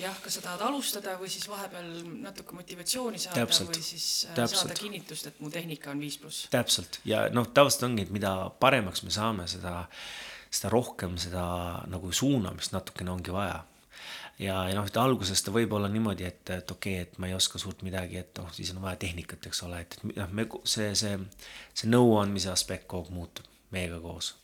jah, 0.00 0.16
kas 0.24 0.38
sa 0.38 0.44
tahad 0.46 0.64
alustada 0.68 1.16
või 1.20 1.30
siis 1.32 1.48
vahepeal 1.50 1.90
natuke 2.22 2.56
motivatsiooni 2.56 3.20
saada 3.20 3.42
täpselt, 3.42 3.74
või 3.74 3.84
siis 3.84 4.06
äh, 4.28 4.36
täpselt. 4.38 4.62
saada 4.62 4.78
kinnitust, 4.78 5.28
et 5.28 5.40
mu 5.42 5.50
tehnika 5.52 5.92
on 5.92 6.02
viis 6.02 6.18
pluss. 6.22 6.46
täpselt 6.52 7.00
ja 7.08 7.26
noh, 7.34 7.50
tavaliselt 7.54 7.88
ongi, 7.90 8.06
et 8.06 8.14
mida 8.14 8.34
paremaks 8.62 9.04
me 9.06 9.14
saame, 9.14 9.48
seda, 9.50 9.82
seda 10.52 10.70
rohkem 10.72 11.16
seda 11.20 11.44
nagu 11.88 12.12
suunamist 12.12 12.74
natukene 12.76 13.10
ongi 13.14 13.32
vaja 13.34 13.62
ja, 14.42 14.56
ja 14.68 14.76
noh, 14.76 14.86
et 14.88 14.98
alguses 15.00 15.42
ta 15.44 15.52
võib 15.54 15.72
olla 15.76 15.88
niimoodi, 15.92 16.26
et, 16.28 16.42
et 16.54 16.74
okei 16.74 16.98
okay,, 16.98 17.08
et 17.08 17.18
ma 17.22 17.28
ei 17.30 17.36
oska 17.36 17.60
suurt 17.62 17.82
midagi, 17.86 18.20
et 18.22 18.40
noh, 18.40 18.50
siis 18.54 18.72
on 18.74 18.82
vaja 18.84 19.00
tehnikat, 19.04 19.48
eks 19.48 19.64
ole, 19.66 19.82
et, 19.84 19.98
noh, 20.12 20.30
me 20.34 20.46
see, 20.68 20.92
see, 20.98 21.18
see 21.74 21.90
nõuandmise 21.90 22.52
aspekt 22.52 22.88
kogu 22.90 23.10
aeg 23.10 23.18
muutub 23.18 23.50
meiega 23.72 24.00
koos. 24.02 24.34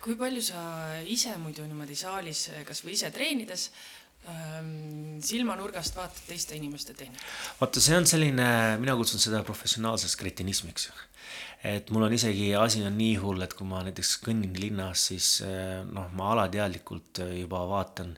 kui 0.00 0.16
palju 0.16 0.42
sa 0.44 0.60
ise 1.04 1.34
muidu 1.36 1.66
niimoodi 1.68 1.96
saalis, 1.98 2.46
kasvõi 2.66 2.94
ise 2.96 3.10
treenides 3.12 3.66
ähm, 4.32 5.18
silmanurgast 5.24 5.96
vaatad 5.98 6.22
teiste 6.28 6.56
inimeste 6.56 6.94
tehnikat? 6.96 7.26
vaata, 7.60 7.82
see 7.84 7.98
on 7.98 8.08
selline, 8.08 8.50
mina 8.80 8.96
kutsun 8.96 9.22
seda 9.22 9.42
professionaalseks 9.46 10.16
kretinismiks. 10.20 10.90
Et 11.64 11.90
mul 11.92 12.06
on 12.06 12.14
isegi, 12.16 12.54
asi 12.56 12.84
on 12.86 12.96
nii 12.96 13.16
hull, 13.22 13.42
et 13.44 13.54
kui 13.56 13.68
ma 13.68 13.82
näiteks 13.84 14.14
kõnnin 14.24 14.54
linnas, 14.56 15.08
siis 15.10 15.32
äh, 15.46 15.80
noh, 15.88 16.08
ma 16.16 16.30
alateadlikult 16.34 17.22
juba 17.36 17.64
vaatan 17.68 18.14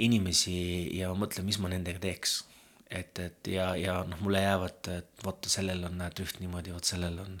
inimesi 0.00 0.56
ja 0.96 1.10
mõtlen, 1.16 1.46
mis 1.48 1.60
ma 1.60 1.72
nendega 1.72 2.00
teeks. 2.02 2.44
et, 2.90 3.18
et 3.22 3.46
ja, 3.52 3.74
ja 3.78 4.00
noh, 4.08 4.18
mulle 4.24 4.40
jäävad, 4.42 4.88
et 4.96 5.24
vot 5.24 5.46
sellel 5.46 5.84
on 5.86 6.00
näed 6.00 6.24
üht 6.24 6.40
niimoodi, 6.42 6.72
vot 6.74 6.84
sellel 6.84 7.20
on 7.22 7.36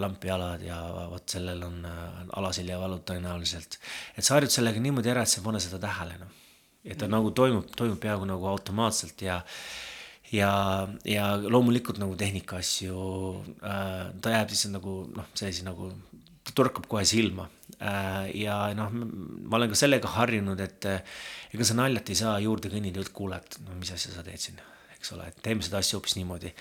lampjalad 0.00 0.62
ja 0.64 0.78
vot 1.10 1.28
sellel 1.28 1.62
on 1.66 1.84
äh, 1.84 2.24
alaseljavalud 2.40 3.04
tõenäoliselt. 3.10 3.78
et 4.16 4.24
sa 4.24 4.38
harjud 4.38 4.54
sellega 4.54 4.80
niimoodi 4.80 5.12
ära, 5.12 5.24
et 5.24 5.32
sa 5.32 5.40
ei 5.40 5.46
pane 5.46 5.60
seda 5.62 5.80
tähele 5.82 6.16
noh. 6.22 6.32
et 6.84 6.96
ta 6.96 7.06
mm. 7.06 7.16
nagu 7.16 7.32
toimub, 7.36 7.68
toimub 7.76 8.00
peaaegu 8.00 8.28
nagu 8.28 8.48
automaatselt 8.54 9.22
ja 9.26 9.40
ja, 10.34 10.50
ja 11.04 11.26
loomulikult 11.42 11.98
nagu 12.00 12.16
tehnika 12.18 12.60
asju 12.60 12.96
äh,, 13.66 14.10
ta 14.22 14.34
jääb 14.34 14.52
lihtsalt 14.52 14.76
nagu 14.76 14.96
noh, 15.16 15.30
see 15.34 15.50
asi 15.50 15.66
nagu 15.66 15.90
ta 16.46 16.54
torkab 16.56 16.86
kohe 16.90 17.04
silma 17.08 17.48
äh,. 17.78 18.30
ja 18.38 18.58
noh, 18.78 18.92
ma 18.92 19.58
olen 19.58 19.72
ka 19.72 19.78
sellega 19.78 20.12
harjunud, 20.16 20.60
et 20.62 20.88
ega 20.90 21.66
sa 21.66 21.78
naljalt 21.78 22.12
ei 22.12 22.20
saa 22.22 22.36
juurde 22.42 22.70
kõnnida, 22.72 23.02
et 23.02 23.12
kuule, 23.14 23.40
et 23.40 23.58
no 23.66 23.78
mis 23.78 23.90
asja 23.94 24.14
sa 24.14 24.24
teed 24.26 24.42
siin, 24.42 24.62
eks 24.96 25.14
ole, 25.16 25.26
et 25.32 25.42
teeme 25.42 25.66
seda 25.66 25.80
asja 25.82 25.98
hoopis 25.98 26.16
niimoodi. 26.20 26.54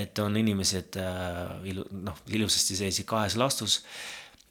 et 0.00 0.24
on 0.24 0.36
inimesed 0.40 1.00
äh, 1.02 1.54
ilu-, 1.74 1.88
noh, 2.06 2.24
ilusasti 2.32 2.78
sees 2.80 3.04
kahes 3.06 3.36
lastus 3.40 3.82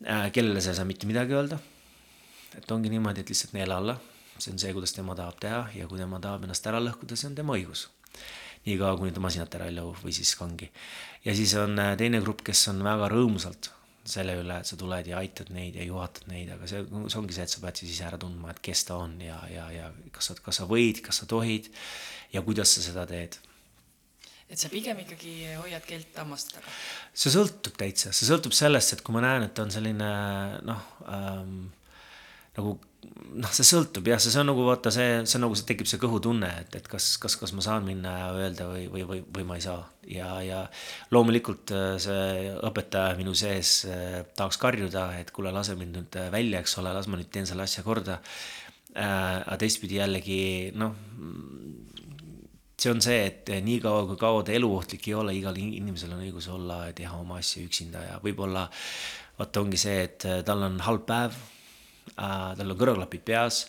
äh,, 0.06 0.30
kellele 0.36 0.62
sa 0.62 0.76
ei 0.76 0.82
saa 0.82 0.90
mitte 0.90 1.10
midagi 1.10 1.34
öelda. 1.34 1.60
et 2.58 2.72
ongi 2.72 2.94
niimoodi, 2.94 3.26
et 3.26 3.34
lihtsalt 3.34 3.58
neela 3.58 3.82
alla, 3.82 3.98
see 4.38 4.54
on 4.54 4.62
see, 4.62 4.74
kuidas 4.78 4.94
tema 4.94 5.18
tahab 5.18 5.42
teha 5.42 5.64
ja 5.76 5.88
kui 5.88 5.98
tema 5.98 6.22
tahab 6.22 6.46
ennast 6.46 6.68
ära 6.70 6.82
lõhkuda, 6.84 7.18
see 7.18 7.32
on 7.32 7.40
tema 7.42 7.58
õigus 7.58 7.90
niikaua, 8.68 8.98
kuni 9.00 9.16
ta 9.16 9.24
masinat 9.24 9.56
ära 9.58 9.68
ei 9.70 9.76
lõhu 9.78 9.96
või 10.04 10.14
siis 10.16 10.36
kangi. 10.40 10.70
ja 11.26 11.36
siis 11.36 11.54
on 11.60 11.78
äh, 11.80 11.96
teine 12.00 12.22
grupp, 12.24 12.44
kes 12.46 12.68
on 12.74 12.84
väga 12.86 13.10
rõõmsalt 13.12 13.72
selle 14.10 14.34
üle, 14.40 14.56
et 14.62 14.70
sa 14.70 14.78
tuled 14.80 15.08
ja 15.10 15.20
aitad 15.20 15.52
neid 15.54 15.76
ja 15.78 15.86
juhatad 15.86 16.30
neid, 16.32 16.50
aga 16.56 16.68
see, 16.70 16.82
see 16.88 17.20
ongi 17.20 17.36
see, 17.36 17.46
et 17.46 17.54
sa 17.54 17.62
pead 17.62 17.82
siis 17.82 17.94
ise 17.94 18.08
ära 18.08 18.18
tundma, 18.22 18.54
et 18.54 18.62
kes 18.66 18.86
ta 18.88 18.98
on 19.04 19.20
ja, 19.22 19.38
ja, 19.52 19.68
ja 19.74 19.92
kas 20.16 20.32
sa, 20.32 20.38
kas 20.46 20.62
sa 20.62 20.66
võid, 20.70 21.04
kas 21.06 21.22
sa 21.22 21.30
tohid 21.30 21.70
ja 22.34 22.44
kuidas 22.46 22.74
sa 22.74 22.84
seda 22.86 23.06
teed. 23.10 23.38
et 24.50 24.58
sa 24.58 24.72
pigem 24.72 24.98
ikkagi 25.04 25.34
hoiad 25.60 25.86
keelt 25.86 26.18
hammaste 26.18 26.58
taga? 26.58 26.74
see 27.14 27.34
sõltub 27.34 27.78
täitsa, 27.78 28.14
see 28.16 28.30
sõltub 28.30 28.56
sellest, 28.56 28.96
et 28.96 29.04
kui 29.06 29.14
ma 29.14 29.24
näen, 29.26 29.46
et 29.50 29.62
on 29.62 29.74
selline 29.74 30.10
noh 30.66 30.88
ähm,, 31.06 31.68
nagu 32.58 32.80
noh, 33.40 33.52
see 33.54 33.66
sõltub 33.68 34.08
jah, 34.10 34.20
see, 34.22 34.32
see 34.34 34.42
on 34.42 34.50
nagu 34.52 34.64
vaata, 34.66 34.92
see, 34.94 35.22
see 35.30 35.38
on 35.40 35.46
nagu 35.46 35.58
see 35.58 35.68
tekib 35.70 35.90
see 35.90 36.02
kõhutunne, 36.02 36.50
et, 36.64 36.78
et 36.80 36.88
kas, 36.90 37.12
kas, 37.22 37.36
kas 37.40 37.54
ma 37.56 37.64
saan 37.66 37.86
minna 37.88 38.16
ja 38.18 38.30
öelda 38.36 38.70
või, 38.70 38.86
või, 38.92 39.04
või, 39.10 39.22
või 39.36 39.46
ma 39.48 39.60
ei 39.60 39.66
saa. 39.66 39.84
ja, 40.10 40.30
ja 40.46 40.62
loomulikult 41.14 41.74
äh, 41.76 41.92
see 42.02 42.54
õpetaja 42.70 43.18
minu 43.20 43.36
sees 43.38 43.84
äh, 43.90 44.24
tahaks 44.38 44.60
karjuda, 44.62 45.10
et 45.22 45.32
kuule, 45.36 45.54
lase 45.56 45.78
mind 45.80 46.00
nüüd 46.00 46.18
äh, 46.20 46.32
välja, 46.34 46.64
eks 46.64 46.80
ole, 46.82 46.94
las 46.96 47.10
ma 47.12 47.20
nüüd 47.20 47.30
teen 47.34 47.48
selle 47.50 47.68
asja 47.68 47.86
korda 47.86 48.20
äh,. 48.96 49.46
aga 49.46 49.60
teistpidi 49.62 50.00
jällegi 50.00 50.42
noh, 50.80 50.98
see 52.80 52.92
on 52.92 53.04
see, 53.04 53.22
et 53.28 53.54
niikaua 53.64 54.08
kui 54.10 54.20
kaua 54.20 54.44
ta 54.48 54.56
eluohtlik 54.56 55.08
ei 55.12 55.16
ole, 55.20 55.36
igal 55.38 55.58
inimesel 55.60 56.16
on 56.16 56.26
õigus 56.26 56.50
olla 56.52 56.86
ja 56.90 56.98
teha 56.98 57.22
oma 57.22 57.40
asju 57.44 57.68
üksinda 57.68 58.04
ja 58.08 58.20
võib-olla 58.24 58.66
vaata, 59.38 59.62
ongi 59.62 59.80
see, 59.80 60.04
et 60.08 60.28
tal 60.48 60.66
on 60.66 60.80
halb 60.88 61.06
päev 61.08 61.38
tal 62.16 62.72
on 62.72 62.80
kõrvaklapid 62.80 63.26
peas 63.26 63.66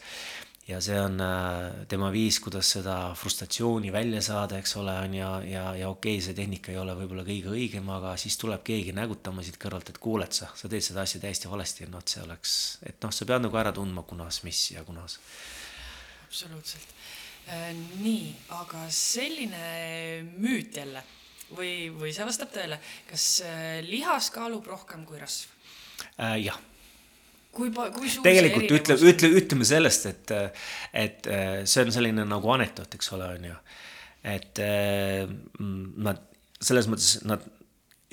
ja 0.70 0.78
see 0.82 0.98
on 1.00 1.18
äh, 1.22 1.86
tema 1.90 2.10
viis, 2.14 2.38
kuidas 2.42 2.68
seda 2.76 2.96
frustratsiooni 3.18 3.90
välja 3.92 4.22
saada, 4.24 4.58
eks 4.60 4.76
ole, 4.80 4.94
on 5.04 5.14
ja, 5.16 5.30
ja, 5.46 5.64
ja 5.78 5.88
okei 5.90 6.16
okay,, 6.16 6.24
see 6.24 6.36
tehnika 6.36 6.72
ei 6.72 6.78
ole 6.80 6.94
võib-olla 6.98 7.24
kõige 7.26 7.52
õigem, 7.54 7.90
aga 7.94 8.14
siis 8.20 8.38
tuleb 8.40 8.62
keegi 8.66 8.94
nägutama 8.96 9.44
siit 9.46 9.58
kõrvalt, 9.62 9.90
et 9.90 10.00
kuuled 10.02 10.36
sa, 10.36 10.50
sa 10.56 10.70
teed 10.70 10.84
seda 10.84 11.04
asja 11.06 11.22
täiesti 11.22 11.50
valesti, 11.50 11.88
noh, 11.90 12.02
et 12.02 12.14
see 12.14 12.22
oleks, 12.24 12.54
et 12.86 12.98
noh, 13.02 13.14
sa 13.14 13.28
pead 13.28 13.46
nagu 13.46 13.60
ära 13.62 13.74
tundma, 13.76 14.04
kunas, 14.08 14.42
mis 14.46 14.62
ja 14.74 14.84
kunas. 14.86 15.18
absoluutselt 16.28 16.96
äh,. 17.48 17.70
nii, 18.04 18.34
aga 18.60 18.86
selline 18.94 19.64
müüt 20.36 20.76
jälle 20.82 21.02
või, 21.56 21.90
või 21.94 22.14
see 22.14 22.26
vastab 22.28 22.52
tõele, 22.54 22.78
kas 23.10 23.30
äh, 23.46 23.80
lihas 23.86 24.30
kaalub 24.34 24.70
rohkem 24.70 25.06
kui 25.08 25.18
rasv 25.22 25.50
äh,? 26.18 26.36
jah 26.44 26.69
kui, 27.54 27.70
kui 27.70 28.10
suur 28.10 28.26
tegelikult 28.26 28.74
ütle, 28.78 28.96
ütle, 29.12 29.30
ütleme 29.40 29.68
sellest, 29.68 30.06
et, 30.10 30.34
et 30.96 31.30
see 31.64 31.86
on 31.86 31.94
selline 31.94 32.26
nagu 32.28 32.52
anekdoot, 32.56 32.94
eks 32.98 33.12
ole, 33.16 33.30
on 33.38 33.48
ju. 33.50 33.56
et 34.34 34.62
nad, 36.08 36.22
selles 36.60 36.90
mõttes 36.90 37.18
nad, 37.26 37.44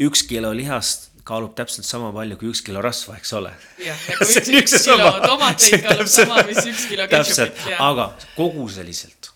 üks 0.07 0.25
kilo 0.29 0.53
lihast 0.55 1.11
kaalub 1.27 1.55
täpselt 1.57 1.87
sama 1.87 2.13
palju 2.15 2.37
kui 2.39 2.51
üks 2.53 2.61
kilo 2.63 2.81
rasva, 2.83 3.17
eks 3.19 3.33
ole. 3.37 3.53
jah, 3.83 4.05
üks, 4.21 4.51
üks 4.61 4.77
kilo 4.85 5.09
tomateid 5.25 5.83
kaalub 5.85 6.11
sama, 6.11 6.43
mis 6.47 6.61
üks 6.63 6.85
kilo 6.91 7.07
ketšupit. 7.11 7.65
aga 7.77 8.11
koguseliselt 8.37 9.33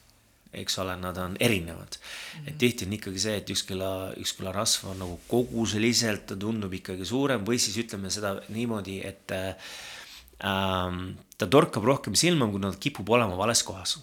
eks 0.54 0.78
ole, 0.84 0.96
nad 1.00 1.18
on 1.18 1.38
erinevad 1.40 1.96
mm. 1.96 2.40
-hmm. 2.40 2.50
et 2.50 2.58
tihti 2.58 2.86
on 2.86 2.94
ikkagi 2.94 3.20
see, 3.20 3.38
et 3.38 3.50
üks 3.50 3.64
kilo, 3.68 4.12
üks 4.20 4.34
kilo 4.38 4.52
rasva 4.52 4.92
on 4.92 5.00
nagu 5.00 5.20
koguseliselt, 5.28 6.26
ta 6.28 6.36
tundub 6.36 6.74
ikkagi 6.74 7.06
suurem 7.06 7.46
või 7.48 7.60
siis 7.60 7.78
ütleme 7.78 8.12
seda 8.12 8.36
niimoodi, 8.50 9.00
et 9.08 9.32
äh, 9.32 9.56
ähm, 10.44 11.14
ta 11.38 11.48
torkab 11.48 11.84
rohkem 11.88 12.16
silma, 12.16 12.50
kui 12.52 12.62
ta 12.62 12.74
kipub 12.80 13.10
olema 13.10 13.38
vales 13.38 13.64
kohas. 13.64 14.00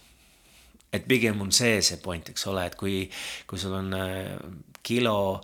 et 0.92 1.04
pigem 1.04 1.40
on 1.40 1.52
see 1.52 1.82
see 1.82 1.98
point, 2.00 2.28
eks 2.28 2.46
ole, 2.46 2.64
et 2.66 2.74
kui, 2.74 3.10
kui 3.46 3.58
sul 3.58 3.74
on 3.76 3.92
äh, 3.92 4.38
kilo 4.82 5.42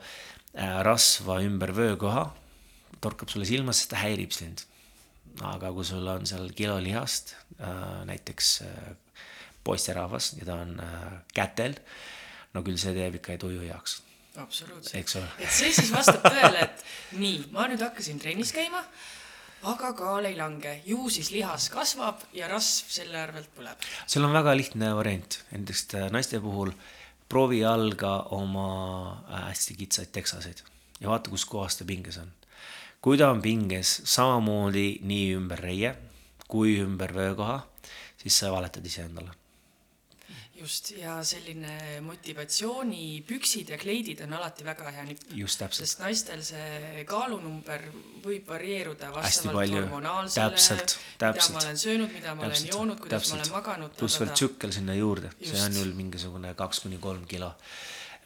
äh, 0.55 0.81
rasva 0.83 1.43
ümber 1.45 1.75
vöökoha, 1.77 2.31
torkab 3.01 3.29
sulle 3.29 3.45
silma, 3.45 3.73
sest 3.73 3.91
ta 3.91 4.01
häirib 4.01 4.33
sind. 4.33 4.65
aga 5.43 5.73
kui 5.73 5.85
sul 5.85 6.07
on 6.09 6.27
seal 6.27 6.49
kilo 6.55 6.79
lihast 6.81 7.35
äh,, 7.59 8.05
näiteks 8.07 8.61
äh, 8.63 8.95
poisterahvas 9.65 10.35
ja 10.39 10.49
ta 10.49 10.61
on 10.63 10.79
äh, 10.81 11.13
kätel, 11.35 11.77
no 12.55 12.63
küll 12.67 12.79
see 12.81 12.95
teeb 12.97 13.21
ikka 13.21 13.39
tuju 13.41 13.65
heaks 13.67 14.01
absoluutselt, 14.41 15.15
et 15.39 15.53
see 15.55 15.71
siis 15.73 15.93
vastab 15.95 16.25
tõele, 16.25 16.65
et 16.67 17.21
nii, 17.21 17.45
ma 17.55 17.69
nüüd 17.71 17.83
hakkasin 17.85 18.19
trennis 18.23 18.51
käima 18.55 18.83
aga 19.71 19.93
kaal 19.97 20.27
ei 20.29 20.37
lange, 20.37 20.75
ju 20.89 21.09
siis 21.13 21.31
lihas 21.33 21.71
kasvab 21.73 22.27
ja 22.37 22.49
rasv 22.51 22.91
selle 22.93 23.21
arvelt 23.21 23.51
põleb. 23.57 23.87
seal 24.07 24.27
on 24.27 24.35
väga 24.35 24.57
lihtne 24.57 24.91
variant, 24.99 25.41
näiteks 25.53 25.87
äh, 25.95 26.09
naiste 26.13 26.41
puhul 26.45 26.75
proovi 27.31 27.63
jalga 27.63 28.17
oma 28.37 28.71
äh, 29.29 29.47
hästi 29.51 29.79
kitsaid 29.85 30.13
teksaseid 30.15 30.65
ja 31.01 31.13
vaata, 31.13 31.33
kus 31.33 31.47
kohas 31.49 31.79
ta 31.79 31.87
pinges 31.89 32.19
on. 32.21 32.33
kui 33.01 33.19
ta 33.21 33.31
on 33.31 33.43
pinges 33.45 34.01
samamoodi 34.05 34.99
nii 35.07 35.31
ümber 35.39 35.63
reie 35.63 35.95
kui 36.49 36.77
ümber 36.81 37.15
vöökoha, 37.15 37.63
siis 38.21 38.37
sa 38.39 38.53
valetad 38.53 38.85
iseendale 38.87 39.44
just, 40.65 40.91
ja 40.97 41.19
selline 41.27 42.01
motivatsioonipüksid 42.05 43.73
ja 43.75 43.79
kleidid 43.81 44.23
on 44.25 44.35
alati 44.39 44.65
väga 44.67 44.93
hea 44.97 45.05
nipp. 45.09 45.25
just 45.37 45.61
täpselt. 45.61 45.89
sest 45.89 46.03
naistel 46.03 46.45
see 46.47 47.05
kaalunumber 47.09 47.85
võib 48.25 48.49
varieeruda 48.49 49.11
vastavalt 49.15 49.75
hormonaalsele, 49.77 50.53
mida 50.55 51.33
ma 51.53 51.65
olen 51.65 51.81
söönud, 51.85 52.15
mida 52.15 52.37
ma 52.37 52.49
täpselt, 52.49 52.69
olen 52.69 52.73
joonud, 52.73 53.03
kuidas 53.03 53.27
täpselt. 53.29 53.37
ma 53.37 53.43
olen 53.43 53.57
maganud. 53.59 53.99
pluss 53.99 54.21
veel 54.23 54.33
tsükkel 54.33 54.73
sinna 54.77 54.97
juurde, 54.97 55.35
see 55.43 55.61
on 55.67 55.81
ju 55.81 55.91
mingisugune 55.99 56.55
kaks 56.59 56.85
kuni 56.87 57.01
kolm 57.03 57.29
kilo 57.29 57.53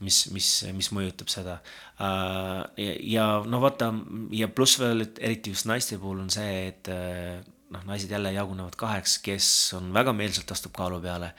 mis, 0.05 0.21
mis, 0.31 0.49
mis 0.77 0.93
mõjutab 0.95 1.31
seda. 1.33 1.59
Äh, 1.99 2.63
ja, 2.85 2.97
ja 3.15 3.29
no 3.51 3.59
vaata 3.65 3.91
ja 4.37 4.47
pluss 4.51 4.79
veel, 4.79 5.09
et 5.09 5.19
eriti 5.19 5.55
just 5.55 5.67
naiste 5.71 5.99
puhul 5.99 6.23
on 6.23 6.31
see, 6.31 6.69
et 6.71 6.91
äh, 6.95 7.41
noh, 7.75 7.83
naised 7.89 8.13
jälle 8.13 8.33
jagunevad 8.37 8.79
kaheks, 8.79 9.19
kes 9.25 9.51
on 9.79 9.91
väga 9.97 10.15
meelsalt 10.17 10.55
astub 10.55 10.77
kaalu 10.79 11.03
peale 11.05 11.33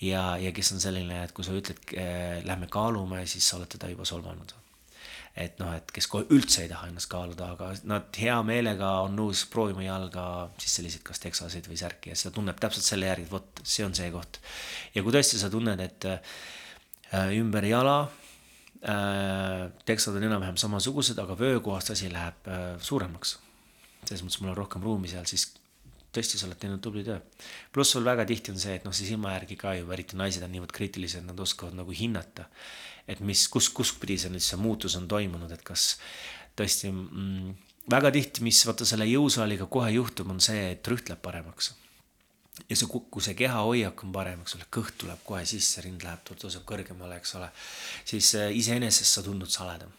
ja, 0.00 0.22
ja 0.40 0.52
kes 0.56 0.72
on 0.74 0.82
selline, 0.82 1.24
et 1.24 1.34
kui 1.36 1.46
sa 1.46 1.54
ütled 1.56 1.94
äh,, 1.98 2.40
lähme 2.46 2.70
kaalume, 2.72 3.24
siis 3.30 3.48
sa 3.48 3.58
oled 3.58 3.70
teda 3.70 3.90
juba 3.92 4.06
solvanud. 4.08 4.54
et 5.40 5.60
noh, 5.62 5.70
et 5.72 5.92
kes 5.94 6.08
kohe 6.10 6.26
üldse 6.34 6.64
ei 6.64 6.68
taha 6.68 6.88
ennast 6.90 7.08
kaaluda, 7.08 7.52
aga 7.54 7.68
nad 7.88 8.16
hea 8.18 8.34
meelega 8.44 8.88
on 9.04 9.14
nõus 9.16 9.44
proovima 9.48 9.84
jalga 9.84 10.24
siis 10.58 10.74
selliseid 10.80 11.04
kas 11.06 11.22
teksaseid 11.22 11.68
või 11.70 11.78
särki 11.78 12.10
ja 12.10 12.16
seda 12.18 12.34
tunneb 12.34 12.58
täpselt 12.60 12.84
selle 12.84 13.06
järgi, 13.06 13.28
et 13.28 13.34
vot 13.36 13.62
see 13.62 13.86
on 13.86 13.94
see 13.96 14.10
koht. 14.10 14.40
ja 14.94 15.04
kui 15.06 15.14
tõesti 15.14 15.38
sa 15.40 15.52
tunned, 15.52 15.80
et 15.80 16.08
äh, 16.10 17.30
ümber 17.38 17.64
jala 17.64 18.00
äh, 18.82 19.70
teksad 19.86 20.18
on 20.18 20.26
enam-vähem 20.26 20.58
samasugused, 20.60 21.22
aga 21.22 21.38
vöökohast 21.38 21.94
asi 21.94 22.10
läheb 22.12 22.50
äh, 22.50 22.74
suuremaks 22.82 23.38
selles 24.06 24.24
mõttes 24.24 24.40
mul 24.42 24.52
on 24.52 24.58
rohkem 24.58 24.84
ruumi 24.84 25.10
seal, 25.10 25.26
siis 25.28 25.46
tõesti, 26.14 26.38
sa 26.38 26.48
oled 26.48 26.58
teinud 26.60 26.82
tubli 26.82 27.04
töö. 27.06 27.18
pluss 27.72 27.94
sul 27.94 28.04
väga 28.04 28.26
tihti 28.26 28.52
on 28.54 28.60
see, 28.60 28.76
et 28.78 28.86
noh, 28.86 28.94
see 28.96 29.08
silma 29.08 29.34
järgi 29.36 29.56
ka 29.60 29.74
ju, 29.78 29.90
eriti 29.94 30.18
naised 30.18 30.44
on 30.46 30.52
niivõrd 30.54 30.74
kriitilised, 30.74 31.24
nad 31.26 31.40
oskavad 31.40 31.76
nagu 31.78 31.94
hinnata. 31.94 32.48
et 33.08 33.20
mis, 33.20 33.46
kus, 33.48 33.70
kuspidi 33.74 34.18
see 34.18 34.30
nüüd 34.30 34.44
see 34.44 34.58
muutus 34.60 34.96
on 34.98 35.08
toimunud, 35.08 35.50
et 35.50 35.62
kas 35.66 35.96
tõesti 36.58 36.90
mm, 36.92 37.54
väga 37.90 38.10
tihti, 38.14 38.44
mis 38.46 38.60
vaata 38.66 38.86
selle 38.86 39.06
jõusaaliga 39.08 39.66
kohe 39.66 39.90
juhtub, 39.94 40.30
on 40.30 40.42
see, 40.42 40.72
et 40.74 40.90
rüht 40.92 41.08
läheb 41.10 41.22
paremaks. 41.22 41.72
ja 42.68 42.76
see, 42.76 42.86
kui 42.90 43.24
see 43.24 43.34
kehahoiak 43.38 44.04
on 44.04 44.12
parem, 44.12 44.42
eks 44.44 44.58
ole, 44.58 44.68
kõht 44.70 44.98
tuleb 45.00 45.24
kohe 45.24 45.46
sisse, 45.48 45.82
rind 45.86 46.04
läheb, 46.04 46.26
tõuseb 46.28 46.66
kõrgemale, 46.68 47.16
eks 47.22 47.34
ole, 47.38 47.50
siis 48.04 48.34
äh, 48.38 48.50
iseenesest 48.54 49.18
sa 49.18 49.26
tundud 49.26 49.50
saledam 49.50 49.94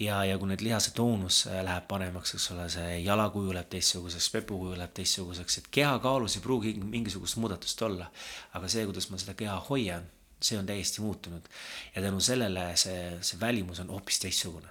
ja, 0.00 0.20
ja 0.24 0.38
kui 0.38 0.48
need 0.50 0.64
lihase 0.64 0.92
toonus 0.96 1.42
äh, 1.50 1.60
läheb 1.64 1.86
paremaks, 1.90 2.34
eks 2.36 2.48
ole, 2.54 2.66
see 2.72 2.96
jala 3.04 3.28
kuju 3.34 3.52
läheb 3.54 3.68
teistsuguseks, 3.72 4.30
pepu 4.34 4.58
kuju 4.62 4.78
läheb 4.78 4.94
teistsuguseks, 4.96 5.60
et 5.60 5.70
kehakaalus 5.78 6.38
ei 6.38 6.44
pruugi 6.44 6.74
mingisugust 6.80 7.40
muudatust 7.42 7.82
olla. 7.86 8.10
aga 8.56 8.72
see, 8.72 8.86
kuidas 8.88 9.10
ma 9.10 9.20
seda 9.20 9.36
keha 9.38 9.58
hoian, 9.68 10.08
see 10.40 10.58
on 10.58 10.68
täiesti 10.68 11.04
muutunud. 11.04 11.48
ja 11.94 12.02
tänu 12.02 12.20
sellele 12.20 12.70
see, 12.80 13.16
see 13.20 13.40
välimus 13.40 13.80
on 13.84 13.92
hoopis 13.92 14.22
teistsugune. 14.24 14.68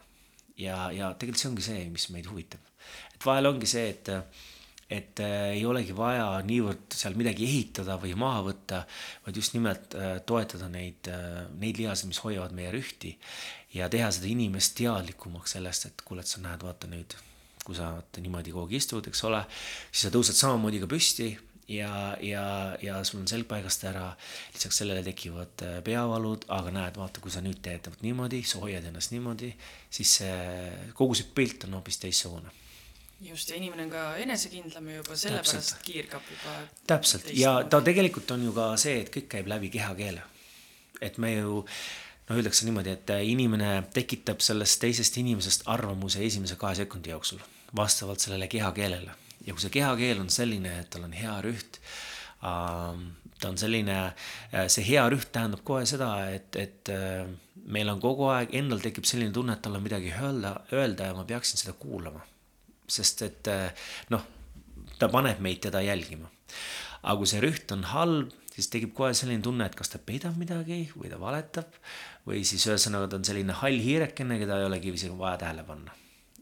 ja, 0.57 0.91
ja 0.91 1.13
tegelikult 1.13 1.43
see 1.43 1.51
ongi 1.53 1.67
see, 1.71 1.89
mis 1.89 2.09
meid 2.15 2.29
huvitab. 2.31 2.63
et 3.13 3.25
vahel 3.25 3.53
ongi 3.53 3.69
see, 3.69 3.89
et 3.89 4.15
et 4.89 5.19
äh, 5.21 5.51
ei 5.53 5.65
olegi 5.69 5.93
vaja 5.93 6.39
niivõrd 6.41 6.95
seal 6.97 7.13
midagi 7.13 7.45
ehitada 7.45 7.99
või 8.01 8.15
maha 8.17 8.39
võtta, 8.47 8.79
vaid 9.21 9.37
just 9.37 9.53
nimelt 9.53 9.93
äh, 9.93 10.15
toetada 10.25 10.65
neid 10.65 11.11
neid 11.61 11.77
lihaseid, 11.77 12.09
mis 12.09 12.23
hoiavad 12.25 12.55
meie 12.57 12.71
rühti 12.73 13.13
ja 13.73 13.89
teha 13.89 14.09
seda 14.13 14.29
inimest 14.29 14.77
teadlikumaks 14.79 15.57
sellest, 15.57 15.89
et 15.89 16.05
kuule, 16.05 16.23
et 16.25 16.31
sa 16.31 16.41
näed, 16.43 16.63
vaata 16.65 16.89
nüüd, 16.89 17.15
kui 17.65 17.77
sa 17.77 17.91
niimoodi 18.17 18.53
kogu 18.55 18.69
aeg 18.69 18.79
istud, 18.79 19.07
eks 19.11 19.23
ole, 19.29 19.43
siis 19.91 20.07
sa 20.07 20.13
tõused 20.13 20.37
samamoodi 20.37 20.81
ka 20.81 20.89
püsti 20.89 21.29
ja, 21.69 21.91
ja, 22.25 22.45
ja 22.81 23.01
sul 23.05 23.21
on 23.21 23.27
selg 23.29 23.47
paigast 23.49 23.83
ära. 23.85 24.07
lisaks 24.53 24.81
sellele 24.81 25.03
tekivad 25.05 25.65
äh, 25.65 25.75
peavalud, 25.85 26.47
aga 26.55 26.73
näed, 26.73 26.97
vaata, 26.97 27.21
kui 27.21 27.33
sa 27.33 27.43
nüüd 27.45 27.61
teed 27.65 27.91
vot 27.91 28.01
niimoodi, 28.05 28.41
sa 28.47 28.63
hoiad 28.63 28.89
ennast 28.89 29.13
niimoodi, 29.13 29.51
siis 29.91 30.15
see 30.21 30.89
kogu 30.97 31.17
see 31.17 31.29
pilt 31.35 31.67
on 31.67 31.77
hoopis 31.77 32.01
teistsugune 32.01 32.55
just, 33.21 33.49
ja 33.49 33.55
inimene 33.55 33.83
on 33.83 33.89
ka 33.93 34.03
enesekindlam 34.23 34.91
juba 34.93 35.15
sellepärast 35.19 35.81
kiirgab 35.83 36.27
juba. 36.31 36.53
täpselt 36.87 37.31
ja 37.35 37.57
ta 37.69 37.81
tegelikult 37.83 38.31
on 38.31 38.45
ju 38.47 38.53
ka 38.55 38.71
see, 38.79 39.01
et 39.03 39.11
kõik 39.13 39.27
käib 39.35 39.49
läbi 39.51 39.71
kehakeele. 39.73 40.23
et 41.01 41.17
me 41.17 41.33
ju 41.33 41.65
noh, 42.29 42.37
öeldakse 42.37 42.65
niimoodi, 42.67 42.95
et 42.95 43.15
inimene 43.25 43.71
tekitab 43.93 44.43
sellest 44.45 44.79
teisest 44.81 45.17
inimesest 45.21 45.65
arvamuse 45.65 46.21
esimese 46.25 46.55
kahe 46.61 46.77
sekundi 46.83 47.09
jooksul 47.09 47.41
vastavalt 47.75 48.19
sellele 48.19 48.47
kehakeelele. 48.47 49.11
ja 49.45 49.53
kui 49.53 49.61
see 49.61 49.73
kehakeel 49.73 50.19
on 50.19 50.29
selline, 50.29 50.79
et 50.81 50.89
tal 50.89 51.05
on 51.07 51.13
hea 51.13 51.35
rüht 51.41 51.79
äh,, 52.43 53.03
ta 53.39 53.49
on 53.49 53.57
selline, 53.57 53.99
äh, 54.53 54.67
see 54.67 54.83
hea 54.87 55.05
rüht 55.11 55.31
tähendab 55.31 55.63
kohe 55.67 55.85
seda, 55.89 56.09
et, 56.33 56.55
et 56.59 56.91
äh, 56.93 57.29
meil 57.71 57.89
on 57.91 58.01
kogu 58.03 58.27
aeg, 58.33 58.53
endal 58.59 58.81
tekib 58.83 59.07
selline 59.07 59.33
tunne, 59.35 59.55
et 59.55 59.63
tal 59.63 59.77
on 59.77 59.85
midagi 59.85 60.11
öelda, 60.11 60.55
öelda 60.75 61.11
ja 61.11 61.15
ma 61.15 61.25
peaksin 61.27 61.61
seda 61.61 61.75
kuulama. 61.79 62.25
sest 62.89 63.21
et 63.21 63.47
äh, 63.47 63.69
noh, 64.09 64.23
ta 64.99 65.09
paneb 65.13 65.39
meid 65.45 65.61
teda 65.61 65.81
jälgima. 65.85 66.29
aga 67.03 67.17
kui 67.17 67.29
see 67.31 67.41
rüht 67.43 67.71
on 67.71 67.85
halb, 67.93 68.33
siis 68.59 68.71
tekib 68.73 68.91
kohe 68.97 69.13
selline 69.17 69.43
tunne, 69.45 69.67
et 69.69 69.77
kas 69.77 69.91
ta 69.93 70.01
peidab 70.03 70.37
midagi 70.39 70.83
või 70.95 71.11
ta 71.11 71.19
valetab 71.21 71.79
või 72.27 72.43
siis 72.47 72.65
ühesõnaga 72.67 73.09
ta 73.09 73.19
on 73.19 73.25
selline 73.27 73.55
hall 73.61 73.79
hiirekene, 73.85 74.39
keda 74.41 74.59
ei 74.59 74.67
olegi 74.67 74.93
isegi 74.95 75.15
vaja 75.17 75.39
tähele 75.45 75.65
panna. 75.67 75.95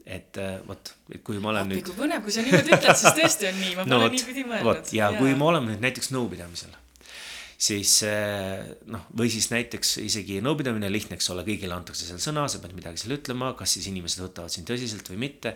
et 0.08 0.38
äh, 0.40 0.54
vot, 0.64 0.90
et 1.12 1.20
kui 1.20 1.36
ma 1.36 1.50
olen 1.50 1.66
Appi, 1.66 1.76
nüüd. 1.76 1.88
kui 1.90 1.96
põnev, 1.98 2.22
kui 2.24 2.32
sa 2.32 2.40
niimoodi 2.40 2.72
ütled, 2.72 2.96
siis 2.96 3.16
tõesti 3.18 3.48
on 3.50 3.58
nii, 3.60 3.72
ma 3.76 3.82
pole 3.84 3.96
no, 4.06 4.12
niipidi 4.14 4.44
mõelnud. 4.48 4.92
ja, 4.96 5.10
ja 5.12 5.18
kui 5.20 5.34
me 5.36 5.44
oleme 5.50 5.74
nüüd 5.74 5.82
näiteks 5.84 6.08
nõupidamisel, 6.14 6.72
siis 7.68 7.92
äh, 8.08 8.70
noh, 8.88 9.04
või 9.20 9.28
siis 9.34 9.50
näiteks 9.52 9.98
isegi 10.06 10.40
nõupidamine 10.44 10.88
lihtne, 10.88 11.18
eks 11.20 11.28
ole, 11.34 11.44
kõigile 11.44 11.76
antakse 11.76 12.08
seal 12.08 12.22
sõna, 12.24 12.46
sa 12.48 12.62
pead 12.64 12.72
midagi 12.78 13.02
seal 13.02 13.18
ütlema, 13.18 13.52
kas 13.58 13.76
siis 13.76 13.90
inimesed 13.92 14.24
võtavad 14.24 14.54
sind 14.54 14.70
tõsiselt 14.70 15.12
või 15.12 15.20
mitte. 15.28 15.54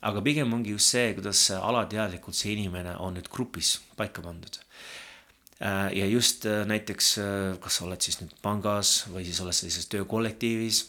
aga 0.00 0.24
pigem 0.24 0.56
ongi 0.56 0.72
just 0.72 0.96
see, 0.96 1.12
kuidas 1.18 1.44
alateadlikult 1.60 2.40
see 2.40 2.56
inimene 2.56 2.96
on 3.04 3.20
nüüd 3.20 3.28
grupis 3.28 3.76
paika 4.00 4.24
pandud 4.24 4.62
ja 5.92 6.06
just 6.06 6.46
äh, 6.46 6.64
näiteks, 6.66 7.18
äh, 7.18 7.58
kas 7.60 7.76
sa 7.76 7.84
oled 7.84 8.00
siis 8.00 8.20
nüüd 8.22 8.32
pangas 8.42 9.04
või 9.12 9.26
siis 9.28 9.40
oled 9.44 9.56
sellises 9.56 9.90
töökollektiivis 9.92 10.86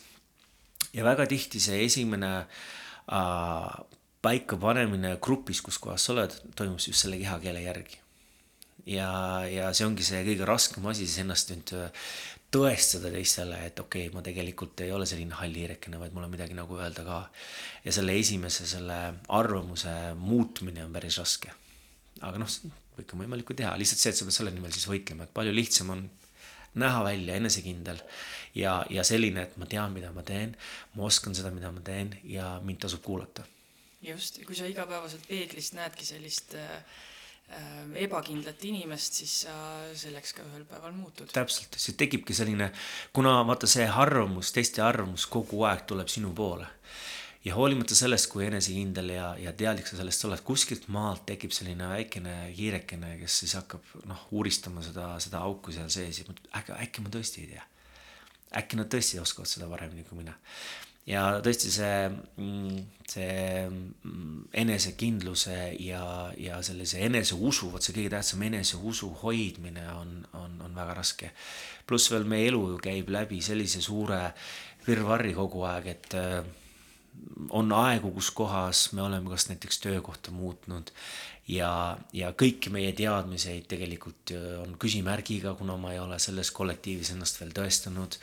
ja 0.95 1.03
väga 1.03 1.25
tihti 1.27 1.59
see 1.59 1.81
esimene 1.85 2.31
äh, 2.39 3.73
paikapanemine 4.21 5.17
grupis, 5.23 5.59
kus 5.65 5.79
kohas 5.81 6.05
sa 6.05 6.15
oled, 6.15 6.37
toimub 6.55 6.79
just 6.79 7.03
selle 7.03 7.19
kehakeele 7.19 7.65
järgi. 7.65 7.99
ja, 8.85 9.11
ja 9.49 9.73
see 9.75 9.85
ongi 9.85 10.07
see 10.07 10.23
kõige 10.25 10.47
raskem 10.47 10.87
asi, 10.87 11.07
siis 11.07 11.25
ennast 11.25 11.51
nüüd 11.51 11.75
tõestada 12.51 13.11
teistele, 13.11 13.59
et 13.67 13.79
okei 13.79 14.07
okay,, 14.07 14.15
ma 14.15 14.23
tegelikult 14.23 14.81
ei 14.83 14.91
ole 14.91 15.05
selline 15.07 15.35
halliirekene, 15.39 15.99
vaid 15.99 16.15
mul 16.15 16.27
on 16.27 16.31
midagi 16.31 16.55
nagu 16.55 16.79
öelda 16.79 17.03
ka. 17.07 17.19
ja 17.83 17.91
selle 17.95 18.15
esimese, 18.19 18.67
selle 18.67 19.01
arvamuse 19.27 20.13
muutmine 20.19 20.85
on 20.85 20.95
päris 20.95 21.19
raske. 21.19 21.51
aga 22.21 22.39
noh, 22.39 22.55
kõike 22.97 23.15
on 23.15 23.23
võimalik 23.23 23.51
ju 23.51 23.57
teha, 23.61 23.75
lihtsalt 23.79 24.01
see, 24.01 24.13
et 24.13 24.19
sa 24.19 24.27
pead 24.27 24.37
selle 24.37 24.53
nimel 24.55 24.73
siis 24.75 24.87
võitlema, 24.89 25.27
et 25.27 25.33
palju 25.35 25.53
lihtsam 25.55 25.93
on 25.95 26.03
näha 26.81 27.03
välja 27.03 27.35
enesekindel 27.35 27.99
ja, 28.55 28.81
ja 28.89 29.03
selline, 29.07 29.45
et 29.47 29.57
ma 29.59 29.67
tean, 29.69 29.93
mida 29.95 30.11
ma 30.15 30.23
teen, 30.27 30.55
ma 30.95 31.07
oskan 31.07 31.35
seda, 31.35 31.51
mida 31.53 31.71
ma 31.73 31.83
teen 31.85 32.13
ja 32.23 32.53
mind 32.63 32.83
tasub 32.85 33.03
kuulata. 33.03 33.43
just, 34.01 34.41
kui 34.47 34.55
sa 34.55 34.65
igapäevaselt 34.65 35.27
peeglist 35.27 35.75
näedki 35.77 36.05
sellist 36.05 36.55
äh, 36.55 36.69
äh, 37.51 37.81
ebakindlat 38.05 38.63
inimest, 38.65 39.19
siis 39.21 39.41
sa 39.45 39.55
selleks 39.95 40.33
ka 40.33 40.47
ühel 40.47 40.65
päeval 40.65 40.95
muutud. 40.95 41.29
täpselt, 41.33 41.75
see 41.77 41.97
tekibki 41.99 42.33
selline, 42.33 42.71
kuna 43.13 43.41
vaata 43.47 43.67
see 43.67 43.87
arvamus, 43.87 44.53
teiste 44.55 44.81
arvamus 44.85 45.27
kogu 45.27 45.65
aeg 45.69 45.85
tuleb 45.91 46.11
sinu 46.11 46.33
poole 46.35 46.67
ja 47.45 47.55
hoolimata 47.57 47.95
sellest, 47.97 48.29
kui 48.29 48.45
enesekindel 48.45 49.15
ja, 49.15 49.31
ja 49.39 49.53
teadlik 49.57 49.89
sa 49.89 49.97
sellest 49.97 50.27
oled, 50.27 50.43
kuskilt 50.45 50.87
maalt 50.93 51.25
tekib 51.29 51.53
selline 51.55 51.89
väikene 51.89 52.35
hiirekene, 52.57 53.15
kes 53.23 53.39
siis 53.43 53.57
hakkab 53.57 54.05
noh, 54.09 54.27
uuristama 54.37 54.83
seda, 54.85 55.15
seda 55.23 55.41
auku 55.47 55.73
seal 55.73 55.89
sees 55.93 56.21
ja 56.21 56.37
äkki, 56.59 56.77
äkki 56.85 57.05
ma 57.05 57.13
tõesti 57.13 57.45
ei 57.45 57.55
tea. 57.55 57.65
äkki 58.61 58.77
nad 58.77 58.91
tõesti 58.93 59.19
oskavad 59.21 59.49
seda 59.49 59.69
paremini 59.71 60.05
kui 60.05 60.19
mina. 60.21 60.35
ja 61.09 61.25
tõesti 61.41 61.73
see, 61.73 61.97
mm, 62.11 62.77
see 63.09 63.65
mm, 63.65 64.45
enesekindluse 64.61 65.59
ja, 65.81 66.05
ja 66.37 66.61
sellise 66.61 67.01
eneseusu, 67.09 67.71
vot 67.73 67.81
see 67.81 67.97
kõige 67.97 68.13
tähtsam, 68.19 68.45
eneseusu 68.45 69.09
hoidmine 69.23 69.89
on, 69.97 70.19
on, 70.37 70.59
on 70.61 70.77
väga 70.77 70.99
raske. 71.01 71.33
pluss 71.89 72.13
veel 72.13 72.29
meie 72.29 72.53
elu 72.53 72.67
ju 72.75 72.81
käib 72.85 73.09
läbi 73.09 73.41
sellise 73.41 73.81
suure 73.81 74.27
virvarri 74.85 75.33
kogu 75.33 75.65
aeg, 75.65 75.95
et 75.97 76.19
on 77.49 77.71
aegu, 77.75 78.11
kus 78.15 78.31
kohas 78.35 78.91
me 78.97 79.01
oleme 79.01 79.29
kas 79.29 79.47
näiteks 79.49 79.79
töökohta 79.83 80.31
muutnud 80.33 80.91
ja, 81.51 81.97
ja 82.13 82.31
kõiki 82.37 82.71
meie 82.73 82.91
teadmiseid 82.97 83.67
tegelikult 83.71 84.33
äh, 84.35 84.59
on 84.63 84.75
küsimärgiga, 84.81 85.55
kuna 85.59 85.77
ma 85.81 85.93
ei 85.95 86.01
ole 86.01 86.19
selles 86.21 86.51
kollektiivis 86.55 87.13
ennast 87.15 87.41
veel 87.41 87.53
tõestanud. 87.55 88.19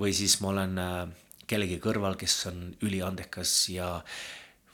või 0.00 0.12
siis 0.16 0.38
ma 0.40 0.52
olen 0.54 0.78
äh, 0.78 1.06
kellegi 1.50 1.80
kõrval, 1.82 2.16
kes 2.16 2.36
on 2.50 2.68
üliandekas 2.86 3.54
ja 3.74 3.98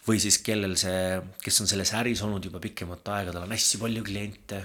või 0.06 0.20
siis 0.22 0.38
kellel 0.38 0.76
see, 0.78 1.20
kes 1.42 1.60
on 1.60 1.70
selles 1.70 1.92
äris 1.98 2.22
olnud 2.22 2.44
juba 2.44 2.60
pikemat 2.62 3.08
aega, 3.16 3.32
tal 3.32 3.46
on 3.46 3.54
hästi 3.54 3.80
palju 3.82 4.04
kliente 4.06 4.60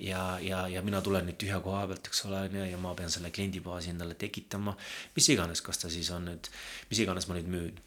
ja, 0.00 0.38
ja, 0.42 0.64
ja 0.68 0.82
mina 0.82 1.02
tulen 1.04 1.28
nüüd 1.28 1.38
tühja 1.38 1.60
koha 1.62 1.84
pealt, 1.90 2.10
eks 2.10 2.24
ole, 2.26 2.40
on 2.48 2.56
ju, 2.58 2.64
ja 2.72 2.80
ma 2.80 2.94
pean 2.98 3.12
selle 3.12 3.30
kliendibaasi 3.34 3.92
endale 3.92 4.16
tekitama, 4.18 4.74
mis 5.14 5.30
iganes, 5.30 5.62
kas 5.62 5.78
ta 5.84 5.92
siis 5.92 6.10
on 6.14 6.26
nüüd, 6.32 6.50
mis 6.90 7.04
iganes 7.04 7.28
ma 7.28 7.38
nüüd 7.38 7.52
müün 7.52 7.78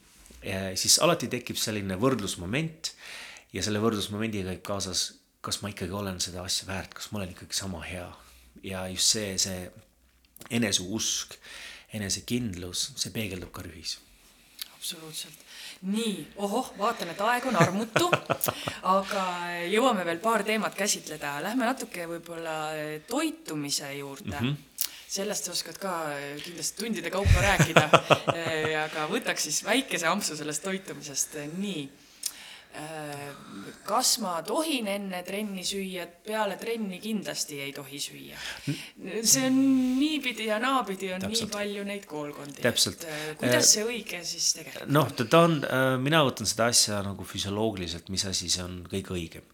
siis 0.80 1.00
alati 1.04 1.30
tekib 1.32 1.60
selline 1.60 1.98
võrdlusmoment 2.00 2.92
ja 3.54 3.64
selle 3.64 3.82
võrdlusmomendiga 3.84 4.54
käib 4.54 4.64
kaasas, 4.66 5.06
kas 5.44 5.62
ma 5.62 5.72
ikkagi 5.74 5.94
olen 5.96 6.20
seda 6.24 6.44
asja 6.44 6.68
väärt, 6.70 6.96
kas 6.98 7.12
ma 7.12 7.22
olen 7.22 7.34
ikkagi 7.36 7.58
sama 7.58 7.84
hea. 7.86 8.10
ja 8.64 8.88
just 8.88 9.16
see, 9.16 9.38
see 9.38 9.72
eneseusk, 10.54 11.36
enesekindlus, 11.94 12.92
see 12.96 13.12
peegeldub 13.12 13.52
ka 13.52 13.64
rühis. 13.66 13.98
absoluutselt. 14.76 15.40
nii, 15.84 16.28
ohoh, 16.40 16.74
vaatan, 16.78 17.12
et 17.12 17.22
aeg 17.22 17.48
on 17.52 17.60
armutu, 17.60 18.10
aga 18.98 19.24
jõuame 19.72 20.06
veel 20.08 20.22
paar 20.24 20.44
teemat 20.48 20.76
käsitleda, 20.80 21.38
lähme 21.44 21.68
natuke 21.68 22.08
võib-olla 22.08 22.58
toitumise 23.08 23.94
juurde 24.00 24.40
mm. 24.40 24.48
-hmm 24.48 24.73
sellest 25.14 25.50
sa 25.50 25.54
oskad 25.54 25.78
ka 25.82 25.96
eh, 26.16 26.38
kindlasti 26.42 26.80
tundide 26.80 27.12
kaupa 27.14 27.44
rääkida 27.44 27.84
eh, 28.38 28.72
aga 28.82 29.06
võtaks 29.12 29.50
siis 29.50 29.62
väikese 29.66 30.10
ampsu 30.10 30.38
sellest 30.40 30.66
toitumisest, 30.66 31.38
eh, 31.42 31.52
nii. 31.58 31.84
kas 33.86 34.16
ma 34.18 34.32
tohin 34.42 34.88
enne 34.90 35.20
trenni 35.22 35.62
süüa, 35.62 36.08
peale 36.26 36.56
trenni 36.58 36.98
kindlasti 36.98 37.60
ei 37.62 37.74
tohi 37.76 38.00
süüa? 38.02 38.40
see 39.22 39.44
on 39.46 39.60
niipidi 40.00 40.48
ja 40.48 40.58
naapidi 40.58 41.12
on 41.14 41.22
Täpselt. 41.22 41.52
nii 41.52 41.54
palju 41.54 41.84
neid 41.86 42.08
koolkondi. 42.10 42.66
kuidas 43.38 43.70
see 43.76 43.86
õige 43.86 44.24
siis 44.26 44.50
tegelikult 44.58 44.90
noh, 44.90 45.14
ta 45.22 45.44
on, 45.44 45.60
mina 46.02 46.24
võtan 46.26 46.50
seda 46.50 46.72
asja 46.74 47.04
nagu 47.06 47.30
füsioloogiliselt, 47.30 48.10
mis 48.10 48.26
asi 48.26 48.50
see 48.50 48.66
on 48.66 48.82
kõige 48.90 49.14
õigem. 49.20 49.46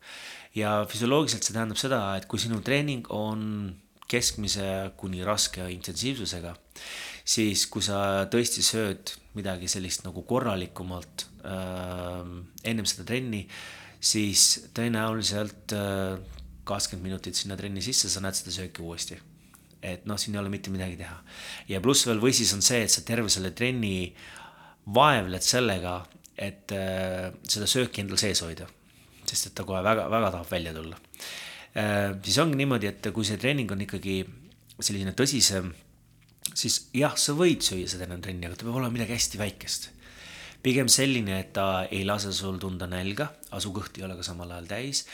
ja 0.55 0.79
füsioloogiliselt 0.87 1.43
see 1.43 1.59
tähendab 1.59 1.83
seda, 1.83 2.05
et 2.15 2.31
kui 2.31 2.39
sinu 2.39 2.63
treening 2.63 3.11
on 3.11 3.75
keskmise 4.09 4.65
kuni 4.99 5.21
raske 5.25 5.65
intensiivsusega, 5.71 6.53
siis 7.29 7.65
kui 7.69 7.83
sa 7.85 8.25
tõesti 8.31 8.63
sööd 8.65 9.13
midagi 9.37 9.69
sellist 9.69 10.05
nagu 10.05 10.23
korralikumalt 10.27 11.27
äh, 11.45 12.23
ennem 12.67 12.87
seda 12.89 13.05
trenni, 13.07 13.43
siis 13.99 14.71
tõenäoliselt 14.75 15.75
äh, 15.77 16.17
kakskümmend 16.67 17.05
äh, 17.05 17.09
minutit 17.11 17.37
sinna 17.37 17.57
trenni 17.59 17.83
sisse, 17.85 18.09
sa 18.09 18.23
näed 18.23 18.37
seda 18.39 18.55
sööki 18.55 18.85
uuesti. 18.85 19.19
et 19.79 20.03
noh, 20.09 20.17
siin 20.19 20.33
ei 20.35 20.41
ole 20.41 20.49
mitte 20.51 20.71
midagi 20.73 20.97
teha. 20.99 21.19
ja 21.69 21.79
pluss 21.81 22.07
veel 22.07 22.19
või 22.19 22.33
siis 22.35 22.53
on 22.55 22.65
see, 22.65 22.81
et 22.83 22.91
sa 22.91 23.05
terve 23.05 23.29
selle 23.31 23.51
trenni 23.55 24.13
vaevled 24.89 25.45
sellega, 25.45 26.01
et 26.35 26.73
äh, 26.73 27.29
seda 27.47 27.69
sööki 27.69 28.01
endal 28.01 28.17
sees 28.17 28.41
hoida. 28.41 28.67
sest 29.29 29.51
et 29.51 29.55
ta 29.55 29.63
kohe 29.63 29.83
väga, 29.85 30.09
väga 30.09 30.33
tahab 30.33 30.51
välja 30.51 30.73
tulla 30.73 30.97
siis 31.73 32.37
ongi 32.41 32.57
niimoodi, 32.59 32.89
et 32.89 33.11
kui 33.13 33.27
see 33.27 33.37
treening 33.41 33.71
on 33.71 33.85
ikkagi 33.85 34.23
selline 34.79 35.13
tõsisem, 35.17 35.69
siis 36.55 36.79
jah, 36.95 37.15
sa 37.19 37.35
võid 37.37 37.63
süüa 37.65 37.87
seda 37.89 38.07
enne 38.07 38.19
trenni, 38.23 38.47
aga 38.47 38.57
ta 38.57 38.67
peab 38.67 38.79
olema 38.79 38.95
midagi 38.95 39.15
hästi 39.17 39.41
väikest. 39.41 39.89
pigem 40.63 40.89
selline, 40.91 41.39
et 41.39 41.53
ta 41.55 41.85
ei 41.87 42.03
lase 42.03 42.33
sul 42.35 42.57
tunda 42.59 42.87
nälga, 42.87 43.29
aga 43.49 43.61
su 43.63 43.71
kõht 43.71 43.97
ei 43.97 44.03
ole 44.03 44.17
ka 44.17 44.23
samal 44.23 44.51
ajal 44.51 44.67
täis. 44.67 45.05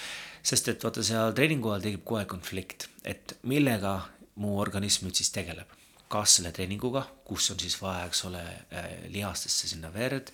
sest 0.43 0.67
et 0.69 0.83
vaata, 0.83 1.03
seal 1.03 1.33
treeningu 1.33 1.69
ajal 1.69 1.81
tekib 1.81 2.03
kohe 2.05 2.25
konflikt, 2.25 2.89
et 3.03 3.37
millega 3.43 3.99
mu 4.35 4.59
organism 4.59 5.07
nüüd 5.07 5.15
siis 5.15 5.31
tegeleb 5.31 5.67
kas 6.15 6.37
selle 6.37 6.51
treeninguga, 6.53 7.01
kus 7.25 7.49
on 7.51 7.59
siis 7.59 7.75
vaja, 7.81 8.05
eks 8.05 8.25
ole, 8.27 8.41
äh, 8.71 8.89
lihastesse 9.09 9.67
sinna 9.67 9.89
verd, 9.93 10.29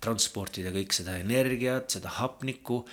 transportida 0.00 0.70
kõik 0.74 0.94
seda 0.94 1.16
energiat, 1.18 1.90
seda 1.90 2.12
hapnikku 2.20 2.84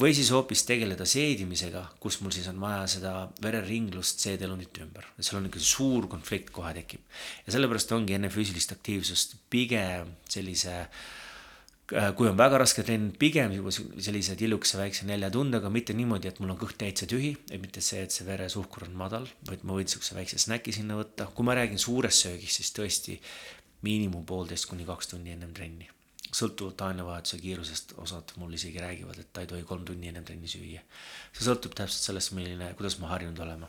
või 0.00 0.14
siis 0.16 0.30
hoopis 0.32 0.64
tegeleda 0.68 1.04
seedimisega, 1.08 1.84
kus 2.00 2.20
mul 2.22 2.32
siis 2.34 2.48
on 2.50 2.60
vaja 2.62 2.84
seda 2.94 3.14
vereringlust 3.44 4.22
seedelundite 4.24 4.84
ümber, 4.86 5.08
seal 5.18 5.40
on 5.40 5.48
niisugune 5.48 5.68
suur 5.68 6.08
konflikt 6.12 6.52
kohe 6.54 6.72
tekib. 6.76 7.02
ja 7.46 7.52
sellepärast 7.52 7.92
ongi 7.92 8.16
enne 8.16 8.30
füüsilist 8.32 8.72
aktiivsust 8.72 9.36
pigem 9.52 10.14
sellise 10.32 10.78
äh, 10.80 12.10
kui 12.16 12.30
on 12.30 12.38
väga 12.40 12.62
raske 12.62 12.84
trenn, 12.86 13.12
pigem 13.18 13.52
sellise 13.68 14.36
tillukese 14.40 14.80
väikse 14.80 15.06
neljatundega, 15.08 15.70
mitte 15.72 15.96
niimoodi, 15.96 16.30
et 16.32 16.40
mul 16.40 16.54
on 16.54 16.60
kõht 16.60 16.78
täitsa 16.80 17.08
tühi, 17.10 17.34
et 17.50 17.60
mitte 17.60 17.84
see, 17.84 18.04
et 18.06 18.14
see 18.14 18.26
veresuhkur 18.28 18.88
on 18.88 18.96
madal, 18.96 19.28
vaid 19.48 19.66
ma 19.66 19.76
võin 19.76 19.88
niisuguse 19.88 20.16
väikse 20.16 20.40
snäki 20.40 20.72
sinna 20.72 20.96
võtta. 21.00 21.28
kui 21.34 21.44
ma 21.44 21.58
räägin 21.58 21.78
suurest 21.78 22.24
söögist, 22.24 22.62
siis 22.62 22.72
tõesti 22.72 23.18
miinimum 23.84 24.24
poolteist 24.24 24.70
kuni 24.70 24.88
kaks 24.88 25.12
tundi 25.12 25.34
ennem 25.34 25.52
trenni 25.52 25.90
sõltuvalt 26.32 26.80
ainevahetuse 26.88 27.38
kiirusest, 27.42 27.94
osad 28.00 28.32
mul 28.40 28.56
isegi 28.56 28.80
räägivad, 28.80 29.20
et 29.20 29.30
ta 29.32 29.44
ei 29.44 29.50
tohi 29.50 29.64
kolm 29.68 29.84
tunni 29.88 30.10
ennem 30.10 30.24
trenni 30.24 30.48
süüa. 30.48 30.80
see 31.32 31.46
sõltub 31.46 31.76
täpselt 31.76 32.08
sellest, 32.08 32.32
milline, 32.36 32.72
kuidas 32.78 32.98
ma 33.02 33.12
harjunud 33.12 33.40
olema. 33.44 33.68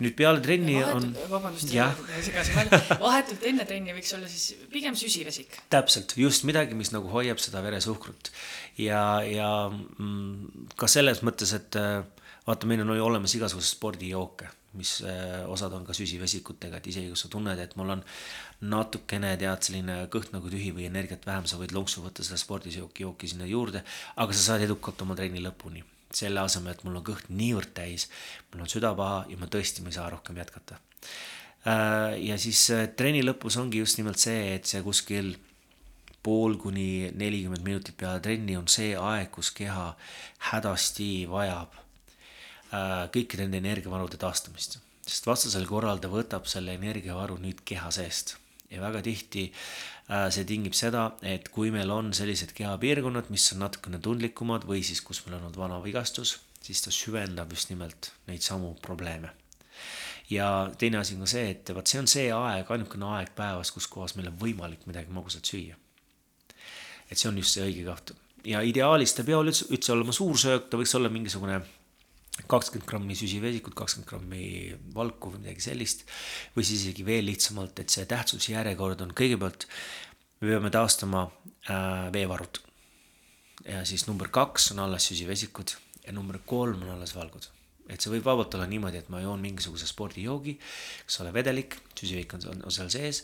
nüüd 0.00 0.16
peale 0.16 0.40
trenni 0.44 0.74
vahetult, 0.76 1.16
on. 1.16 1.30
vabandust, 1.30 1.72
segasin 1.72 2.58
vahele, 2.58 2.80
vahetult 3.00 3.46
enne 3.52 3.64
trenni 3.68 3.94
võiks 3.96 4.12
olla 4.16 4.28
siis 4.32 4.68
pigem 4.72 4.96
süsivesik. 4.96 5.60
täpselt, 5.72 6.16
just 6.20 6.48
midagi, 6.48 6.76
mis 6.76 6.92
nagu 6.96 7.12
hoiab 7.12 7.40
seda 7.42 7.62
veresuhkrut 7.64 8.32
ja, 8.80 9.02
ja 9.24 9.50
mm, 9.70 10.68
ka 10.80 10.88
selles 10.88 11.20
mõttes, 11.24 11.52
et 11.56 11.80
äh, 11.80 12.00
vaata, 12.48 12.68
meil 12.68 12.84
on 12.84 12.96
olemas 12.96 13.36
igasuguseid 13.36 13.76
spordijooke 13.76 14.48
mis 14.78 14.98
äh, 15.06 15.42
osad 15.50 15.74
on 15.76 15.84
ka 15.86 15.94
süsivesikutega, 15.96 16.80
et 16.80 16.88
isegi 16.92 17.10
kui 17.12 17.20
sa 17.20 17.30
tunned, 17.32 17.60
et 17.60 17.76
mul 17.78 17.94
on 17.96 18.04
natukene 18.72 19.34
tead 19.40 19.68
selline 19.68 19.98
kõht 20.12 20.32
nagu 20.34 20.50
tühi 20.52 20.72
või 20.76 20.88
energiat 20.88 21.26
vähem, 21.28 21.48
sa 21.48 21.60
võid 21.60 21.74
lonksu 21.76 22.04
võtta 22.04 22.24
seda 22.26 22.38
spordisjooki, 22.40 23.06
jooki 23.06 23.30
sinna 23.32 23.48
juurde, 23.48 23.82
aga 24.16 24.36
sa 24.36 24.52
saad 24.52 24.66
edukalt 24.68 25.02
oma 25.06 25.18
trenni 25.18 25.44
lõpuni. 25.44 25.84
selle 26.16 26.40
asemel, 26.40 26.72
et 26.72 26.84
mul 26.86 26.96
on 26.96 27.02
kõht 27.04 27.26
niivõrd 27.28 27.72
täis, 27.74 28.06
mul 28.52 28.62
on 28.62 28.70
süda 28.70 28.92
paha 28.96 29.24
ja 29.28 29.36
ma 29.36 29.48
tõesti, 29.52 29.82
ma 29.82 29.90
ei 29.90 29.96
saa 29.98 30.06
rohkem 30.08 30.36
jätkata. 30.38 30.78
Äh, 31.66 32.14
ja 32.22 32.38
siis 32.38 32.62
äh, 32.70 32.86
trenni 32.96 33.24
lõpus 33.26 33.58
ongi 33.60 33.82
just 33.82 33.98
nimelt 33.98 34.22
see, 34.22 34.54
et 34.54 34.70
see 34.70 34.80
kuskil 34.86 35.34
pool 36.22 36.56
kuni 36.62 37.10
nelikümmend 37.14 37.66
minutit 37.66 37.98
peale 37.98 38.22
trenni 38.22 38.56
on 38.56 38.70
see 38.70 38.94
aeg, 38.98 39.28
kus 39.34 39.50
keha 39.54 39.90
hädasti 40.52 41.26
vajab 41.30 41.74
kõikide 42.70 43.46
nende 43.46 43.60
energiavarude 43.62 44.18
taastamist. 44.20 44.80
sest 45.06 45.26
vastasel 45.26 45.66
korral 45.66 46.00
ta 46.02 46.08
võtab 46.10 46.48
selle 46.50 46.74
energiavaru 46.74 47.38
nüüd 47.38 47.62
keha 47.64 47.90
seest 47.94 48.36
ja 48.70 48.80
väga 48.82 49.02
tihti 49.06 49.46
äh, 49.46 50.26
see 50.34 50.44
tingib 50.48 50.74
seda, 50.74 51.12
et 51.22 51.48
kui 51.54 51.70
meil 51.70 51.90
on 51.94 52.12
sellised 52.16 52.52
kehapiirkonnad, 52.56 53.30
mis 53.30 53.46
on 53.54 53.62
natukene 53.62 54.00
tundlikumad 54.02 54.66
või 54.66 54.82
siis, 54.86 55.00
kus 55.06 55.22
meil 55.26 55.38
on 55.38 55.46
olnud 55.46 55.60
vana 55.60 55.78
vigastus, 55.84 56.40
siis 56.60 56.82
ta 56.82 56.90
süvendab 56.94 57.54
just 57.54 57.70
nimelt 57.70 58.10
neid 58.26 58.42
samu 58.42 58.74
probleeme 58.82 59.30
ja 60.30 60.70
teine 60.78 60.98
asi 60.98 61.14
on 61.14 61.22
ka 61.22 61.30
see, 61.30 61.50
et 61.54 61.74
vot 61.74 61.86
see 61.86 62.02
on 62.02 62.10
see 62.10 62.28
aeg, 62.34 62.70
ainukene 62.74 63.10
aeg 63.14 63.34
päevas, 63.38 63.70
kus 63.70 63.86
kohas 63.86 64.16
meil 64.18 64.32
on 64.32 64.38
võimalik 64.40 64.86
midagi 64.90 65.12
magusat 65.14 65.46
süüa. 65.46 65.76
et 67.10 67.18
see 67.18 67.28
on 67.30 67.38
just 67.38 67.54
see 67.54 67.62
õige 67.62 67.86
koht 67.86 68.16
ja 68.46 68.62
ideaalis 68.66 69.14
ta 69.14 69.22
ei 69.22 69.30
pea 69.30 69.40
üldse, 69.42 69.68
üldse 69.70 69.92
olema 69.94 70.14
suursöök, 70.14 70.68
ta 70.70 70.78
võiks 70.80 70.94
olla 70.98 71.10
mingisugune 71.12 71.60
kakskümmend 72.44 72.88
grammi 72.88 73.16
süsivesikut, 73.16 73.74
kakskümmend 73.78 74.10
grammi 74.10 74.44
valku 74.94 75.32
või 75.32 75.42
midagi 75.44 75.64
sellist. 75.64 76.04
või 76.56 76.64
siis 76.64 76.84
isegi 76.84 77.06
veel 77.06 77.26
lihtsamalt, 77.30 77.80
et 77.80 77.90
see 77.90 78.06
tähtsusjärjekord 78.06 79.02
on 79.06 79.14
kõigepealt, 79.16 79.66
me 80.40 80.52
peame 80.52 80.70
taastama 80.70 81.26
äh, 81.26 82.12
veevarud. 82.12 82.60
ja 83.64 83.84
siis 83.84 84.06
number 84.06 84.28
kaks 84.28 84.72
on 84.72 84.84
alles 84.84 85.08
süsivesikud 85.08 85.76
ja 86.06 86.12
number 86.12 86.38
kolm 86.46 86.82
on 86.82 86.96
alles 86.98 87.14
valgud 87.16 87.48
et 87.88 88.02
see 88.02 88.10
võib 88.10 88.26
vabalt 88.26 88.54
olla 88.56 88.66
niimoodi, 88.66 88.98
et 88.98 89.10
ma 89.12 89.20
joon 89.22 89.42
mingisuguse 89.42 89.86
spordijoogi, 89.86 90.56
eks 91.04 91.20
ole, 91.22 91.32
vedelik, 91.34 91.78
süsivik 91.94 92.34
on, 92.34 92.42
on, 92.50 92.64
on 92.66 92.74
seal 92.74 92.90
sees. 92.90 93.22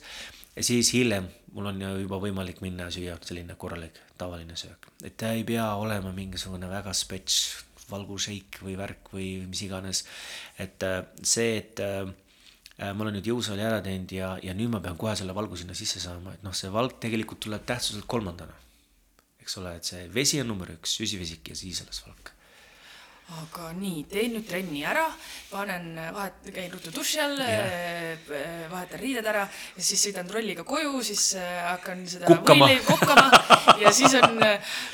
ja 0.54 0.62
siis 0.62 0.92
hiljem 0.94 1.26
mul 1.52 1.70
on 1.72 1.82
juba 2.02 2.20
võimalik 2.22 2.62
minna 2.64 2.86
ja 2.88 2.94
süüa 2.94 3.18
selline 3.26 3.56
korralik 3.58 3.98
tavaline 4.18 4.56
söök, 4.56 4.88
et 5.02 5.16
ta 5.18 5.32
ei 5.36 5.44
pea 5.44 5.66
olema 5.80 6.12
mingisugune 6.14 6.70
väga 6.70 6.94
spets 6.94 7.42
valgušeik 7.92 8.60
või 8.64 8.76
värk 8.80 9.12
või 9.14 9.28
mis 9.46 9.62
iganes. 9.66 10.04
et 10.58 10.82
äh, 10.88 10.98
see, 11.22 11.56
et 11.60 11.80
äh, 11.84 12.02
äh, 12.78 12.90
ma 12.92 13.06
olen 13.06 13.18
nüüd 13.18 13.30
jõusaali 13.32 13.64
ära 13.68 13.80
teinud 13.84 14.12
ja, 14.16 14.34
ja 14.42 14.56
nüüd 14.58 14.72
ma 14.74 14.82
pean 14.84 14.98
kohe 15.00 15.14
selle 15.18 15.36
valgu 15.36 15.58
sinna 15.60 15.76
sisse 15.78 16.02
saama, 16.02 16.34
et 16.36 16.44
noh, 16.46 16.56
see 16.56 16.72
valk 16.72 17.00
tegelikult 17.04 17.44
tuleb 17.46 17.66
tähtsuselt 17.68 18.08
kolmandana. 18.10 18.58
eks 19.42 19.58
ole, 19.58 19.76
et 19.78 19.88
see 19.88 20.06
vesi 20.14 20.40
on 20.40 20.52
number 20.54 20.70
üks, 20.76 20.98
süsivesik 21.00 21.52
ja 21.52 21.58
siis 21.58 21.82
alles 21.84 22.04
valk 22.06 22.34
aga 23.42 23.70
nii, 23.76 24.02
teen 24.10 24.34
nüüd 24.36 24.46
trenni 24.48 24.82
ära, 24.86 25.04
panen, 25.50 25.94
vahet-, 26.14 26.48
käin 26.54 26.70
ruttu 26.72 26.92
duši 26.94 27.20
all 27.22 27.40
yeah., 27.40 28.18
vahetan 28.70 29.00
riided 29.00 29.28
ära 29.28 29.44
ja 29.46 29.84
siis 29.84 30.02
sõidan 30.06 30.28
trolliga 30.28 30.64
koju, 30.68 31.00
siis 31.06 31.32
äh, 31.40 31.52
hakkan 31.70 32.02
seda 32.08 32.28
võileiva 32.32 32.82
kokkama 32.86 33.28
ja 33.82 33.92
siis 33.94 34.16
on 34.20 34.40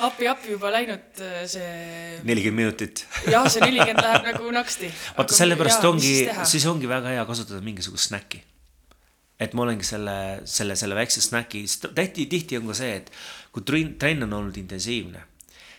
appi-appi 0.08 0.54
juba 0.54 0.72
läinud 0.74 1.22
see. 1.50 2.20
nelikümmend 2.28 2.62
minutit. 2.64 3.04
jah, 3.30 3.48
see 3.50 3.64
nelikümmend 3.64 4.04
läheb 4.04 4.28
nagu 4.32 4.52
naksti. 4.54 4.92
vaata, 5.16 5.38
sellepärast 5.38 5.88
ongi, 5.90 6.14
siis 6.48 6.68
ongi 6.70 6.90
väga 6.90 7.16
hea 7.16 7.24
kasutada 7.28 7.62
mingisugust 7.64 8.12
snäkki. 8.12 8.42
et 9.40 9.54
ma 9.54 9.66
olengi 9.66 9.86
selle, 9.86 10.18
selle, 10.44 10.76
selle 10.78 10.98
väikse 10.98 11.24
snäki, 11.24 11.64
tihti, 11.88 12.28
tihti 12.30 12.60
on 12.60 12.70
ka 12.70 12.78
see, 12.78 13.00
et 13.02 13.12
kui 13.54 13.66
trenn, 13.66 13.96
trenn 13.98 14.28
on 14.28 14.40
olnud 14.42 14.62
intensiivne 14.62 15.26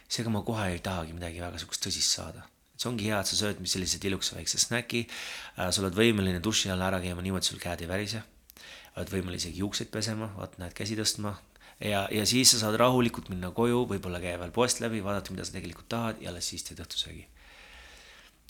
seega 0.10 0.32
ma 0.34 0.42
kohe 0.46 0.72
ei 0.74 0.80
tahagi 0.86 1.14
midagi 1.14 1.42
väga 1.44 1.62
sihukest 1.62 1.86
tõsist 1.86 2.18
saada. 2.18 2.48
see 2.80 2.90
ongi 2.90 3.10
hea, 3.10 3.20
et 3.20 3.28
sa 3.28 3.36
sööd 3.36 3.60
sellise 3.68 4.00
tiluka 4.00 4.36
väikse 4.38 4.58
snäki 4.58 5.06
äh,, 5.06 5.70
sa 5.70 5.82
oled 5.82 5.96
võimeline 5.96 6.40
duši 6.40 6.72
all 6.72 6.82
ära 6.82 7.02
käima 7.04 7.22
niimoodi, 7.22 7.46
sul 7.46 7.60
käed 7.60 7.82
ei 7.84 7.88
värise. 7.92 8.24
oled 8.96 9.12
võimeline 9.14 9.38
isegi 9.42 9.60
juukseid 9.60 9.92
pesema, 9.92 10.32
vaat 10.38 10.58
näed 10.62 10.74
käsi 10.74 10.96
tõstma 11.00 11.36
ja, 11.80 12.08
ja 12.12 12.26
siis 12.26 12.52
sa 12.52 12.64
saad 12.64 12.80
rahulikult 12.80 13.30
minna 13.30 13.52
koju, 13.56 13.86
võib-olla 13.90 14.22
käia 14.24 14.40
veel 14.40 14.56
poest 14.56 14.82
läbi, 14.84 15.04
vaadata, 15.04 15.36
mida 15.36 15.46
sa 15.46 15.56
tegelikult 15.56 15.90
tahad 15.92 16.24
ja 16.24 16.32
alles 16.32 16.48
siis 16.52 16.66
teed 16.68 16.82
õhtusöögi 16.84 17.28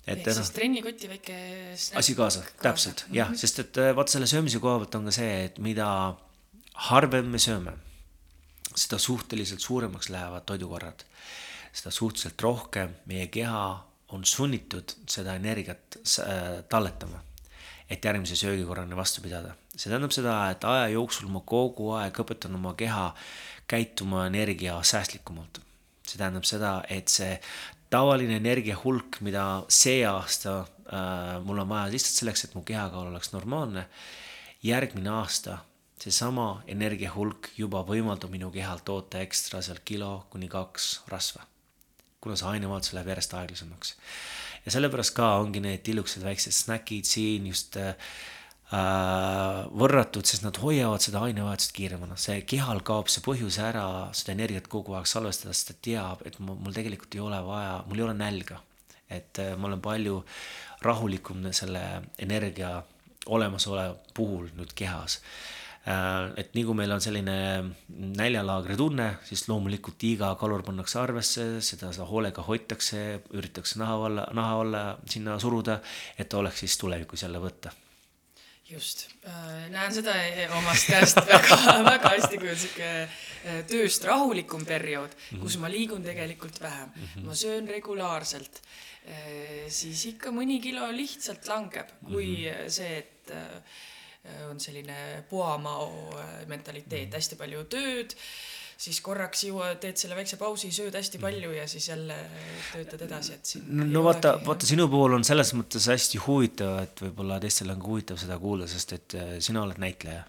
et 0.08 0.24
ehk 0.24 0.36
siis 0.38 0.54
trennikoti 0.56 1.10
väike 1.10 1.36
asi 2.00 2.14
kaasa, 2.18 2.42
täpselt 2.62 3.04
mm 3.04 3.12
-hmm. 3.12 3.16
jah, 3.20 3.34
sest 3.36 3.58
et 3.58 3.78
äh, 3.78 3.92
vaata 3.96 4.12
selle 4.12 4.26
söömise 4.26 4.58
koha 4.58 4.78
pealt 4.78 4.94
on 4.94 5.04
ka 5.10 5.14
see, 5.14 5.44
et 5.44 5.58
mida 5.58 6.16
harvem 6.88 7.26
me 7.26 7.38
sööme, 7.38 7.76
seda 8.74 8.98
suhteliselt 8.98 9.60
suuremaks 9.60 10.08
lähevad 10.08 10.46
toidukorrad 10.46 11.04
seda 11.72 11.92
suhteliselt 11.94 12.42
rohkem 12.42 12.94
meie 13.06 13.28
keha 13.32 13.62
on 14.14 14.24
sunnitud 14.24 14.94
seda 15.08 15.36
energiat 15.38 15.98
äh, 16.18 16.62
talletama, 16.68 17.22
et 17.90 18.04
järgmise 18.04 18.36
söögikorrani 18.36 18.96
vastu 18.96 19.22
pidada. 19.22 19.54
see 19.76 19.88
tähendab 19.88 20.12
seda, 20.12 20.34
et 20.50 20.64
aja 20.66 20.88
jooksul 20.92 21.30
ma 21.30 21.42
kogu 21.46 21.92
aeg 21.96 22.16
õpetan 22.22 22.54
oma 22.58 22.74
keha 22.74 23.12
käituma 23.70 24.26
energiasäästlikumalt. 24.26 25.62
see 26.06 26.18
tähendab 26.18 26.44
seda, 26.44 26.82
et 26.88 27.08
see 27.08 27.38
tavaline 27.90 28.36
energia 28.36 28.76
hulk, 28.84 29.20
mida 29.20 29.64
see 29.68 30.02
aasta 30.06 30.60
äh, 30.60 31.38
mul 31.44 31.62
on 31.62 31.68
vaja 31.68 31.90
lihtsalt 31.94 32.22
selleks, 32.22 32.44
et 32.44 32.54
mu 32.54 32.62
kehakaal 32.66 33.12
oleks 33.12 33.32
normaalne, 33.32 33.86
järgmine 34.62 35.10
aasta 35.22 35.60
seesama 36.00 36.62
energia 36.66 37.12
hulk 37.14 37.52
juba 37.56 37.84
võimaldab 37.86 38.32
minu 38.32 38.50
kehal 38.50 38.82
toota 38.84 39.20
ekstra 39.20 39.60
seal 39.62 39.82
kilo 39.84 40.26
kuni 40.32 40.48
kaks 40.48 40.92
rasva 41.12 41.49
kuna 42.20 42.36
see 42.36 42.48
ainevahetus 42.54 42.92
läheb 42.96 43.08
järjest 43.14 43.34
aeglasemaks. 43.38 43.94
ja 44.64 44.74
sellepärast 44.74 45.14
ka 45.16 45.32
ongi 45.40 45.62
need 45.64 45.82
tillukesed 45.86 46.24
väiksed 46.24 46.54
snäkid 46.54 47.08
siin 47.08 47.46
just 47.48 47.76
äh, 47.80 47.94
võrratud, 48.70 50.26
sest 50.28 50.44
nad 50.44 50.60
hoiavad 50.62 51.02
seda 51.02 51.24
ainevahetust 51.26 51.72
kiiremana, 51.74 52.18
see 52.20 52.42
kehal 52.52 52.82
kaob 52.86 53.08
see 53.10 53.24
põhjus 53.24 53.58
ära 53.64 53.86
seda 54.14 54.36
energiat 54.36 54.68
kogu 54.70 54.94
aeg 54.98 55.08
salvestada, 55.10 55.54
sest 55.56 55.72
ta 55.72 55.78
teab, 55.88 56.26
et 56.28 56.38
mul 56.38 56.76
tegelikult 56.76 57.16
ei 57.16 57.24
ole 57.24 57.40
vaja, 57.46 57.80
mul 57.88 58.02
ei 58.02 58.08
ole 58.08 58.18
nälga. 58.18 58.60
et 59.10 59.38
äh, 59.42 59.56
ma 59.58 59.66
olen 59.66 59.80
palju 59.82 60.20
rahulikum 60.86 61.48
selle 61.52 61.80
energia 62.18 62.82
olemasoleva 63.26 63.96
puhul 64.14 64.46
nüüd 64.56 64.70
kehas 64.74 65.18
et 66.36 66.54
nii 66.54 66.64
kui 66.68 66.76
meil 66.76 66.92
on 66.92 67.00
selline 67.00 67.34
näljalaagri 67.88 68.76
tunne, 68.76 69.06
siis 69.24 69.46
loomulikult 69.48 70.02
iga 70.04 70.34
kalur 70.40 70.64
pannakse 70.66 70.98
arvesse, 71.00 71.46
seda, 71.64 71.92
seda 71.96 72.08
hoolega 72.08 72.44
hoitakse, 72.44 73.04
üritatakse 73.32 73.80
naha 73.80 74.00
alla, 74.08 74.26
naha 74.36 74.58
alla 74.64 74.82
sinna 75.08 75.38
suruda, 75.40 75.80
et 76.18 76.28
ta 76.28 76.42
oleks 76.42 76.66
siis 76.66 76.76
tulevikus 76.80 77.24
jälle 77.24 77.40
võtta 77.42 77.72
just, 78.70 79.08
äh, 79.26 79.64
näen 79.72 79.90
seda 79.90 80.12
omast 80.54 80.86
käest 80.92 81.18
väga, 81.32 81.56
väga 81.82 82.12
hästi, 82.12 82.38
kui 82.38 82.52
on 82.52 82.60
sihuke 82.60 82.90
äh, 83.02 83.56
tööst 83.66 84.04
rahulikum 84.06 84.62
periood, 84.68 85.16
kus 85.32 85.56
mhm. 85.56 85.64
ma 85.64 85.72
liigun 85.72 86.04
tegelikult 86.06 86.60
vähem 86.62 86.92
-hmm. 86.94 87.24
ma 87.26 87.34
söön 87.34 87.68
regulaarselt, 87.68 88.62
siis 89.68 90.04
ikka 90.06 90.30
mõni 90.30 90.60
kilo 90.62 90.86
lihtsalt 90.92 91.48
langeb, 91.48 91.88
kui 92.04 92.46
-hmm. 92.46 92.68
see, 92.70 92.98
et 92.98 93.20
Äh, 93.30 93.62
on 94.50 94.60
selline 94.60 95.24
puamao 95.30 96.16
äh, 96.18 96.32
mentaliteet, 96.48 97.08
mm. 97.08 97.16
hästi 97.16 97.38
palju 97.40 97.62
tööd, 97.72 98.12
siis 98.80 99.00
korraks 99.04 99.46
jõua, 99.46 99.70
teed 99.80 100.00
selle 100.00 100.16
väikse 100.18 100.36
pausi, 100.40 100.68
sööd 100.74 100.96
hästi 100.96 101.18
mm. 101.18 101.24
palju 101.24 101.54
ja 101.56 101.64
siis 101.70 101.88
jälle 101.88 102.18
töötad 102.72 103.06
edasi, 103.08 103.38
et 103.38 103.54
siin 103.54 103.64
no, 103.70 103.86
no 103.88 104.04
vaata, 104.04 104.36
vaata 104.44 104.68
sinu 104.68 104.88
puhul 104.92 105.16
on 105.16 105.24
selles 105.26 105.54
mõttes 105.56 105.88
hästi 105.92 106.20
huvitav, 106.26 106.82
et 106.84 107.04
võib-olla 107.06 107.40
teistel 107.40 107.72
on 107.72 107.80
ka 107.80 107.92
huvitav 107.94 108.20
seda 108.20 108.38
kuulda, 108.42 108.68
sest 108.70 108.94
et 108.98 109.18
äh, 109.18 109.34
sina 109.40 109.64
oled 109.64 109.80
näitleja. 109.80 110.26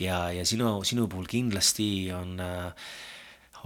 ja, 0.00 0.24
ja 0.32 0.44
sinu, 0.46 0.78
sinu 0.88 1.08
puhul 1.10 1.28
kindlasti 1.28 2.10
on 2.16 2.40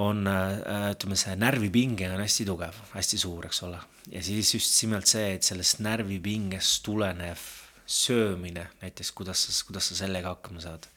on 0.02 0.26
ütleme, 0.26 1.14
see 1.14 1.36
närvipinge 1.38 2.08
on 2.10 2.18
hästi 2.18 2.42
tugev, 2.48 2.80
hästi 2.96 3.18
suur, 3.20 3.46
eks 3.46 3.62
ole. 3.62 3.78
ja 4.10 4.22
siis 4.26 4.56
just 4.56 4.80
nimelt 4.82 5.06
see, 5.06 5.36
et 5.36 5.46
sellest 5.46 5.78
närvipingest 5.86 6.82
tulenev 6.82 7.44
söömine 7.86 8.68
näiteks, 8.80 9.12
kuidas 9.12 9.44
sa, 9.44 9.56
kuidas 9.66 9.88
sa 9.90 9.98
sellega 10.04 10.34
hakkama 10.34 10.60
saad? 10.64 10.88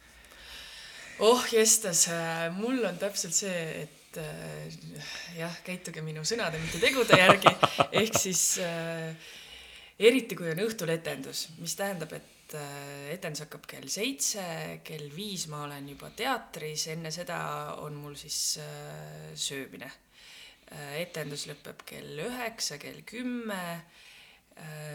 oh 1.19 1.45
jestas, 1.51 2.07
äh, 2.13 2.47
mul 2.53 2.83
on 2.85 2.97
täpselt 2.97 3.33
see, 3.33 3.83
et 3.83 4.19
äh, 4.21 4.93
jah, 5.39 5.59
käituge 5.65 6.03
minu 6.05 6.23
sõnade, 6.27 6.61
mitte 6.61 6.81
tegude 6.81 7.17
järgi, 7.17 7.53
ehk 8.03 8.17
siis 8.21 8.43
äh, 8.63 9.13
eriti 9.99 10.37
kui 10.37 10.51
on 10.51 10.61
õhtul 10.67 10.93
etendus, 10.93 11.47
mis 11.61 11.75
tähendab, 11.77 12.13
et 12.13 12.55
äh, 12.57 13.13
etendus 13.15 13.45
hakkab 13.47 13.65
kell 13.69 13.87
seitse, 13.91 14.45
kell 14.85 15.09
viis 15.13 15.47
ma 15.51 15.63
olen 15.65 15.89
juba 15.93 16.11
teatris, 16.15 16.87
enne 16.93 17.11
seda 17.13 17.39
on 17.83 17.97
mul 17.97 18.17
siis 18.19 18.59
äh, 18.63 19.31
söömine 19.35 19.89
äh,. 19.89 20.99
etendus 21.01 21.47
lõpeb 21.49 21.81
kell 21.87 22.27
üheksa, 22.27 22.77
kell 22.81 23.01
kümme 23.07 23.63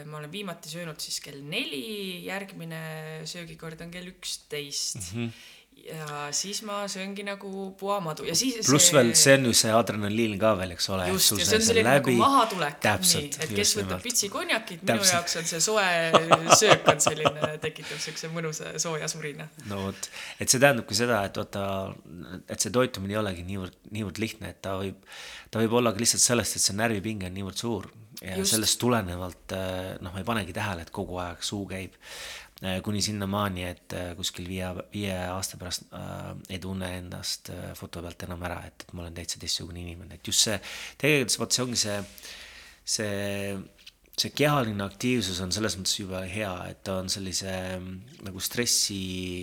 ma 0.07 0.19
olen 0.19 0.33
viimati 0.33 0.71
söönud 0.73 1.01
siis 1.01 1.21
kell 1.23 1.43
neli, 1.47 2.25
järgmine 2.27 2.83
söögikord 3.29 3.81
on 3.85 3.91
kell 3.95 4.11
üksteist 4.11 5.13
mm. 5.13 5.27
-hmm 5.27 5.59
ja 5.83 6.29
siis 6.35 6.61
ma 6.67 6.83
sööngi 6.91 7.25
nagu 7.27 7.73
puamadu 7.79 8.25
ja 8.27 8.35
siis. 8.37 8.67
pluss 8.67 8.91
see... 8.91 8.97
veel, 8.97 9.13
see 9.19 9.35
on 9.39 9.47
ju 9.49 9.55
see 9.57 9.73
adrenaliin 9.75 10.37
ka 10.41 10.53
veel, 10.59 10.75
eks 10.77 10.89
ole. 10.95 11.09
just, 11.11 11.33
ja 11.41 11.47
see 11.49 11.59
on 11.59 11.65
selline 11.67 11.89
läbi... 11.89 12.15
nagu 12.15 12.23
mahatulek. 12.23 12.87
nii, 13.03 13.31
et 13.47 13.55
kes 13.57 13.73
võtab 13.81 14.05
pitsi 14.05 14.31
konjakit, 14.33 14.85
minu 14.87 15.07
jaoks 15.09 15.39
on 15.41 15.49
see 15.49 15.63
soe 15.65 15.89
söök 16.61 16.93
on 16.93 17.03
selline, 17.03 17.51
tekitab 17.65 18.03
siukse 18.05 18.31
mõnusa 18.35 18.77
sooja 18.83 19.11
surina. 19.11 19.49
no 19.71 19.89
vot, 19.89 20.11
et 20.39 20.47
see 20.47 20.63
tähendabki 20.63 20.99
seda, 20.99 21.23
et 21.29 21.43
vaata, 21.43 21.65
et 22.47 22.63
see 22.63 22.75
toitumine 22.75 23.17
ei 23.17 23.23
olegi 23.25 23.47
niivõrd, 23.49 23.81
niivõrd 23.97 24.23
lihtne, 24.23 24.55
et 24.55 24.63
ta 24.63 24.77
võib, 24.79 25.03
ta 25.51 25.65
võib 25.65 25.81
olla 25.81 25.95
ka 25.95 26.05
lihtsalt 26.05 26.23
sellest, 26.23 26.61
et 26.61 26.69
see 26.69 26.79
närvipinge 26.79 27.33
on 27.33 27.39
niivõrd 27.41 27.65
suur 27.65 27.91
ja 28.23 28.37
Just. 28.39 28.55
sellest 28.55 28.79
tulenevalt 28.79 29.55
noh, 30.01 30.13
ma 30.13 30.21
ei 30.21 30.27
panegi 30.27 30.55
tähele, 30.55 30.87
et 30.87 30.95
kogu 30.95 31.19
aeg 31.19 31.43
suu 31.47 31.65
käib 31.71 31.97
Äh, 32.63 32.79
kuni 32.83 33.01
sinnamaani, 33.03 33.65
et 33.67 33.95
äh, 33.99 34.13
kuskil 34.15 34.47
viie, 34.47 34.69
viie 34.93 35.15
aasta 35.33 35.59
pärast 35.59 35.89
äh, 35.99 36.29
ei 36.47 36.61
tunne 36.63 36.93
endast 36.95 37.49
äh, 37.51 37.73
foto 37.75 37.99
pealt 38.05 38.23
enam 38.23 38.45
ära, 38.47 38.61
et, 38.69 38.85
et 38.85 38.93
ma 38.95 39.03
olen 39.03 39.17
täitsa 39.17 39.41
teistsugune 39.43 39.81
inimene, 39.83 40.15
et 40.15 40.31
just 40.31 40.47
see, 40.47 40.55
tegelikult 41.03 41.41
vot 41.41 41.57
see 41.57 41.65
ongi 41.65 41.81
see, 41.81 41.97
see, 42.95 43.57
see 44.15 44.31
kehaline 44.39 44.87
aktiivsus 44.87 45.43
on 45.43 45.51
selles 45.51 45.75
mõttes 45.81 45.97
jube 45.99 46.23
hea, 46.31 46.53
et 46.71 46.85
ta 46.87 47.01
on 47.03 47.11
sellise 47.11 47.57
mm, 47.81 48.23
nagu 48.29 48.47
stressi 48.47 49.01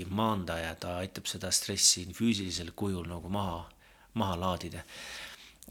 maandaja, 0.08 0.72
ta 0.80 0.96
aitab 1.02 1.28
seda 1.28 1.52
stressi 1.52 2.06
füüsilisel 2.16 2.72
kujul 2.72 3.12
nagu 3.12 3.36
maha, 3.36 3.66
maha 4.16 4.40
laadida 4.46 4.88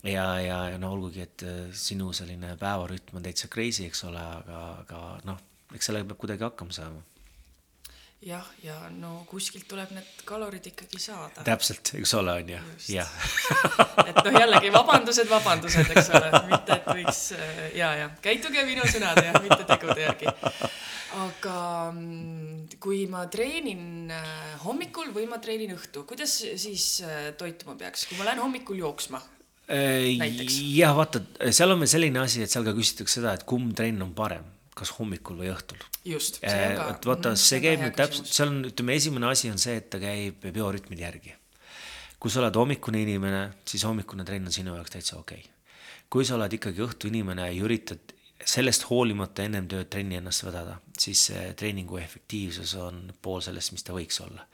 ja, 0.05 0.26
ja, 0.40 0.59
ja 0.72 0.78
no 0.78 0.92
olgugi, 0.94 1.22
et 1.26 1.44
äh, 1.46 1.61
sinu 1.74 2.12
selline 2.16 2.55
päevarütm 2.61 3.18
on 3.18 3.24
täitsa 3.24 3.51
crazy, 3.53 3.86
eks 3.88 4.05
ole, 4.09 4.22
aga, 4.22 4.64
aga 4.84 5.05
noh, 5.28 5.38
eks 5.74 5.90
sellega 5.90 6.09
peab 6.11 6.20
kuidagi 6.22 6.46
hakkama 6.46 6.76
saama 6.76 7.05
jah, 8.26 8.46
ja 8.62 8.74
no 8.90 9.20
kuskilt 9.30 9.68
tuleb 9.70 9.92
need 9.94 10.22
kalorid 10.26 10.64
ikkagi 10.66 10.99
saada. 11.03 11.44
täpselt, 11.46 11.92
eks 12.01 12.14
ole, 12.18 12.34
on 12.40 12.51
ju, 12.51 12.62
jah. 12.96 13.12
et 14.09 14.18
noh, 14.24 14.34
jällegi 14.34 14.72
vabandused, 14.74 15.30
vabandused, 15.30 15.92
eks 15.94 16.11
ole, 16.18 16.42
mitte 16.51 16.78
et 16.80 16.90
võiks 16.90 17.22
äh, 17.38 17.62
ja, 17.78 17.92
ja 18.03 18.11
käituge 18.22 18.64
minu 18.66 18.86
sõnade 18.90 19.28
ja 19.28 19.38
mitte 19.42 19.62
tegude 19.70 20.03
järgi. 20.03 20.34
aga 21.18 21.57
mm, 21.94 22.78
kui 22.82 23.05
ma 23.11 23.24
treenin 23.30 24.11
äh, 24.11 24.55
hommikul 24.66 25.14
või 25.14 25.30
ma 25.30 25.38
treenin 25.42 25.76
õhtu, 25.78 26.03
kuidas 26.09 26.40
siis 26.42 26.90
toituma 27.38 27.78
peaks, 27.78 28.09
kui 28.11 28.18
ma 28.18 28.26
lähen 28.30 28.42
hommikul 28.42 28.82
jooksma? 28.82 29.22
Jah, 29.69 30.95
vaata, 30.97 31.21
seal 31.53 31.75
on 31.75 31.83
veel 31.83 31.91
selline 31.91 32.23
asi, 32.23 32.45
et 32.45 32.53
seal 32.53 32.64
ka 32.64 32.73
küsitakse 32.77 33.21
seda, 33.21 33.35
et 33.37 33.45
kumb 33.49 33.75
trenn 33.77 34.07
on 34.07 34.14
parem 34.16 34.47
kas 34.79 34.93
hommikul 34.99 35.41
või 35.43 35.51
õhtul. 35.53 35.81
just, 36.07 36.41
ka. 36.43 36.55
et 36.93 37.09
vaata, 37.09 37.35
see 37.39 37.61
käib 37.64 37.83
nüüd 37.83 37.97
täpselt, 37.99 38.31
seal 38.31 38.53
on, 38.53 38.61
ütleme, 38.71 38.97
esimene 38.99 39.31
asi 39.31 39.51
on 39.53 39.59
see, 39.61 39.79
et 39.81 39.89
ta 39.93 40.01
käib 40.03 40.45
biorütmide 40.55 41.05
järgi. 41.05 41.35
kui 42.19 42.33
sa 42.35 42.43
oled 42.43 42.57
hommikune 42.59 43.03
inimene, 43.03 43.43
siis 43.69 43.85
hommikune 43.87 44.27
trenn 44.27 44.51
on 44.51 44.55
sinu 44.55 44.75
jaoks 44.75 44.95
täitsa 44.95 45.19
okei 45.19 45.43
okay.. 45.43 45.75
kui 46.11 46.27
sa 46.27 46.37
oled 46.39 46.55
ikkagi 46.55 46.83
õhtu 46.87 47.11
inimene 47.11 47.51
ja 47.51 47.64
üritad 47.64 48.14
sellest 48.39 48.87
hoolimata 48.89 49.45
ennem 49.45 49.66
tööd 49.71 49.91
trenni 49.91 50.19
ennast 50.19 50.45
vedada, 50.47 50.79
siis 50.99 51.25
treeningu 51.59 51.99
efektiivsus 51.99 52.77
on 52.79 53.09
pool 53.23 53.43
sellest, 53.45 53.75
mis 53.75 53.87
ta 53.87 53.97
võiks 53.97 54.23
olla. 54.23 54.47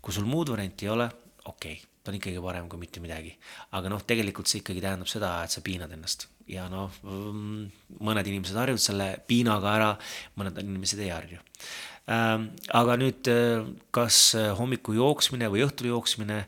kui 0.00 0.14
sul 0.16 0.28
muud 0.28 0.50
varianti 0.52 0.88
ei 0.88 0.94
ole, 0.94 1.10
okei 1.52 1.78
okay 1.78 1.94
ta 2.06 2.12
on 2.12 2.20
ikkagi 2.20 2.38
parem 2.38 2.68
kui 2.70 2.78
mitte 2.78 3.02
midagi. 3.02 3.34
aga 3.74 3.90
noh, 3.90 4.02
tegelikult 4.06 4.46
see 4.46 4.62
ikkagi 4.62 4.82
tähendab 4.84 5.10
seda, 5.10 5.40
et 5.42 5.50
sa 5.50 5.62
piinad 5.66 5.90
ennast 5.90 6.28
ja 6.46 6.68
noh, 6.70 6.94
mm, 7.02 7.66
mõned 8.06 8.30
inimesed 8.30 8.54
harjuvad 8.60 8.82
selle 8.82 9.08
piinaga 9.26 9.74
ära, 9.74 9.90
mõned 10.38 10.60
inimesed 10.62 11.02
ei 11.02 11.10
harju. 11.10 11.40
Ähm, 12.06 12.52
aga 12.70 12.94
nüüd, 13.00 13.26
äh, 13.26 13.66
kas 13.90 14.36
hommiku 14.60 14.94
jooksmine 14.94 15.48
või 15.50 15.64
õhtul 15.66 15.90
jooksmine, 15.90 16.44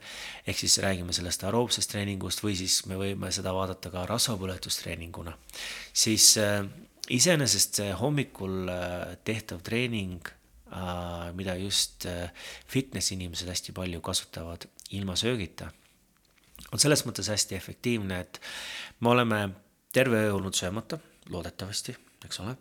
ehk 0.47 0.61
siis 0.61 0.79
räägime 0.85 1.17
sellest 1.17 1.43
aeroobsest 1.43 1.91
treeningust 1.91 2.45
või 2.45 2.55
siis 2.61 2.85
me 2.87 2.95
võime 3.01 3.33
seda 3.35 3.51
vaadata 3.57 3.91
ka 3.91 4.07
rasvapõletustreeninguna, 4.07 5.35
siis 5.91 6.31
äh, 6.39 6.63
iseenesest 7.11 7.83
see 7.83 7.91
hommikul 7.99 8.71
äh, 8.71 9.17
tehtav 9.27 9.65
treening 9.67 10.35
mida 11.33 11.55
just 11.57 12.05
fitness 12.69 13.15
inimesed 13.15 13.49
hästi 13.49 13.73
palju 13.73 14.03
kasutavad 14.05 14.67
ilma 14.97 15.17
söögita, 15.17 15.71
on 16.73 16.81
selles 16.81 17.05
mõttes 17.07 17.29
hästi 17.33 17.59
efektiivne, 17.59 18.21
et 18.25 18.41
me 19.01 19.13
oleme 19.15 19.43
terve 19.93 20.25
öö 20.29 20.33
olnud 20.39 20.57
söömata, 20.57 20.99
loodetavasti, 21.33 21.97
eks 22.25 22.41
ole. 22.45 22.57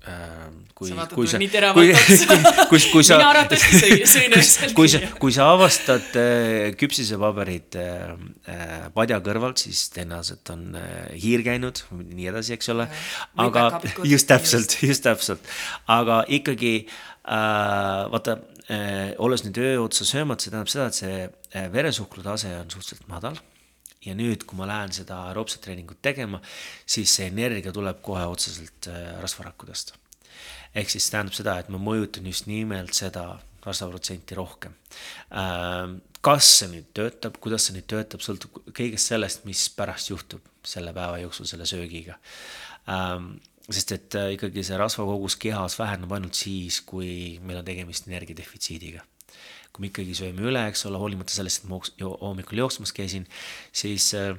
Kui, 0.00 0.88
kui 1.12 1.26
sa, 1.28 1.36
kui, 1.44 1.90
kui, 2.70 2.78
kui 2.88 3.02
sa, 3.04 3.18
kui 4.72 4.88
sa, 4.88 5.00
kui 5.20 5.34
sa 5.36 5.48
avastad 5.52 6.14
äh, 6.16 6.70
küpsisepaberid 6.80 7.76
äh, 7.76 8.14
äh, 8.48 8.86
padja 8.96 9.18
kõrvalt, 9.20 9.60
siis 9.60 9.90
tõenäoliselt 9.92 10.54
on 10.54 10.78
hiir 11.12 11.44
käinud, 11.44 11.82
nii 12.00 12.30
edasi, 12.32 12.54
eks 12.56 12.72
ole. 12.72 12.88
aga 13.44 13.66
just 14.08 14.30
täpselt, 14.30 14.78
just 14.88 15.04
täpselt, 15.04 15.44
aga 15.92 16.22
ikkagi 16.32 16.74
vaata, 17.28 18.38
olles 19.18 19.42
nüüd 19.42 19.58
öö 19.58 19.78
otsa 19.82 20.04
söömata, 20.06 20.44
see 20.44 20.52
tähendab 20.52 20.70
seda, 20.70 20.86
et 20.86 20.98
see 21.00 21.70
veresuhkru 21.74 22.22
tase 22.22 22.52
on 22.60 22.70
suhteliselt 22.70 23.08
madal 23.10 23.40
ja 24.04 24.14
nüüd, 24.16 24.46
kui 24.48 24.58
ma 24.58 24.68
lähen 24.68 24.92
seda 24.94 25.24
aeroobset 25.28 25.62
treeningut 25.64 26.00
tegema, 26.02 26.40
siis 26.88 27.12
see 27.16 27.28
energia 27.28 27.72
tuleb 27.74 28.00
kohe 28.04 28.24
otseselt 28.30 28.88
äh, 28.90 29.12
rasvarakkudest. 29.20 29.94
ehk 30.74 30.90
siis 30.90 31.08
tähendab 31.10 31.34
seda, 31.34 31.58
et 31.58 31.68
ma 31.68 31.80
mõjutan 31.82 32.26
just 32.30 32.46
nimelt 32.46 32.94
seda 32.94 33.40
rasvaprotsenti 33.64 34.36
rohkem. 34.38 34.76
Ähm, 35.36 35.98
kas 36.24 36.46
see 36.60 36.70
nüüd 36.70 36.92
töötab, 36.96 37.36
kuidas 37.42 37.66
see 37.66 37.76
nüüd 37.76 37.88
töötab, 37.90 38.22
sõltub 38.24 38.62
kõigest 38.70 39.10
sellest, 39.12 39.44
mis 39.44 39.66
pärast 39.76 40.12
juhtub 40.12 40.46
selle 40.64 40.94
päeva 40.96 41.18
jooksul 41.20 41.48
selle 41.50 41.66
söögiga. 41.68 42.16
Ähm, 43.70 43.76
sest 43.76 43.92
et 43.94 44.14
äh, 44.18 44.32
ikkagi 44.34 44.64
see 44.66 44.78
rasvakogus 44.78 45.36
kehas 45.38 45.78
väheneb 45.78 46.10
ainult 46.12 46.34
siis, 46.34 46.80
kui 46.82 47.38
meil 47.46 47.60
on 47.60 47.66
tegemist 47.66 48.08
energiadefitsiidiga. 48.08 49.04
Kui 49.70 49.84
me 49.84 49.90
ikkagi 49.92 50.16
sööme 50.18 50.42
üle, 50.42 50.66
eks 50.66 50.86
ole, 50.88 50.98
hoolimata 50.98 51.30
sellest, 51.30 51.62
et 51.62 51.70
ma 51.70 51.78
hommikul 52.24 52.58
jooksmas 52.58 52.90
käisin, 52.92 53.28
siis 53.70 54.10
äh, 54.18 54.34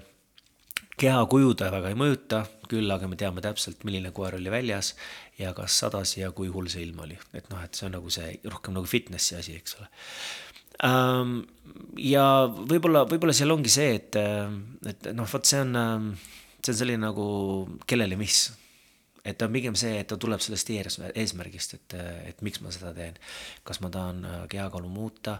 kehakuju 0.99 1.55
ta 1.55 1.71
väga 1.71 1.93
ei 1.93 1.95
mõjuta, 1.95 2.43
küll 2.67 2.91
aga 2.91 3.07
me 3.07 3.15
teame 3.15 3.43
täpselt, 3.43 3.85
milline 3.87 4.11
koer 4.11 4.35
oli 4.35 4.51
väljas 4.51 4.93
ja 5.39 5.53
kas 5.55 5.79
sadas 5.79 6.17
ja 6.17 6.31
kui 6.35 6.51
hull 6.51 6.67
see 6.71 6.83
ilm 6.83 6.99
oli, 7.07 7.17
et 7.33 7.47
noh, 7.51 7.63
et 7.63 7.75
see 7.75 7.87
on 7.87 7.95
nagu 7.95 8.11
see 8.11 8.35
rohkem 8.51 8.75
nagu 8.75 8.87
fitnessi 8.87 9.39
asi, 9.39 9.55
eks 9.55 9.79
ole. 9.79 9.87
Ähm, 10.83 11.37
ja 11.95 12.25
võib-olla, 12.51 13.05
võib-olla 13.07 13.35
seal 13.37 13.55
ongi 13.55 13.71
see, 13.71 13.95
et, 14.01 14.19
äh, 14.19 14.51
et 14.91 15.13
noh, 15.15 15.29
vot 15.31 15.47
see 15.47 15.63
on, 15.63 15.77
äh, 15.79 16.33
see 16.59 16.75
on 16.75 16.81
selline 16.83 17.05
nagu 17.07 17.29
kellele 17.87 18.19
mis, 18.19 18.49
et 19.25 19.37
ta 19.37 19.45
on 19.45 19.53
pigem 19.53 19.75
see, 19.77 19.99
et 20.01 20.07
ta 20.09 20.17
tuleb 20.19 20.41
sellest 20.41 20.71
eesmärgist, 20.73 21.75
et, 21.77 21.95
et 22.31 22.41
miks 22.45 22.61
ma 22.63 22.71
seda 22.73 22.91
teen. 22.95 23.17
kas 23.67 23.81
ma 23.83 23.91
tahan 23.93 24.23
äh, 24.25 24.37
kehakaalu 24.49 24.89
muuta 24.89 25.37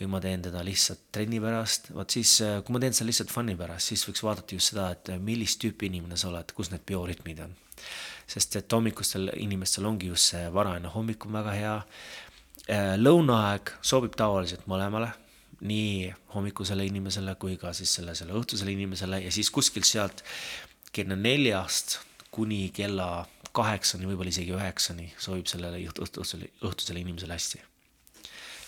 või 0.00 0.10
ma 0.12 0.20
teen 0.20 0.44
teda 0.44 0.64
lihtsalt 0.66 1.06
trenni 1.14 1.40
pärast, 1.40 1.92
vot 1.96 2.12
siis, 2.12 2.34
äh, 2.44 2.60
kui 2.64 2.76
ma 2.76 2.82
teen 2.82 2.96
seda 2.96 3.08
lihtsalt 3.08 3.32
fun'i 3.32 3.56
pärast, 3.56 3.92
siis 3.92 4.04
võiks 4.08 4.24
vaadata 4.26 4.58
just 4.58 4.74
seda, 4.74 4.90
et 4.92 5.14
millist 5.20 5.62
tüüpi 5.64 5.88
inimene 5.88 6.20
sa 6.20 6.28
oled, 6.28 6.52
kus 6.56 6.72
need 6.74 6.84
biorütmid 6.88 7.42
on. 7.46 7.56
sest 8.32 8.54
et 8.56 8.72
hommikustel 8.72 9.32
inimestel 9.34 9.84
ongi 9.88 10.06
just 10.12 10.30
see 10.30 10.44
varajane 10.54 10.88
hommik 10.92 11.26
on 11.26 11.34
väga 11.34 11.56
hea. 11.56 11.74
Äh, 12.70 12.94
lõunaaeg 13.00 13.74
sobib 13.82 14.14
tavaliselt 14.16 14.68
mõlemale 14.70 15.10
nii 15.62 16.12
hommikusele 16.34 16.84
inimesele 16.86 17.34
kui 17.38 17.56
ka 17.56 17.72
siis 17.76 17.90
selle, 17.96 18.14
selle 18.18 18.34
õhtusele 18.38 18.72
inimesele 18.74 19.20
ja 19.24 19.32
siis 19.34 19.50
kuskilt 19.50 19.86
sealt 19.86 20.24
kella 20.92 21.16
neljast 21.16 22.00
kuni 22.32 22.70
kella 22.74 23.26
kaheksani, 23.52 24.08
võib-olla 24.08 24.32
isegi 24.32 24.54
üheksani 24.56 25.10
sobib 25.20 25.48
sellele 25.50 25.82
õhtusele, 25.92 26.48
õhtusele 26.64 27.02
inimesele 27.02 27.36
hästi. 27.36 27.60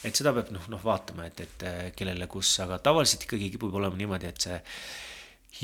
et 0.04 0.16
seda 0.16 0.34
peab 0.36 0.50
noh, 0.52 0.66
noh 0.74 0.82
vaatama, 0.84 1.24
et, 1.30 1.40
et 1.40 1.64
äh, 1.64 1.78
kellele 1.96 2.28
kus, 2.28 2.50
aga 2.60 2.78
tavaliselt 2.78 3.24
ikkagi 3.24 3.48
kipub 3.54 3.74
olema 3.80 3.96
niimoodi, 3.96 4.28
et 4.28 4.46
see 4.46 4.58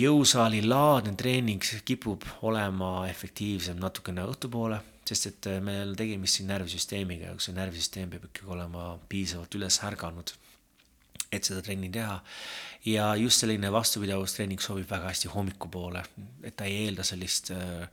jõusaali 0.00 0.62
laadne 0.64 1.12
treening 1.18 1.66
kipub 1.84 2.24
olema 2.48 3.08
efektiivsem 3.10 3.76
natukene 3.82 4.24
õhtupoole, 4.30 4.80
sest 5.04 5.28
et 5.28 5.50
äh, 5.52 5.60
meil 5.64 5.90
on 5.90 5.98
tegemist 5.98 6.40
siin 6.40 6.48
närvisüsteemiga 6.48 7.34
see 7.36 7.56
närvisüsteem 7.58 8.12
peab 8.14 8.30
ikkagi 8.30 8.48
olema 8.56 8.94
piisavalt 9.12 9.60
üles 9.60 9.76
ärganud, 9.84 10.32
et 11.28 11.44
seda 11.44 11.60
trenni 11.66 11.92
teha 11.92 12.16
ja 12.84 13.14
just 13.16 13.42
selline 13.42 13.72
vastupidavustreening 13.72 14.60
sobib 14.62 14.90
väga 14.90 15.10
hästi 15.10 15.28
hommikupoole, 15.34 16.02
et 16.44 16.56
ta 16.56 16.64
ei 16.68 16.86
eelda 16.86 17.04
sellist 17.04 17.52
äh, 17.52 17.88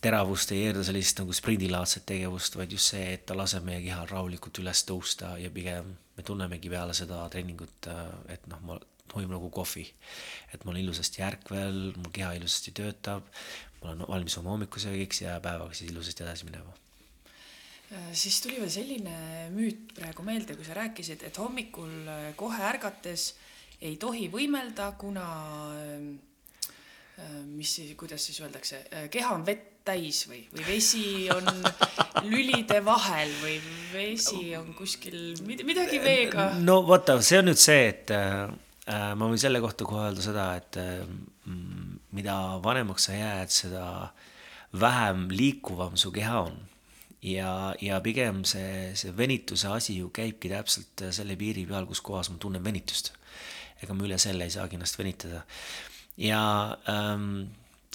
teravust, 0.00 0.52
ei 0.52 0.66
eelda 0.68 0.84
sellist 0.86 1.20
nagu 1.20 1.34
sprindilaadset 1.36 2.06
tegevust, 2.08 2.56
vaid 2.56 2.72
just 2.72 2.94
see, 2.94 3.04
et 3.16 3.26
ta 3.28 3.36
laseb 3.36 3.66
meie 3.66 3.82
kehal 3.84 4.08
rahulikult 4.10 4.62
üles 4.62 4.84
tõusta 4.88 5.34
ja 5.40 5.50
pigem 5.52 5.92
me 6.16 6.24
tunnemegi 6.24 6.72
peale 6.72 6.96
seda 6.96 7.24
treeningut, 7.32 7.90
äh, 7.92 8.04
et 8.36 8.46
noh, 8.50 8.62
ma 8.64 8.78
hoian 9.14 9.30
nagu 9.30 9.50
kohvi. 9.54 9.86
et 10.52 10.64
olen 10.64 10.80
ilusasti 10.80 11.22
ärkvel, 11.22 11.92
mu 11.96 12.10
keha 12.12 12.32
ilusasti 12.38 12.72
töötab, 12.72 13.28
ma 13.82 13.92
olen 13.92 14.08
valmis 14.08 14.38
oma 14.40 14.54
hommikusöögiks 14.56 15.22
ja 15.22 15.38
päevaga 15.40 15.74
siis 15.74 15.92
ilusasti 15.92 16.24
edasi 16.24 16.48
minema 16.48 16.72
äh, 17.92 18.08
siis 18.12 18.40
tuli 18.40 18.60
veel 18.60 18.72
selline 18.72 19.18
müüt 19.52 19.92
praegu 20.00 20.24
meelde, 20.24 20.56
kui 20.56 20.64
sa 20.64 20.74
rääkisid, 20.80 21.22
et 21.28 21.38
hommikul 21.38 22.08
kohe 22.40 22.64
ärgates 22.72 23.34
ei 23.86 23.96
tohi 24.00 24.28
võimelda, 24.32 24.92
kuna 24.98 25.26
ähm, 25.78 26.12
äh, 27.18 27.40
mis 27.46 27.78
siis, 27.78 27.94
kuidas 27.98 28.26
siis 28.26 28.42
öeldakse, 28.44 28.84
äh, 28.90 29.08
keha 29.12 29.34
on 29.34 29.46
vett 29.46 29.76
täis 29.86 30.24
või, 30.28 30.42
või 30.52 30.66
vesi 30.66 31.06
on 31.32 31.46
lülide 32.30 32.80
vahel 32.84 33.30
või 33.42 33.56
vesi 33.92 34.54
on 34.58 34.72
kuskil 34.76 35.36
midagi 35.46 36.00
veega. 36.02 36.50
no 36.58 36.80
vaata, 36.88 37.18
see 37.22 37.40
on 37.40 37.50
nüüd 37.50 37.60
see, 37.60 37.90
et 37.92 38.12
äh, 38.14 38.46
äh, 38.90 39.10
ma 39.18 39.30
võin 39.30 39.40
selle 39.40 39.62
kohta 39.64 39.86
kohe 39.88 40.08
öelda 40.08 40.24
seda, 40.24 40.46
et 40.58 40.78
äh, 40.82 41.04
mida 42.16 42.36
vanemaks 42.64 43.08
sa 43.08 43.18
jääd, 43.18 43.52
seda 43.52 43.84
vähem 44.76 45.28
liikuvam 45.30 45.94
su 46.00 46.10
keha 46.14 46.40
on. 46.48 46.56
ja, 47.22 47.74
ja 47.82 48.00
pigem 48.02 48.42
see, 48.46 48.92
see 48.98 49.14
venituse 49.16 49.70
asi 49.72 50.00
ju 50.00 50.10
käibki 50.14 50.50
täpselt 50.50 51.06
selle 51.14 51.36
piiri 51.38 51.64
peal, 51.66 51.86
kus 51.86 52.02
kohas 52.04 52.30
ma 52.30 52.38
tunnen 52.42 52.64
venitust. 52.64 53.12
Ega 53.82 53.94
ma 53.94 54.06
üle 54.08 54.18
selle 54.20 54.46
ei 54.46 54.54
saagi 54.54 54.78
ennast 54.78 54.98
venitada. 54.98 55.44
ja 56.16 56.42
ähm, 56.88 57.46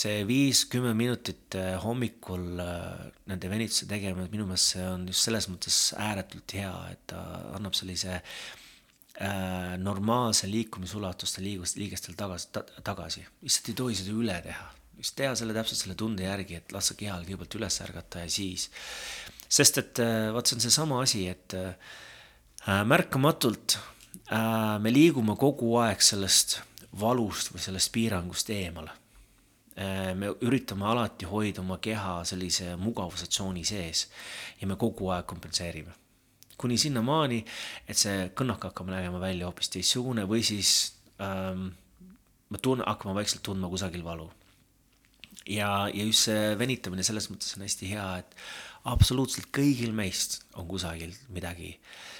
see 0.01 0.23
viis-kümme 0.27 0.93
minutit 0.97 1.55
äh, 1.57 1.75
hommikul 1.81 2.59
äh, 2.63 3.11
nende 3.29 3.49
venituste 3.51 3.87
tegemine, 3.89 4.29
minu 4.31 4.47
meelest 4.49 4.75
see 4.75 4.87
on 4.87 5.05
just 5.09 5.27
selles 5.27 5.47
mõttes 5.51 5.79
ääretult 5.99 6.55
hea, 6.57 6.73
et 6.93 7.03
ta 7.11 7.21
annab 7.57 7.75
sellise 7.77 8.17
äh, 8.17 9.73
normaalse 9.81 10.49
liikumisulatuste 10.49 11.43
liigust, 11.45 11.79
liigestel 11.81 12.17
tagasi 12.19 12.51
ta,, 12.55 12.65
tagasi. 12.85 13.25
lihtsalt 13.43 13.73
ei 13.73 13.79
tohi 13.83 13.99
seda 13.99 14.15
üle 14.23 14.37
teha. 14.47 14.69
just 15.01 15.17
teha 15.17 15.33
selle 15.37 15.55
täpselt 15.57 15.83
selle 15.83 15.97
tunde 15.99 16.25
järgi, 16.27 16.61
et 16.61 16.73
lasta 16.75 16.97
kehal 16.97 17.25
kõigepealt 17.27 17.59
üles 17.59 17.81
ärgata 17.85 18.25
ja 18.25 18.31
siis. 18.31 18.69
sest 19.49 19.81
et 19.83 20.03
äh, 20.03 20.29
vot 20.33 20.47
see 20.47 20.57
on 20.57 20.65
seesama 20.65 21.01
asi, 21.03 21.27
et 21.29 21.57
äh, 21.57 21.75
märkamatult 22.87 23.77
me 24.31 24.91
liigume 24.91 25.35
kogu 25.39 25.75
aeg 25.81 26.01
sellest 26.03 26.57
valust 26.99 27.53
või 27.53 27.63
sellest 27.63 27.91
piirangust 27.91 28.49
eemale 28.51 28.91
Äh, 29.81 30.11
me 30.19 30.33
üritame 30.43 30.83
alati 30.83 31.25
hoida 31.25 31.61
oma 31.61 31.77
keha 31.79 32.17
sellise 32.27 32.73
mugavuse 32.75 33.29
tsooni 33.31 33.63
sees 33.63 34.09
ja 34.59 34.67
me 34.67 34.75
kogu 34.75 35.07
aeg 35.15 35.25
kompenseerime. 35.25 35.93
kuni 36.61 36.75
sinnamaani, 36.77 37.39
et 37.89 37.97
see 37.97 38.27
kõnnak 38.37 38.67
hakkab 38.67 38.91
nägema 38.91 39.17
välja 39.17 39.47
hoopis 39.47 39.71
teistsugune 39.73 40.27
või 40.29 40.43
siis 40.45 40.91
ähm, 41.17 41.71
me 42.53 42.59
tun-, 42.61 42.83
hakkame 42.85 43.15
vaikselt 43.17 43.41
tundma 43.47 43.69
kusagil 43.71 44.03
valu. 44.03 44.27
ja, 45.47 45.87
ja 45.87 46.03
just 46.03 46.27
see 46.27 46.51
venitamine 46.59 47.07
selles 47.07 47.31
mõttes 47.31 47.55
on 47.55 47.63
hästi 47.65 47.95
hea, 47.95 48.05
et 48.19 48.35
absoluutselt 48.91 49.49
kõigil 49.55 49.95
meist 49.95 50.43
on 50.53 50.67
kusagil 50.67 51.15
midagi, 51.33 51.77
äh, 51.79 52.10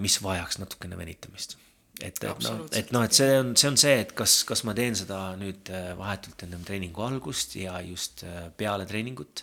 mis 0.00 0.16
vajaks 0.22 0.58
natukene 0.62 0.96
venitamist. 0.98 1.58
Et, 1.96 2.12
et 2.12 2.42
noh, 2.44 2.64
et 2.76 2.90
noh, 2.92 3.04
et 3.06 3.16
see 3.16 3.28
on, 3.40 3.54
see 3.56 3.70
on 3.72 3.78
see, 3.80 3.94
et 4.02 4.10
kas, 4.16 4.42
kas 4.44 4.62
ma 4.68 4.74
teen 4.76 4.96
seda 4.98 5.30
nüüd 5.40 5.70
äh, 5.72 5.94
vahetult 5.96 6.42
enne 6.44 6.58
treeningu 6.66 7.00
algust 7.06 7.54
ja 7.56 7.78
just 7.86 8.20
äh, 8.28 8.50
peale 8.60 8.84
treeningut 8.88 9.40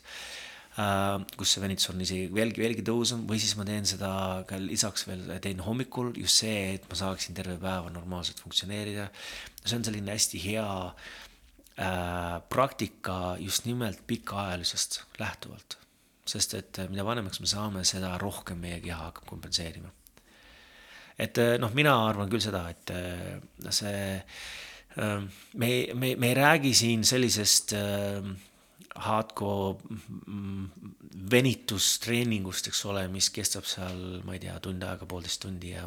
äh,, 0.77 1.23
kus 1.39 1.55
see 1.55 1.63
venitus 1.63 1.89
on 1.89 2.03
isegi 2.05 2.27
veelgi, 2.35 2.61
veelgi 2.61 2.85
tõusvam 2.85 3.23
või 3.29 3.41
siis 3.41 3.55
ma 3.57 3.65
teen 3.65 3.89
seda 3.89 4.11
ka 4.49 4.59
lisaks 4.61 5.07
veel, 5.09 5.23
teen 5.41 5.63
hommikul 5.65 6.11
just 6.19 6.43
see, 6.43 6.75
et 6.75 6.85
ma 6.91 6.99
saaksin 6.99 7.39
terve 7.39 7.57
päeva 7.63 7.89
normaalselt 7.95 8.43
funktsioneerida. 8.45 9.07
see 9.63 9.79
on 9.79 9.87
selline 9.89 10.13
hästi 10.13 10.43
hea 10.45 10.67
äh, 10.85 12.37
praktika 12.53 13.33
just 13.41 13.65
nimelt 13.65 14.05
pikaajalisest 14.05 15.01
lähtuvalt, 15.17 15.79
sest 16.29 16.53
et 16.61 16.83
mida 16.93 17.09
vanemaks 17.09 17.41
me 17.41 17.49
saame, 17.49 17.81
seda 17.81 18.13
rohkem 18.21 18.61
meie 18.61 18.77
keha 18.85 19.09
hakkab 19.09 19.25
kompenseerima 19.33 19.89
et 21.17 21.37
eh, 21.37 21.57
noh, 21.61 21.73
mina 21.75 21.93
arvan 22.07 22.31
küll 22.31 22.43
seda, 22.43 22.65
et 22.73 22.93
eh, 22.93 23.37
see, 23.69 23.99
eh, 24.97 25.43
me, 25.61 25.69
me, 25.93 26.15
me 26.15 26.31
ei 26.31 26.39
räägi 26.39 26.73
siin 26.77 27.05
sellisest 27.07 27.75
hardcore 29.03 29.79
mm, 30.27 30.89
venitustreeningust, 31.33 32.67
eks 32.69 32.81
ole, 32.89 33.05
mis 33.09 33.29
kestab 33.33 33.65
seal, 33.69 34.01
ma 34.25 34.35
ei 34.35 34.41
tea, 34.43 34.53
tund 34.61 34.83
aega, 34.85 35.07
poolteist 35.09 35.41
tundi 35.45 35.71
ja. 35.71 35.85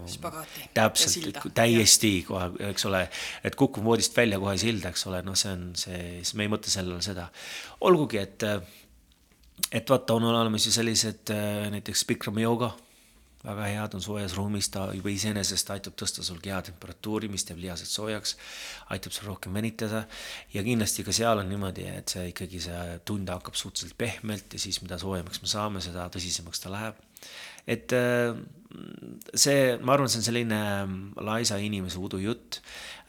täpselt, 0.75 1.39
täiesti 1.55 2.13
kohe, 2.27 2.49
eks 2.71 2.89
ole, 2.89 3.05
et 3.47 3.59
kukun 3.59 3.87
voodist 3.87 4.17
välja 4.17 4.41
kohe 4.43 4.57
silda, 4.59 4.91
eks 4.91 5.07
ole, 5.11 5.23
noh, 5.27 5.39
see 5.39 5.53
on 5.55 5.69
see, 5.79 6.01
siis 6.23 6.35
me 6.39 6.47
ei 6.47 6.51
mõtle 6.51 6.73
sellele 6.73 6.99
seda. 7.05 7.29
olgugi, 7.87 8.23
et, 8.23 8.47
et 9.71 9.95
vaata, 9.95 10.19
on 10.19 10.27
olemas 10.33 10.67
ju 10.67 10.75
sellised 10.75 11.35
näiteks 11.77 12.07
Bikram 12.11 12.43
jooga 12.43 12.73
väga 13.47 13.67
head 13.71 13.95
on 13.97 14.03
soojas 14.03 14.35
ruumis, 14.37 14.69
ta 14.75 14.89
juba 14.97 15.11
iseenesest 15.13 15.71
aitab 15.75 15.97
tõsta 15.99 16.25
sul 16.27 16.41
keha 16.43 16.59
temperatuuri, 16.67 17.31
mis 17.33 17.47
teeb 17.47 17.61
lihased 17.63 17.91
soojaks, 17.91 18.37
aitab 18.95 19.15
sul 19.15 19.31
rohkem 19.31 19.55
venitada. 19.57 20.05
Ja 20.55 20.65
kindlasti 20.67 21.05
ka 21.07 21.15
seal 21.15 21.43
on 21.43 21.51
niimoodi, 21.53 21.87
et 21.93 22.13
see 22.13 22.29
ikkagi 22.33 22.63
see 22.67 22.99
tund 23.09 23.31
hakkab 23.33 23.59
suhteliselt 23.59 23.99
pehmelt 24.01 24.57
ja 24.57 24.63
siis 24.63 24.81
mida 24.83 24.99
soojemaks 25.03 25.43
me 25.45 25.53
saame, 25.53 25.85
seda 25.85 26.09
tõsisemaks 26.13 26.65
ta 26.65 26.73
läheb. 26.75 27.05
et 27.67 27.93
äh, 27.97 28.37
see, 29.35 29.77
ma 29.83 29.97
arvan, 29.97 30.11
see 30.11 30.21
on 30.21 30.27
selline 30.29 30.61
laisa 31.27 31.59
inimese 31.59 31.99
udujutt, 31.99 32.61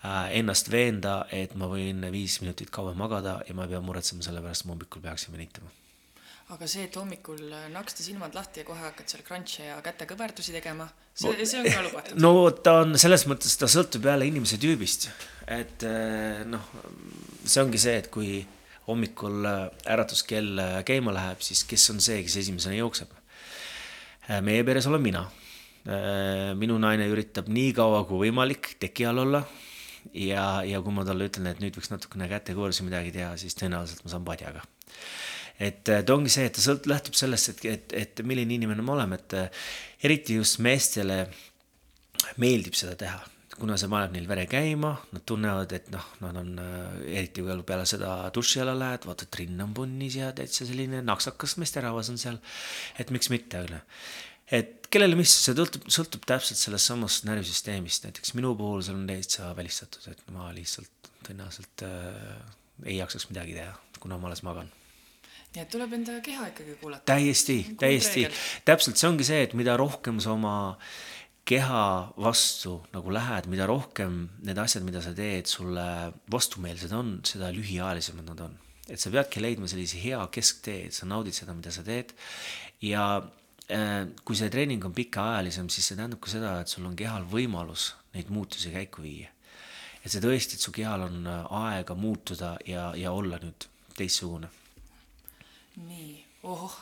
äh, 0.01 0.31
ennast 0.39 0.71
veenda, 0.73 1.19
et 1.31 1.53
ma 1.55 1.69
võin 1.69 2.01
viis 2.13 2.39
minutit 2.41 2.73
kauem 2.73 2.97
magada 2.97 3.41
ja 3.47 3.57
ma 3.57 3.67
ei 3.67 3.75
pea 3.75 3.83
muretsema 3.85 4.25
selle 4.25 4.41
pärast, 4.41 4.65
et 4.65 4.71
ma 4.71 4.77
hommikul 4.77 5.05
peaksin 5.05 5.37
venitama 5.37 5.69
aga 6.55 6.67
see, 6.69 6.85
et 6.87 6.95
hommikul 6.95 7.41
äh, 7.51 7.65
naksti 7.73 8.05
silmad 8.05 8.35
lahti 8.37 8.61
ja 8.61 8.67
kohe 8.67 8.79
hakkad 8.79 9.11
seal 9.11 9.23
crunch'e 9.27 9.65
ja 9.67 9.79
kätekõverdusi 9.83 10.53
tegema, 10.55 10.85
see, 11.11 11.33
see 11.43 11.59
on 11.59 11.67
ka 11.67 11.81
lubatud? 11.83 12.21
no 12.23 12.31
ta 12.63 12.77
on 12.85 12.95
selles 12.99 13.25
mõttes, 13.27 13.57
ta 13.59 13.67
sõltub 13.71 14.07
jälle 14.07 14.29
inimese 14.29 14.59
tüübist, 14.61 15.09
et 15.43 15.83
äh, 15.87 16.45
noh, 16.47 16.69
see 17.43 17.63
ongi 17.65 17.81
see, 17.83 17.97
et 17.99 18.07
kui 18.13 18.39
hommikul 18.87 19.49
äh, 19.49 19.65
äratuskell 19.97 20.63
käima 20.87 21.15
läheb, 21.15 21.43
siis 21.43 21.65
kes 21.67 21.89
on 21.91 21.99
see, 22.03 22.21
kes 22.27 22.39
esimesena 22.45 22.79
jookseb? 22.79 23.11
meie 24.43 24.59
peres 24.67 24.83
olen 24.89 24.99
mina. 24.99 25.21
minu 26.59 26.75
naine 26.83 27.05
üritab 27.07 27.47
nii 27.47 27.69
kaua 27.77 28.01
kui 28.09 28.25
võimalik 28.25 28.73
teki 28.75 29.05
all 29.07 29.21
olla 29.21 29.39
ja, 30.11 30.65
ja 30.67 30.81
kui 30.83 30.91
ma 30.91 31.05
talle 31.07 31.29
ütlen, 31.29 31.47
et 31.47 31.61
nüüd 31.63 31.79
võiks 31.79 31.93
natukene 31.93 32.27
kätekõverdusi 32.27 32.83
midagi 32.83 33.13
teha, 33.15 33.29
siis 33.39 33.55
tõenäoliselt 33.55 34.03
ma 34.03 34.11
saan 34.11 34.27
padjaga 34.27 34.65
et 35.59 35.81
ta 35.85 36.13
ongi 36.13 36.31
see, 36.33 36.45
et 36.49 36.57
ta 36.57 36.63
sõlt-, 36.63 36.89
lähtub 36.89 37.17
sellest, 37.17 37.55
et, 37.55 37.65
et, 37.65 37.97
et 38.03 38.25
milline 38.25 38.57
inimene 38.57 38.85
me 38.85 38.93
oleme, 38.93 39.17
et 39.21 40.05
eriti 40.05 40.37
just 40.37 40.61
meestele 40.63 41.23
meeldib 42.41 42.77
seda 42.77 42.95
teha 42.99 43.23
kuna 43.57 43.77
see 43.79 43.89
paneb 43.89 44.13
neil 44.13 44.27
vere 44.29 44.45
käima, 44.49 44.91
nad 45.13 45.23
tunnevad, 45.27 45.73
et 45.73 45.89
noh, 45.93 46.05
nad 46.21 46.37
on 46.43 46.53
eriti 47.07 47.41
kui 47.41 47.55
peale 47.67 47.87
seda 47.89 48.11
duši 48.33 48.61
alla 48.63 48.75
lähed, 48.77 49.07
vaatad, 49.09 49.33
rinn 49.39 49.63
on 49.65 49.73
punnis 49.77 50.17
ja 50.19 50.29
täitsa 50.37 50.67
selline 50.69 51.01
naksakas 51.05 51.57
meesterahvas 51.61 52.11
on 52.13 52.21
seal. 52.21 52.37
et 53.01 53.13
miks 53.13 53.31
mitte, 53.33 53.63
onju. 53.65 53.81
et 54.59 54.89
kellele 54.93 55.17
mis, 55.19 55.33
see 55.33 55.57
sõltub, 55.57 55.89
sõltub 55.93 56.27
täpselt 56.29 56.61
sellest 56.61 56.93
samast 56.93 57.25
närvisüsteemist, 57.29 58.05
näiteks 58.05 58.35
minu 58.37 58.53
puhul 58.59 58.85
see 58.85 58.95
on 58.95 59.07
täitsa 59.09 59.51
välistatud, 59.57 60.05
et 60.13 60.21
ma 60.35 60.51
lihtsalt 60.55 61.11
tõenäoliselt 61.25 61.87
äh, 61.87 62.35
ei 62.85 62.99
jaksaks 63.01 63.31
midagi 63.31 63.57
teha, 63.57 63.73
kuna 64.03 64.21
ma 64.21 64.29
alles 64.29 64.45
magan 64.45 64.69
nii 65.55 65.63
et 65.63 65.69
tuleb 65.71 65.93
enda 65.97 66.19
keha 66.23 66.49
ikkagi 66.51 66.75
kuulata. 66.81 67.05
täiesti, 67.13 67.59
täiesti, 67.79 68.27
täpselt 68.67 68.99
see 68.99 69.09
ongi 69.09 69.27
see, 69.27 69.43
et 69.47 69.55
mida 69.57 69.77
rohkem 69.79 70.19
sa 70.23 70.33
oma 70.35 70.55
keha 71.47 71.83
vastu 72.19 72.75
nagu 72.91 73.13
lähed, 73.13 73.47
mida 73.51 73.67
rohkem 73.69 74.19
need 74.43 74.59
asjad, 74.59 74.83
mida 74.83 75.01
sa 75.03 75.13
teed, 75.15 75.47
sulle 75.47 75.85
vastumeelsed 76.31 76.91
on, 76.95 77.17
seda 77.27 77.51
lühiajalisemad 77.55 78.27
nad 78.27 78.43
on. 78.49 78.57
et 78.87 78.99
sa 78.99 79.11
peadki 79.11 79.41
leidma 79.43 79.67
sellise 79.67 79.99
hea 79.99 80.19
kesktee, 80.31 80.85
et 80.87 80.95
sa 80.95 81.07
naudid 81.07 81.35
seda, 81.35 81.55
mida 81.55 81.71
sa 81.71 81.83
teed. 81.87 82.13
ja 82.83 83.07
äh, 83.71 84.03
kui 84.23 84.35
see 84.35 84.51
treening 84.51 84.83
on 84.85 84.95
pikaajalisem, 84.95 85.71
siis 85.71 85.87
see 85.87 85.99
tähendab 85.99 86.21
ka 86.23 86.31
seda, 86.31 86.59
et 86.61 86.71
sul 86.71 86.85
on 86.87 86.95
kehal 86.99 87.25
võimalus 87.31 87.93
neid 88.15 88.29
muutusi 88.33 88.71
käiku 88.75 89.07
viia. 89.07 89.31
et 90.03 90.11
see 90.11 90.23
tõesti, 90.23 90.59
et 90.59 90.67
su 90.67 90.75
kehal 90.75 91.07
on 91.07 91.23
äh, 91.25 91.51
aega 91.63 91.95
muutuda 91.95 92.57
ja, 92.67 92.91
ja 92.95 93.15
olla 93.15 93.39
nüüd 93.43 93.71
teistsugune 93.95 94.51
oh, 96.47 96.73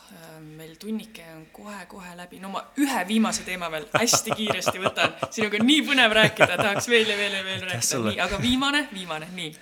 meil 0.56 0.76
tunnike 0.80 1.24
on 1.34 1.44
kohe-kohe 1.54 2.14
läbi, 2.18 2.38
no 2.42 2.50
ma 2.52 2.62
ühe 2.82 3.02
viimase 3.08 3.44
teema 3.46 3.68
veel 3.72 3.86
hästi 3.94 4.34
kiiresti 4.38 4.82
võtan, 4.82 5.14
sinuga 5.34 5.60
on 5.60 5.68
nii 5.68 5.84
põnev 5.86 6.14
rääkida, 6.20 6.58
tahaks 6.60 6.88
veel 6.92 7.10
ja 7.10 7.16
veel 7.18 7.38
ja 7.38 7.44
veel 7.46 7.64
rääkida, 7.66 8.02
nii, 8.08 8.20
aga 8.26 8.40
viimane, 8.42 8.86
viimane, 8.94 9.30
nii. 9.36 9.54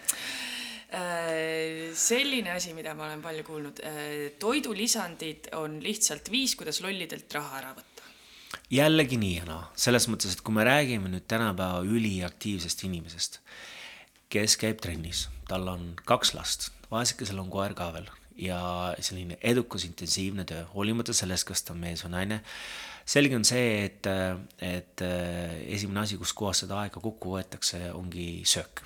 Äh, 0.95 1.95
selline 1.99 2.53
asi, 2.55 2.75
mida 2.77 2.93
ma 2.95 3.09
olen 3.09 3.23
palju 3.25 3.47
kuulnud, 3.47 3.81
äh, 3.83 4.11
toidulisandid 4.39 5.51
on 5.59 5.81
lihtsalt 5.83 6.31
viis, 6.31 6.55
kuidas 6.61 6.79
lollidelt 6.85 7.33
raha 7.35 7.61
ära 7.63 7.73
võtta. 7.75 8.11
jällegi 8.71 9.17
nii 9.21 9.37
ja 9.41 9.47
naa, 9.49 9.63
selles 9.77 10.07
mõttes, 10.09 10.37
et 10.37 10.43
kui 10.45 10.55
me 10.55 10.67
räägime 10.67 11.11
nüüd 11.11 11.27
tänapäeva 11.31 11.83
üliaktiivsest 11.83 12.85
inimesest, 12.87 13.41
kes 14.31 14.59
käib 14.61 14.85
trennis, 14.85 15.29
tal 15.49 15.67
on 15.73 15.95
kaks 16.07 16.35
last, 16.39 16.71
vaesekesel 16.93 17.41
on 17.43 17.51
koer 17.51 17.75
ka 17.75 17.91
veel 17.97 18.07
ja 18.37 18.61
selline 18.99 19.39
edukas, 19.43 19.85
intensiivne 19.89 20.45
töö, 20.49 20.65
hoolimata 20.75 21.15
sellest, 21.15 21.47
kas 21.49 21.63
ta 21.63 21.75
on 21.75 21.83
mees 21.85 22.03
või 22.07 22.15
naine. 22.17 22.41
selge 23.07 23.37
on 23.37 23.45
see, 23.45 23.85
et, 23.85 24.09
et 24.59 25.05
esimene 25.05 26.01
asi, 26.01 26.19
kuskohast 26.19 26.65
seda 26.65 26.81
aega 26.83 27.01
kokku 27.01 27.37
võetakse, 27.37 27.91
ongi 27.93 28.43
söök 28.49 28.85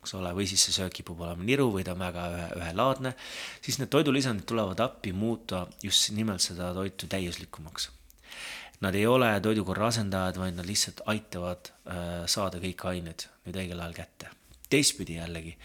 eks 0.00 0.14
ole, 0.16 0.32
või 0.32 0.46
siis 0.48 0.62
see 0.64 0.74
söök 0.78 0.94
kipub 1.00 1.20
olema 1.20 1.44
niru 1.44 1.68
või 1.74 1.84
ta 1.84 1.92
on 1.92 2.00
väga 2.00 2.26
ühe, 2.32 2.46
ühelaadne, 2.62 3.12
siis 3.60 3.78
need 3.80 3.90
toidulisandid 3.92 4.48
tulevad 4.48 4.80
appi 4.80 5.12
muuta 5.12 5.66
just 5.84 6.10
nimelt 6.16 6.40
seda 6.44 6.72
toitu 6.76 7.08
täiuslikumaks. 7.10 7.90
Nad 8.80 8.96
ei 8.96 9.04
ole 9.04 9.28
toidukorra 9.44 9.90
asendajad, 9.90 10.38
vaid 10.40 10.56
nad 10.56 10.64
lihtsalt 10.64 11.02
aitavad 11.12 11.68
äh, 11.68 12.04
saada 12.24 12.62
kõik 12.62 12.86
ained 12.88 13.26
nüüd 13.44 13.58
õigel 13.60 13.80
ajal 13.80 13.98
kätte. 14.00 14.36
teistpidi 14.70 15.16
jällegi, 15.18 15.56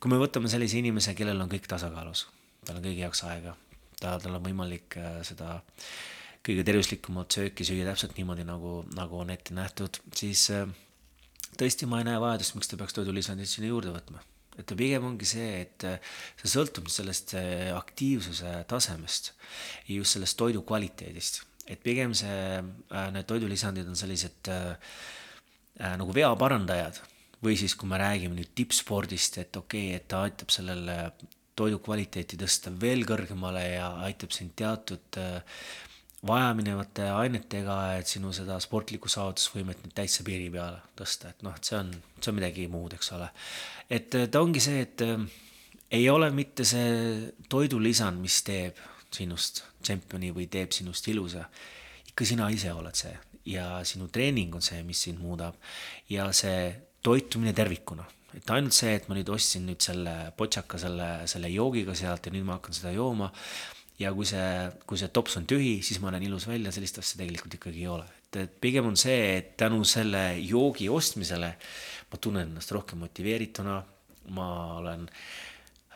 kui 0.00 0.08
me 0.10 0.16
võtame 0.16 0.48
sellise 0.48 0.78
inimese, 0.80 1.12
kellel 1.14 1.42
on 1.44 1.50
kõik 1.52 1.66
tasakaalus, 1.68 2.24
tal 2.66 2.80
on 2.80 2.84
kõige 2.84 3.04
jaoks 3.04 3.24
aega. 3.28 3.54
ta, 4.00 4.16
tal 4.20 4.38
on 4.38 4.44
võimalik 4.44 4.98
äh, 5.00 5.20
seda 5.26 5.58
kõige 6.44 6.64
tervislikumat 6.66 7.38
sööki 7.38 7.64
süüa 7.64 7.86
täpselt 7.88 8.18
niimoodi, 8.18 8.44
nagu, 8.44 8.82
nagu 8.96 9.22
on 9.22 9.32
ette 9.32 9.54
nähtud, 9.56 10.00
siis 10.16 10.46
äh, 10.52 10.68
tõesti 11.60 11.88
ma 11.88 12.02
ei 12.02 12.08
näe 12.10 12.20
vajadust, 12.20 12.56
miks 12.58 12.70
ta 12.70 12.78
peaks 12.80 12.96
toidulisandit 12.96 13.50
sinna 13.50 13.70
juurde 13.72 13.94
võtma. 13.94 14.22
et 14.58 14.66
ta 14.70 14.76
pigem 14.78 15.04
ongi 15.08 15.26
see, 15.26 15.48
et 15.64 15.86
äh, 15.88 16.12
see 16.42 16.52
sõltub 16.52 16.90
sellest 16.92 17.34
aktiivsuse 17.74 18.60
tasemest 18.70 19.32
ja 19.88 19.96
just 19.96 20.16
sellest 20.16 20.38
toidu 20.38 20.62
kvaliteedist. 20.62 21.42
et 21.66 21.82
pigem 21.82 22.12
see, 22.14 22.62
need 23.14 23.26
toidulisandid 23.26 23.88
on 23.88 23.96
sellised 23.96 24.52
äh, 24.52 24.76
nagu 25.98 26.14
veaparandajad 26.14 27.00
või 27.44 27.56
siis, 27.60 27.74
kui 27.76 27.88
me 27.90 27.98
räägime 28.00 28.36
nüüd 28.38 28.52
tippspordist, 28.56 29.38
et 29.42 29.56
okei 29.56 29.88
okay,, 29.88 29.98
et 29.98 30.08
ta 30.08 30.22
aitab 30.24 30.52
sellele 30.54 30.96
toidu 31.56 31.80
kvaliteeti 31.82 32.38
tõsta 32.40 32.72
veel 32.80 33.04
kõrgemale 33.08 33.64
ja 33.76 33.88
aitab 34.06 34.34
sind 34.34 34.54
teatud 34.58 35.18
äh, 35.20 35.42
vajaminevate 36.26 37.08
ainetega, 37.12 37.78
et 37.98 38.08
sinu 38.08 38.32
seda 38.32 38.56
sportlikku 38.62 39.10
saavutusvõimet 39.12 39.82
nüüd 39.84 39.94
täitsa 39.96 40.24
piiri 40.26 40.48
peale 40.52 40.80
tõsta, 40.96 41.34
et 41.34 41.44
noh, 41.44 41.54
et 41.56 41.68
see 41.68 41.78
on, 41.78 41.92
see 42.20 42.32
on 42.32 42.38
midagi 42.38 42.66
muud, 42.72 42.96
eks 42.96 43.12
ole. 43.16 43.28
et 43.90 44.16
äh, 44.18 44.28
ta 44.30 44.42
ongi 44.44 44.62
see, 44.64 44.80
et 44.86 45.04
äh, 45.04 45.20
ei 45.94 46.08
ole 46.10 46.30
mitte 46.34 46.66
see 46.66 47.30
toidulisand, 47.52 48.20
mis 48.22 48.40
teeb 48.46 48.80
sinust 49.14 49.62
tšempioni 49.84 50.32
või 50.34 50.48
teeb 50.50 50.72
sinust 50.74 51.06
ilusa. 51.12 51.44
ikka 52.08 52.26
sina 52.26 52.48
ise 52.50 52.72
oled 52.72 52.96
see 52.98 53.14
ja 53.46 53.84
sinu 53.84 54.08
treening 54.08 54.54
on 54.54 54.62
see, 54.64 54.82
mis 54.82 55.02
sind 55.06 55.20
muudab 55.20 55.56
ja 56.08 56.30
see 56.32 56.72
toitumine 57.04 57.52
tervikuna. 57.52 58.04
Et 58.34 58.50
ainult 58.50 58.74
see, 58.76 58.94
et 58.98 59.06
ma 59.08 59.16
nüüd 59.18 59.30
ostsin 59.34 59.66
nüüd 59.68 59.82
selle 59.84 60.14
potšaka 60.38 60.80
selle, 60.82 61.08
selle 61.30 61.50
joogiga 61.52 61.94
sealt 61.98 62.26
ja 62.26 62.34
nüüd 62.34 62.46
ma 62.46 62.58
hakkan 62.58 62.76
seda 62.76 62.92
jooma. 62.94 63.30
ja 63.98 64.10
kui 64.10 64.26
see, 64.26 64.46
kui 64.90 64.98
see 64.98 65.10
tops 65.14 65.36
on 65.38 65.44
tühi, 65.46 65.78
siis 65.86 66.00
ma 66.02 66.10
näen 66.10 66.26
ilus 66.26 66.48
välja, 66.50 66.72
sellist 66.74 66.98
asja 66.98 67.20
tegelikult 67.20 67.60
ikkagi 67.60 67.84
ei 67.84 67.90
ole. 67.94 68.06
et, 68.26 68.40
et 68.42 68.60
pigem 68.60 68.90
on 68.90 68.98
see, 68.98 69.36
et 69.38 69.56
tänu 69.60 69.84
selle 69.86 70.24
joogi 70.42 70.88
ostmisele 70.90 71.54
ma 72.10 72.20
tunnen 72.20 72.48
ennast 72.50 72.72
rohkem 72.74 73.04
motiveerituna, 73.04 73.82
ma 74.34 74.48
olen 74.80 75.06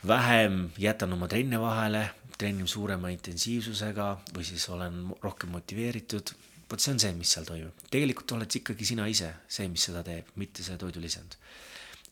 vähem 0.06 0.68
jätan 0.78 1.12
oma 1.12 1.28
trenne 1.28 1.58
vahele, 1.60 2.04
treenin 2.38 2.70
suurema 2.70 3.10
intensiivsusega 3.10 4.12
või 4.34 4.46
siis 4.46 4.68
olen 4.70 5.08
rohkem 5.22 5.50
motiveeritud 5.50 6.36
vot 6.68 6.82
see 6.82 6.92
on 6.92 7.00
see, 7.00 7.14
mis 7.16 7.32
seal 7.32 7.46
toimub. 7.48 7.86
tegelikult 7.92 8.36
oled 8.36 8.58
ikkagi 8.60 8.86
sina 8.86 9.08
ise 9.08 9.30
see, 9.48 9.68
mis 9.72 9.88
seda 9.88 10.04
teeb, 10.06 10.28
mitte 10.40 10.64
see 10.66 10.76
toidulisand. 10.80 11.38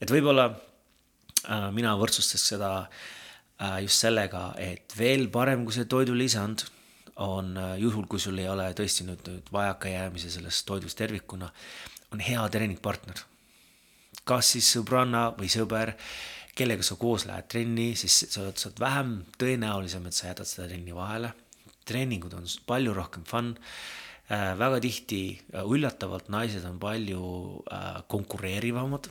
Et 0.01 0.13
võib-olla 0.13 0.49
äh, 0.51 1.69
mina 1.75 1.95
võrdsustaks 1.99 2.47
seda 2.53 2.71
äh, 2.83 3.83
just 3.87 4.05
sellega, 4.05 4.51
et 4.61 4.97
veel 4.99 5.29
parem 5.33 5.65
kui 5.67 5.77
see 5.77 5.89
toidulisand 5.91 6.67
on 7.25 7.55
äh, 7.57 7.75
juhul, 7.83 8.07
kui 8.11 8.23
sul 8.23 8.39
ei 8.43 8.49
ole 8.53 8.69
tõesti 8.77 9.09
nüüd, 9.09 9.25
nüüd 9.29 9.53
vajakajäämise 9.53 10.33
sellest 10.37 10.67
toidust 10.69 10.99
tervikuna, 10.99 11.51
on 12.13 12.23
hea 12.23 12.47
treeningpartner. 12.53 13.25
kas 14.27 14.55
siis 14.57 14.69
sõbranna 14.75 15.29
või 15.37 15.49
sõber, 15.53 15.95
kellega 16.57 16.83
sa 16.83 16.97
koos 16.97 17.27
lähed 17.29 17.47
trenni, 17.53 17.93
siis 17.97 18.25
sa 18.31 18.41
oled, 18.43 18.57
sa 18.59 18.71
oled 18.71 18.81
vähem 18.81 19.13
tõenäolisem, 19.39 20.07
et 20.09 20.17
sa 20.17 20.33
jätad 20.33 20.49
seda 20.49 20.69
trenni 20.69 20.95
vahele. 20.95 21.33
treeningud 21.87 22.33
on 22.35 22.49
palju 22.67 22.95
rohkem 22.95 23.25
fun 23.25 23.55
Äh, 24.27 24.57
väga 24.59 24.81
tihti 24.83 25.39
äh, 25.55 25.63
üllatavalt 25.63 26.27
naised 26.35 26.65
on 26.67 26.81
palju 26.83 27.63
äh, 27.71 28.01
konkureerivamad 28.11 29.07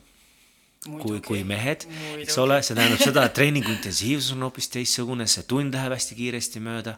kui, 1.02 1.20
kui 1.24 1.42
mehed, 1.46 1.86
eks 2.22 2.38
ole, 2.42 2.58
see 2.64 2.76
tähendab 2.78 3.02
seda, 3.02 3.24
et 3.28 3.34
treeningu 3.36 3.72
intensiivsus 3.74 4.34
on 4.36 4.46
hoopis 4.46 4.70
teistsugune, 4.74 5.26
see 5.30 5.46
tund 5.48 5.74
läheb 5.76 5.94
hästi 5.96 6.18
kiiresti 6.18 6.62
mööda. 6.64 6.96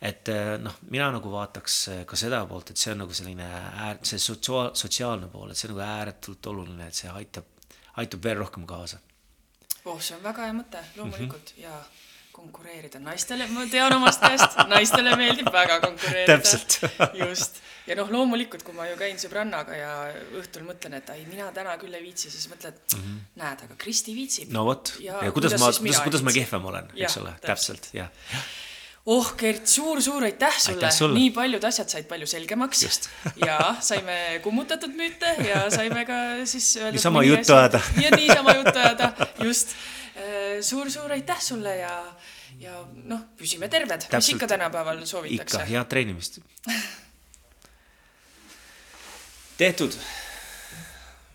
et 0.00 0.30
noh, 0.62 0.76
mina 0.90 1.10
nagu 1.14 1.32
vaataks 1.32 1.78
ka 2.08 2.18
seda 2.18 2.42
poolt, 2.50 2.72
et 2.72 2.80
see 2.80 2.94
on 2.94 3.02
nagu 3.04 3.16
selline 3.16 3.46
äär-, 3.86 4.02
see 4.06 4.20
sotsiaal, 4.22 4.74
sotsiaalne 4.78 5.30
pool, 5.32 5.50
et 5.50 5.60
see 5.60 5.70
on 5.70 5.76
nagu 5.76 5.86
ääretult 5.86 6.52
oluline, 6.52 6.90
et 6.90 7.00
see 7.02 7.10
aitab, 7.12 7.48
aitab 8.02 8.28
veel 8.28 8.40
rohkem 8.44 8.68
kaasa. 8.68 9.00
oh, 9.84 9.98
see 10.00 10.16
on 10.16 10.22
väga 10.24 10.46
hea 10.48 10.54
mõte, 10.56 10.84
loomulikult 10.96 11.56
mm 11.56 11.58
-hmm. 11.58 11.66
ja 11.66 11.82
konkureerida 12.40 13.00
naistele, 13.02 13.46
ma 13.52 13.66
tean 13.70 13.94
omast 13.96 14.22
käest, 14.24 14.56
naistele 14.70 15.16
meeldib 15.20 15.50
väga 15.52 15.80
konkureerida. 15.84 16.38
just. 17.22 17.60
ja 17.88 17.96
noh, 17.98 18.10
loomulikult, 18.14 18.64
kui 18.66 18.76
ma 18.76 18.86
ju 18.88 18.96
käin 19.00 19.20
sõbrannaga 19.20 19.76
ja 19.76 19.92
õhtul 20.40 20.64
mõtlen, 20.68 20.96
et 21.00 21.12
ai, 21.12 21.24
mina 21.28 21.50
täna 21.56 21.76
küll 21.80 21.94
ei 21.96 22.04
viitsi, 22.04 22.32
siis 22.32 22.48
mõtled 22.52 22.78
mm, 22.78 23.04
-hmm. 23.04 23.20
näed, 23.42 23.66
aga 23.66 23.76
Kristi 23.80 24.16
viitsib. 24.16 24.54
no 24.54 24.64
vot, 24.68 24.94
ja, 25.04 25.20
ja 25.26 25.36
kuidas, 25.36 25.56
kuidas 25.56 25.60
ma, 25.60 25.84
kuidas, 25.84 26.02
kuidas 26.08 26.26
ma 26.26 26.36
kehvem 26.40 26.72
olen, 26.72 26.90
eks 26.96 27.20
ole, 27.22 27.36
täpselt, 27.44 27.92
jah. 27.96 28.10
Oh 29.10 29.30
Gert 29.38 29.64
suur,, 29.64 29.96
suur-suur 30.02 30.26
aitäh 30.28 30.56
sulle, 30.60 30.90
sulle., 30.92 31.16
nii 31.16 31.30
paljud 31.32 31.64
asjad 31.64 31.88
said 31.88 32.08
palju 32.08 32.26
selgemaks. 32.28 32.82
Ja 33.48 33.56
saime 33.80 34.40
kummutatud 34.44 34.92
müüte 34.92 35.30
ja 35.48 35.62
saime 35.72 36.04
ka 36.04 36.18
siis 36.44 36.74
niisama 36.92 37.24
juttu 37.24 37.56
ajada. 37.56 37.80
ja 37.96 38.10
niisama 38.12 38.54
juttu 38.58 38.76
ajada, 38.78 39.12
just 39.40 39.72
suur-suur 40.62 41.12
aitäh 41.12 41.40
sulle 41.42 41.76
ja, 41.76 41.92
ja 42.60 42.80
noh, 43.04 43.20
püsime 43.38 43.68
terved, 43.72 44.08
mis 44.12 44.28
ikka 44.34 44.46
tänapäeval 44.50 45.04
soovitakse. 45.04 45.62
ikka, 45.62 45.68
head 45.70 45.88
treenimist. 45.92 46.40
Tehtud 49.60 49.92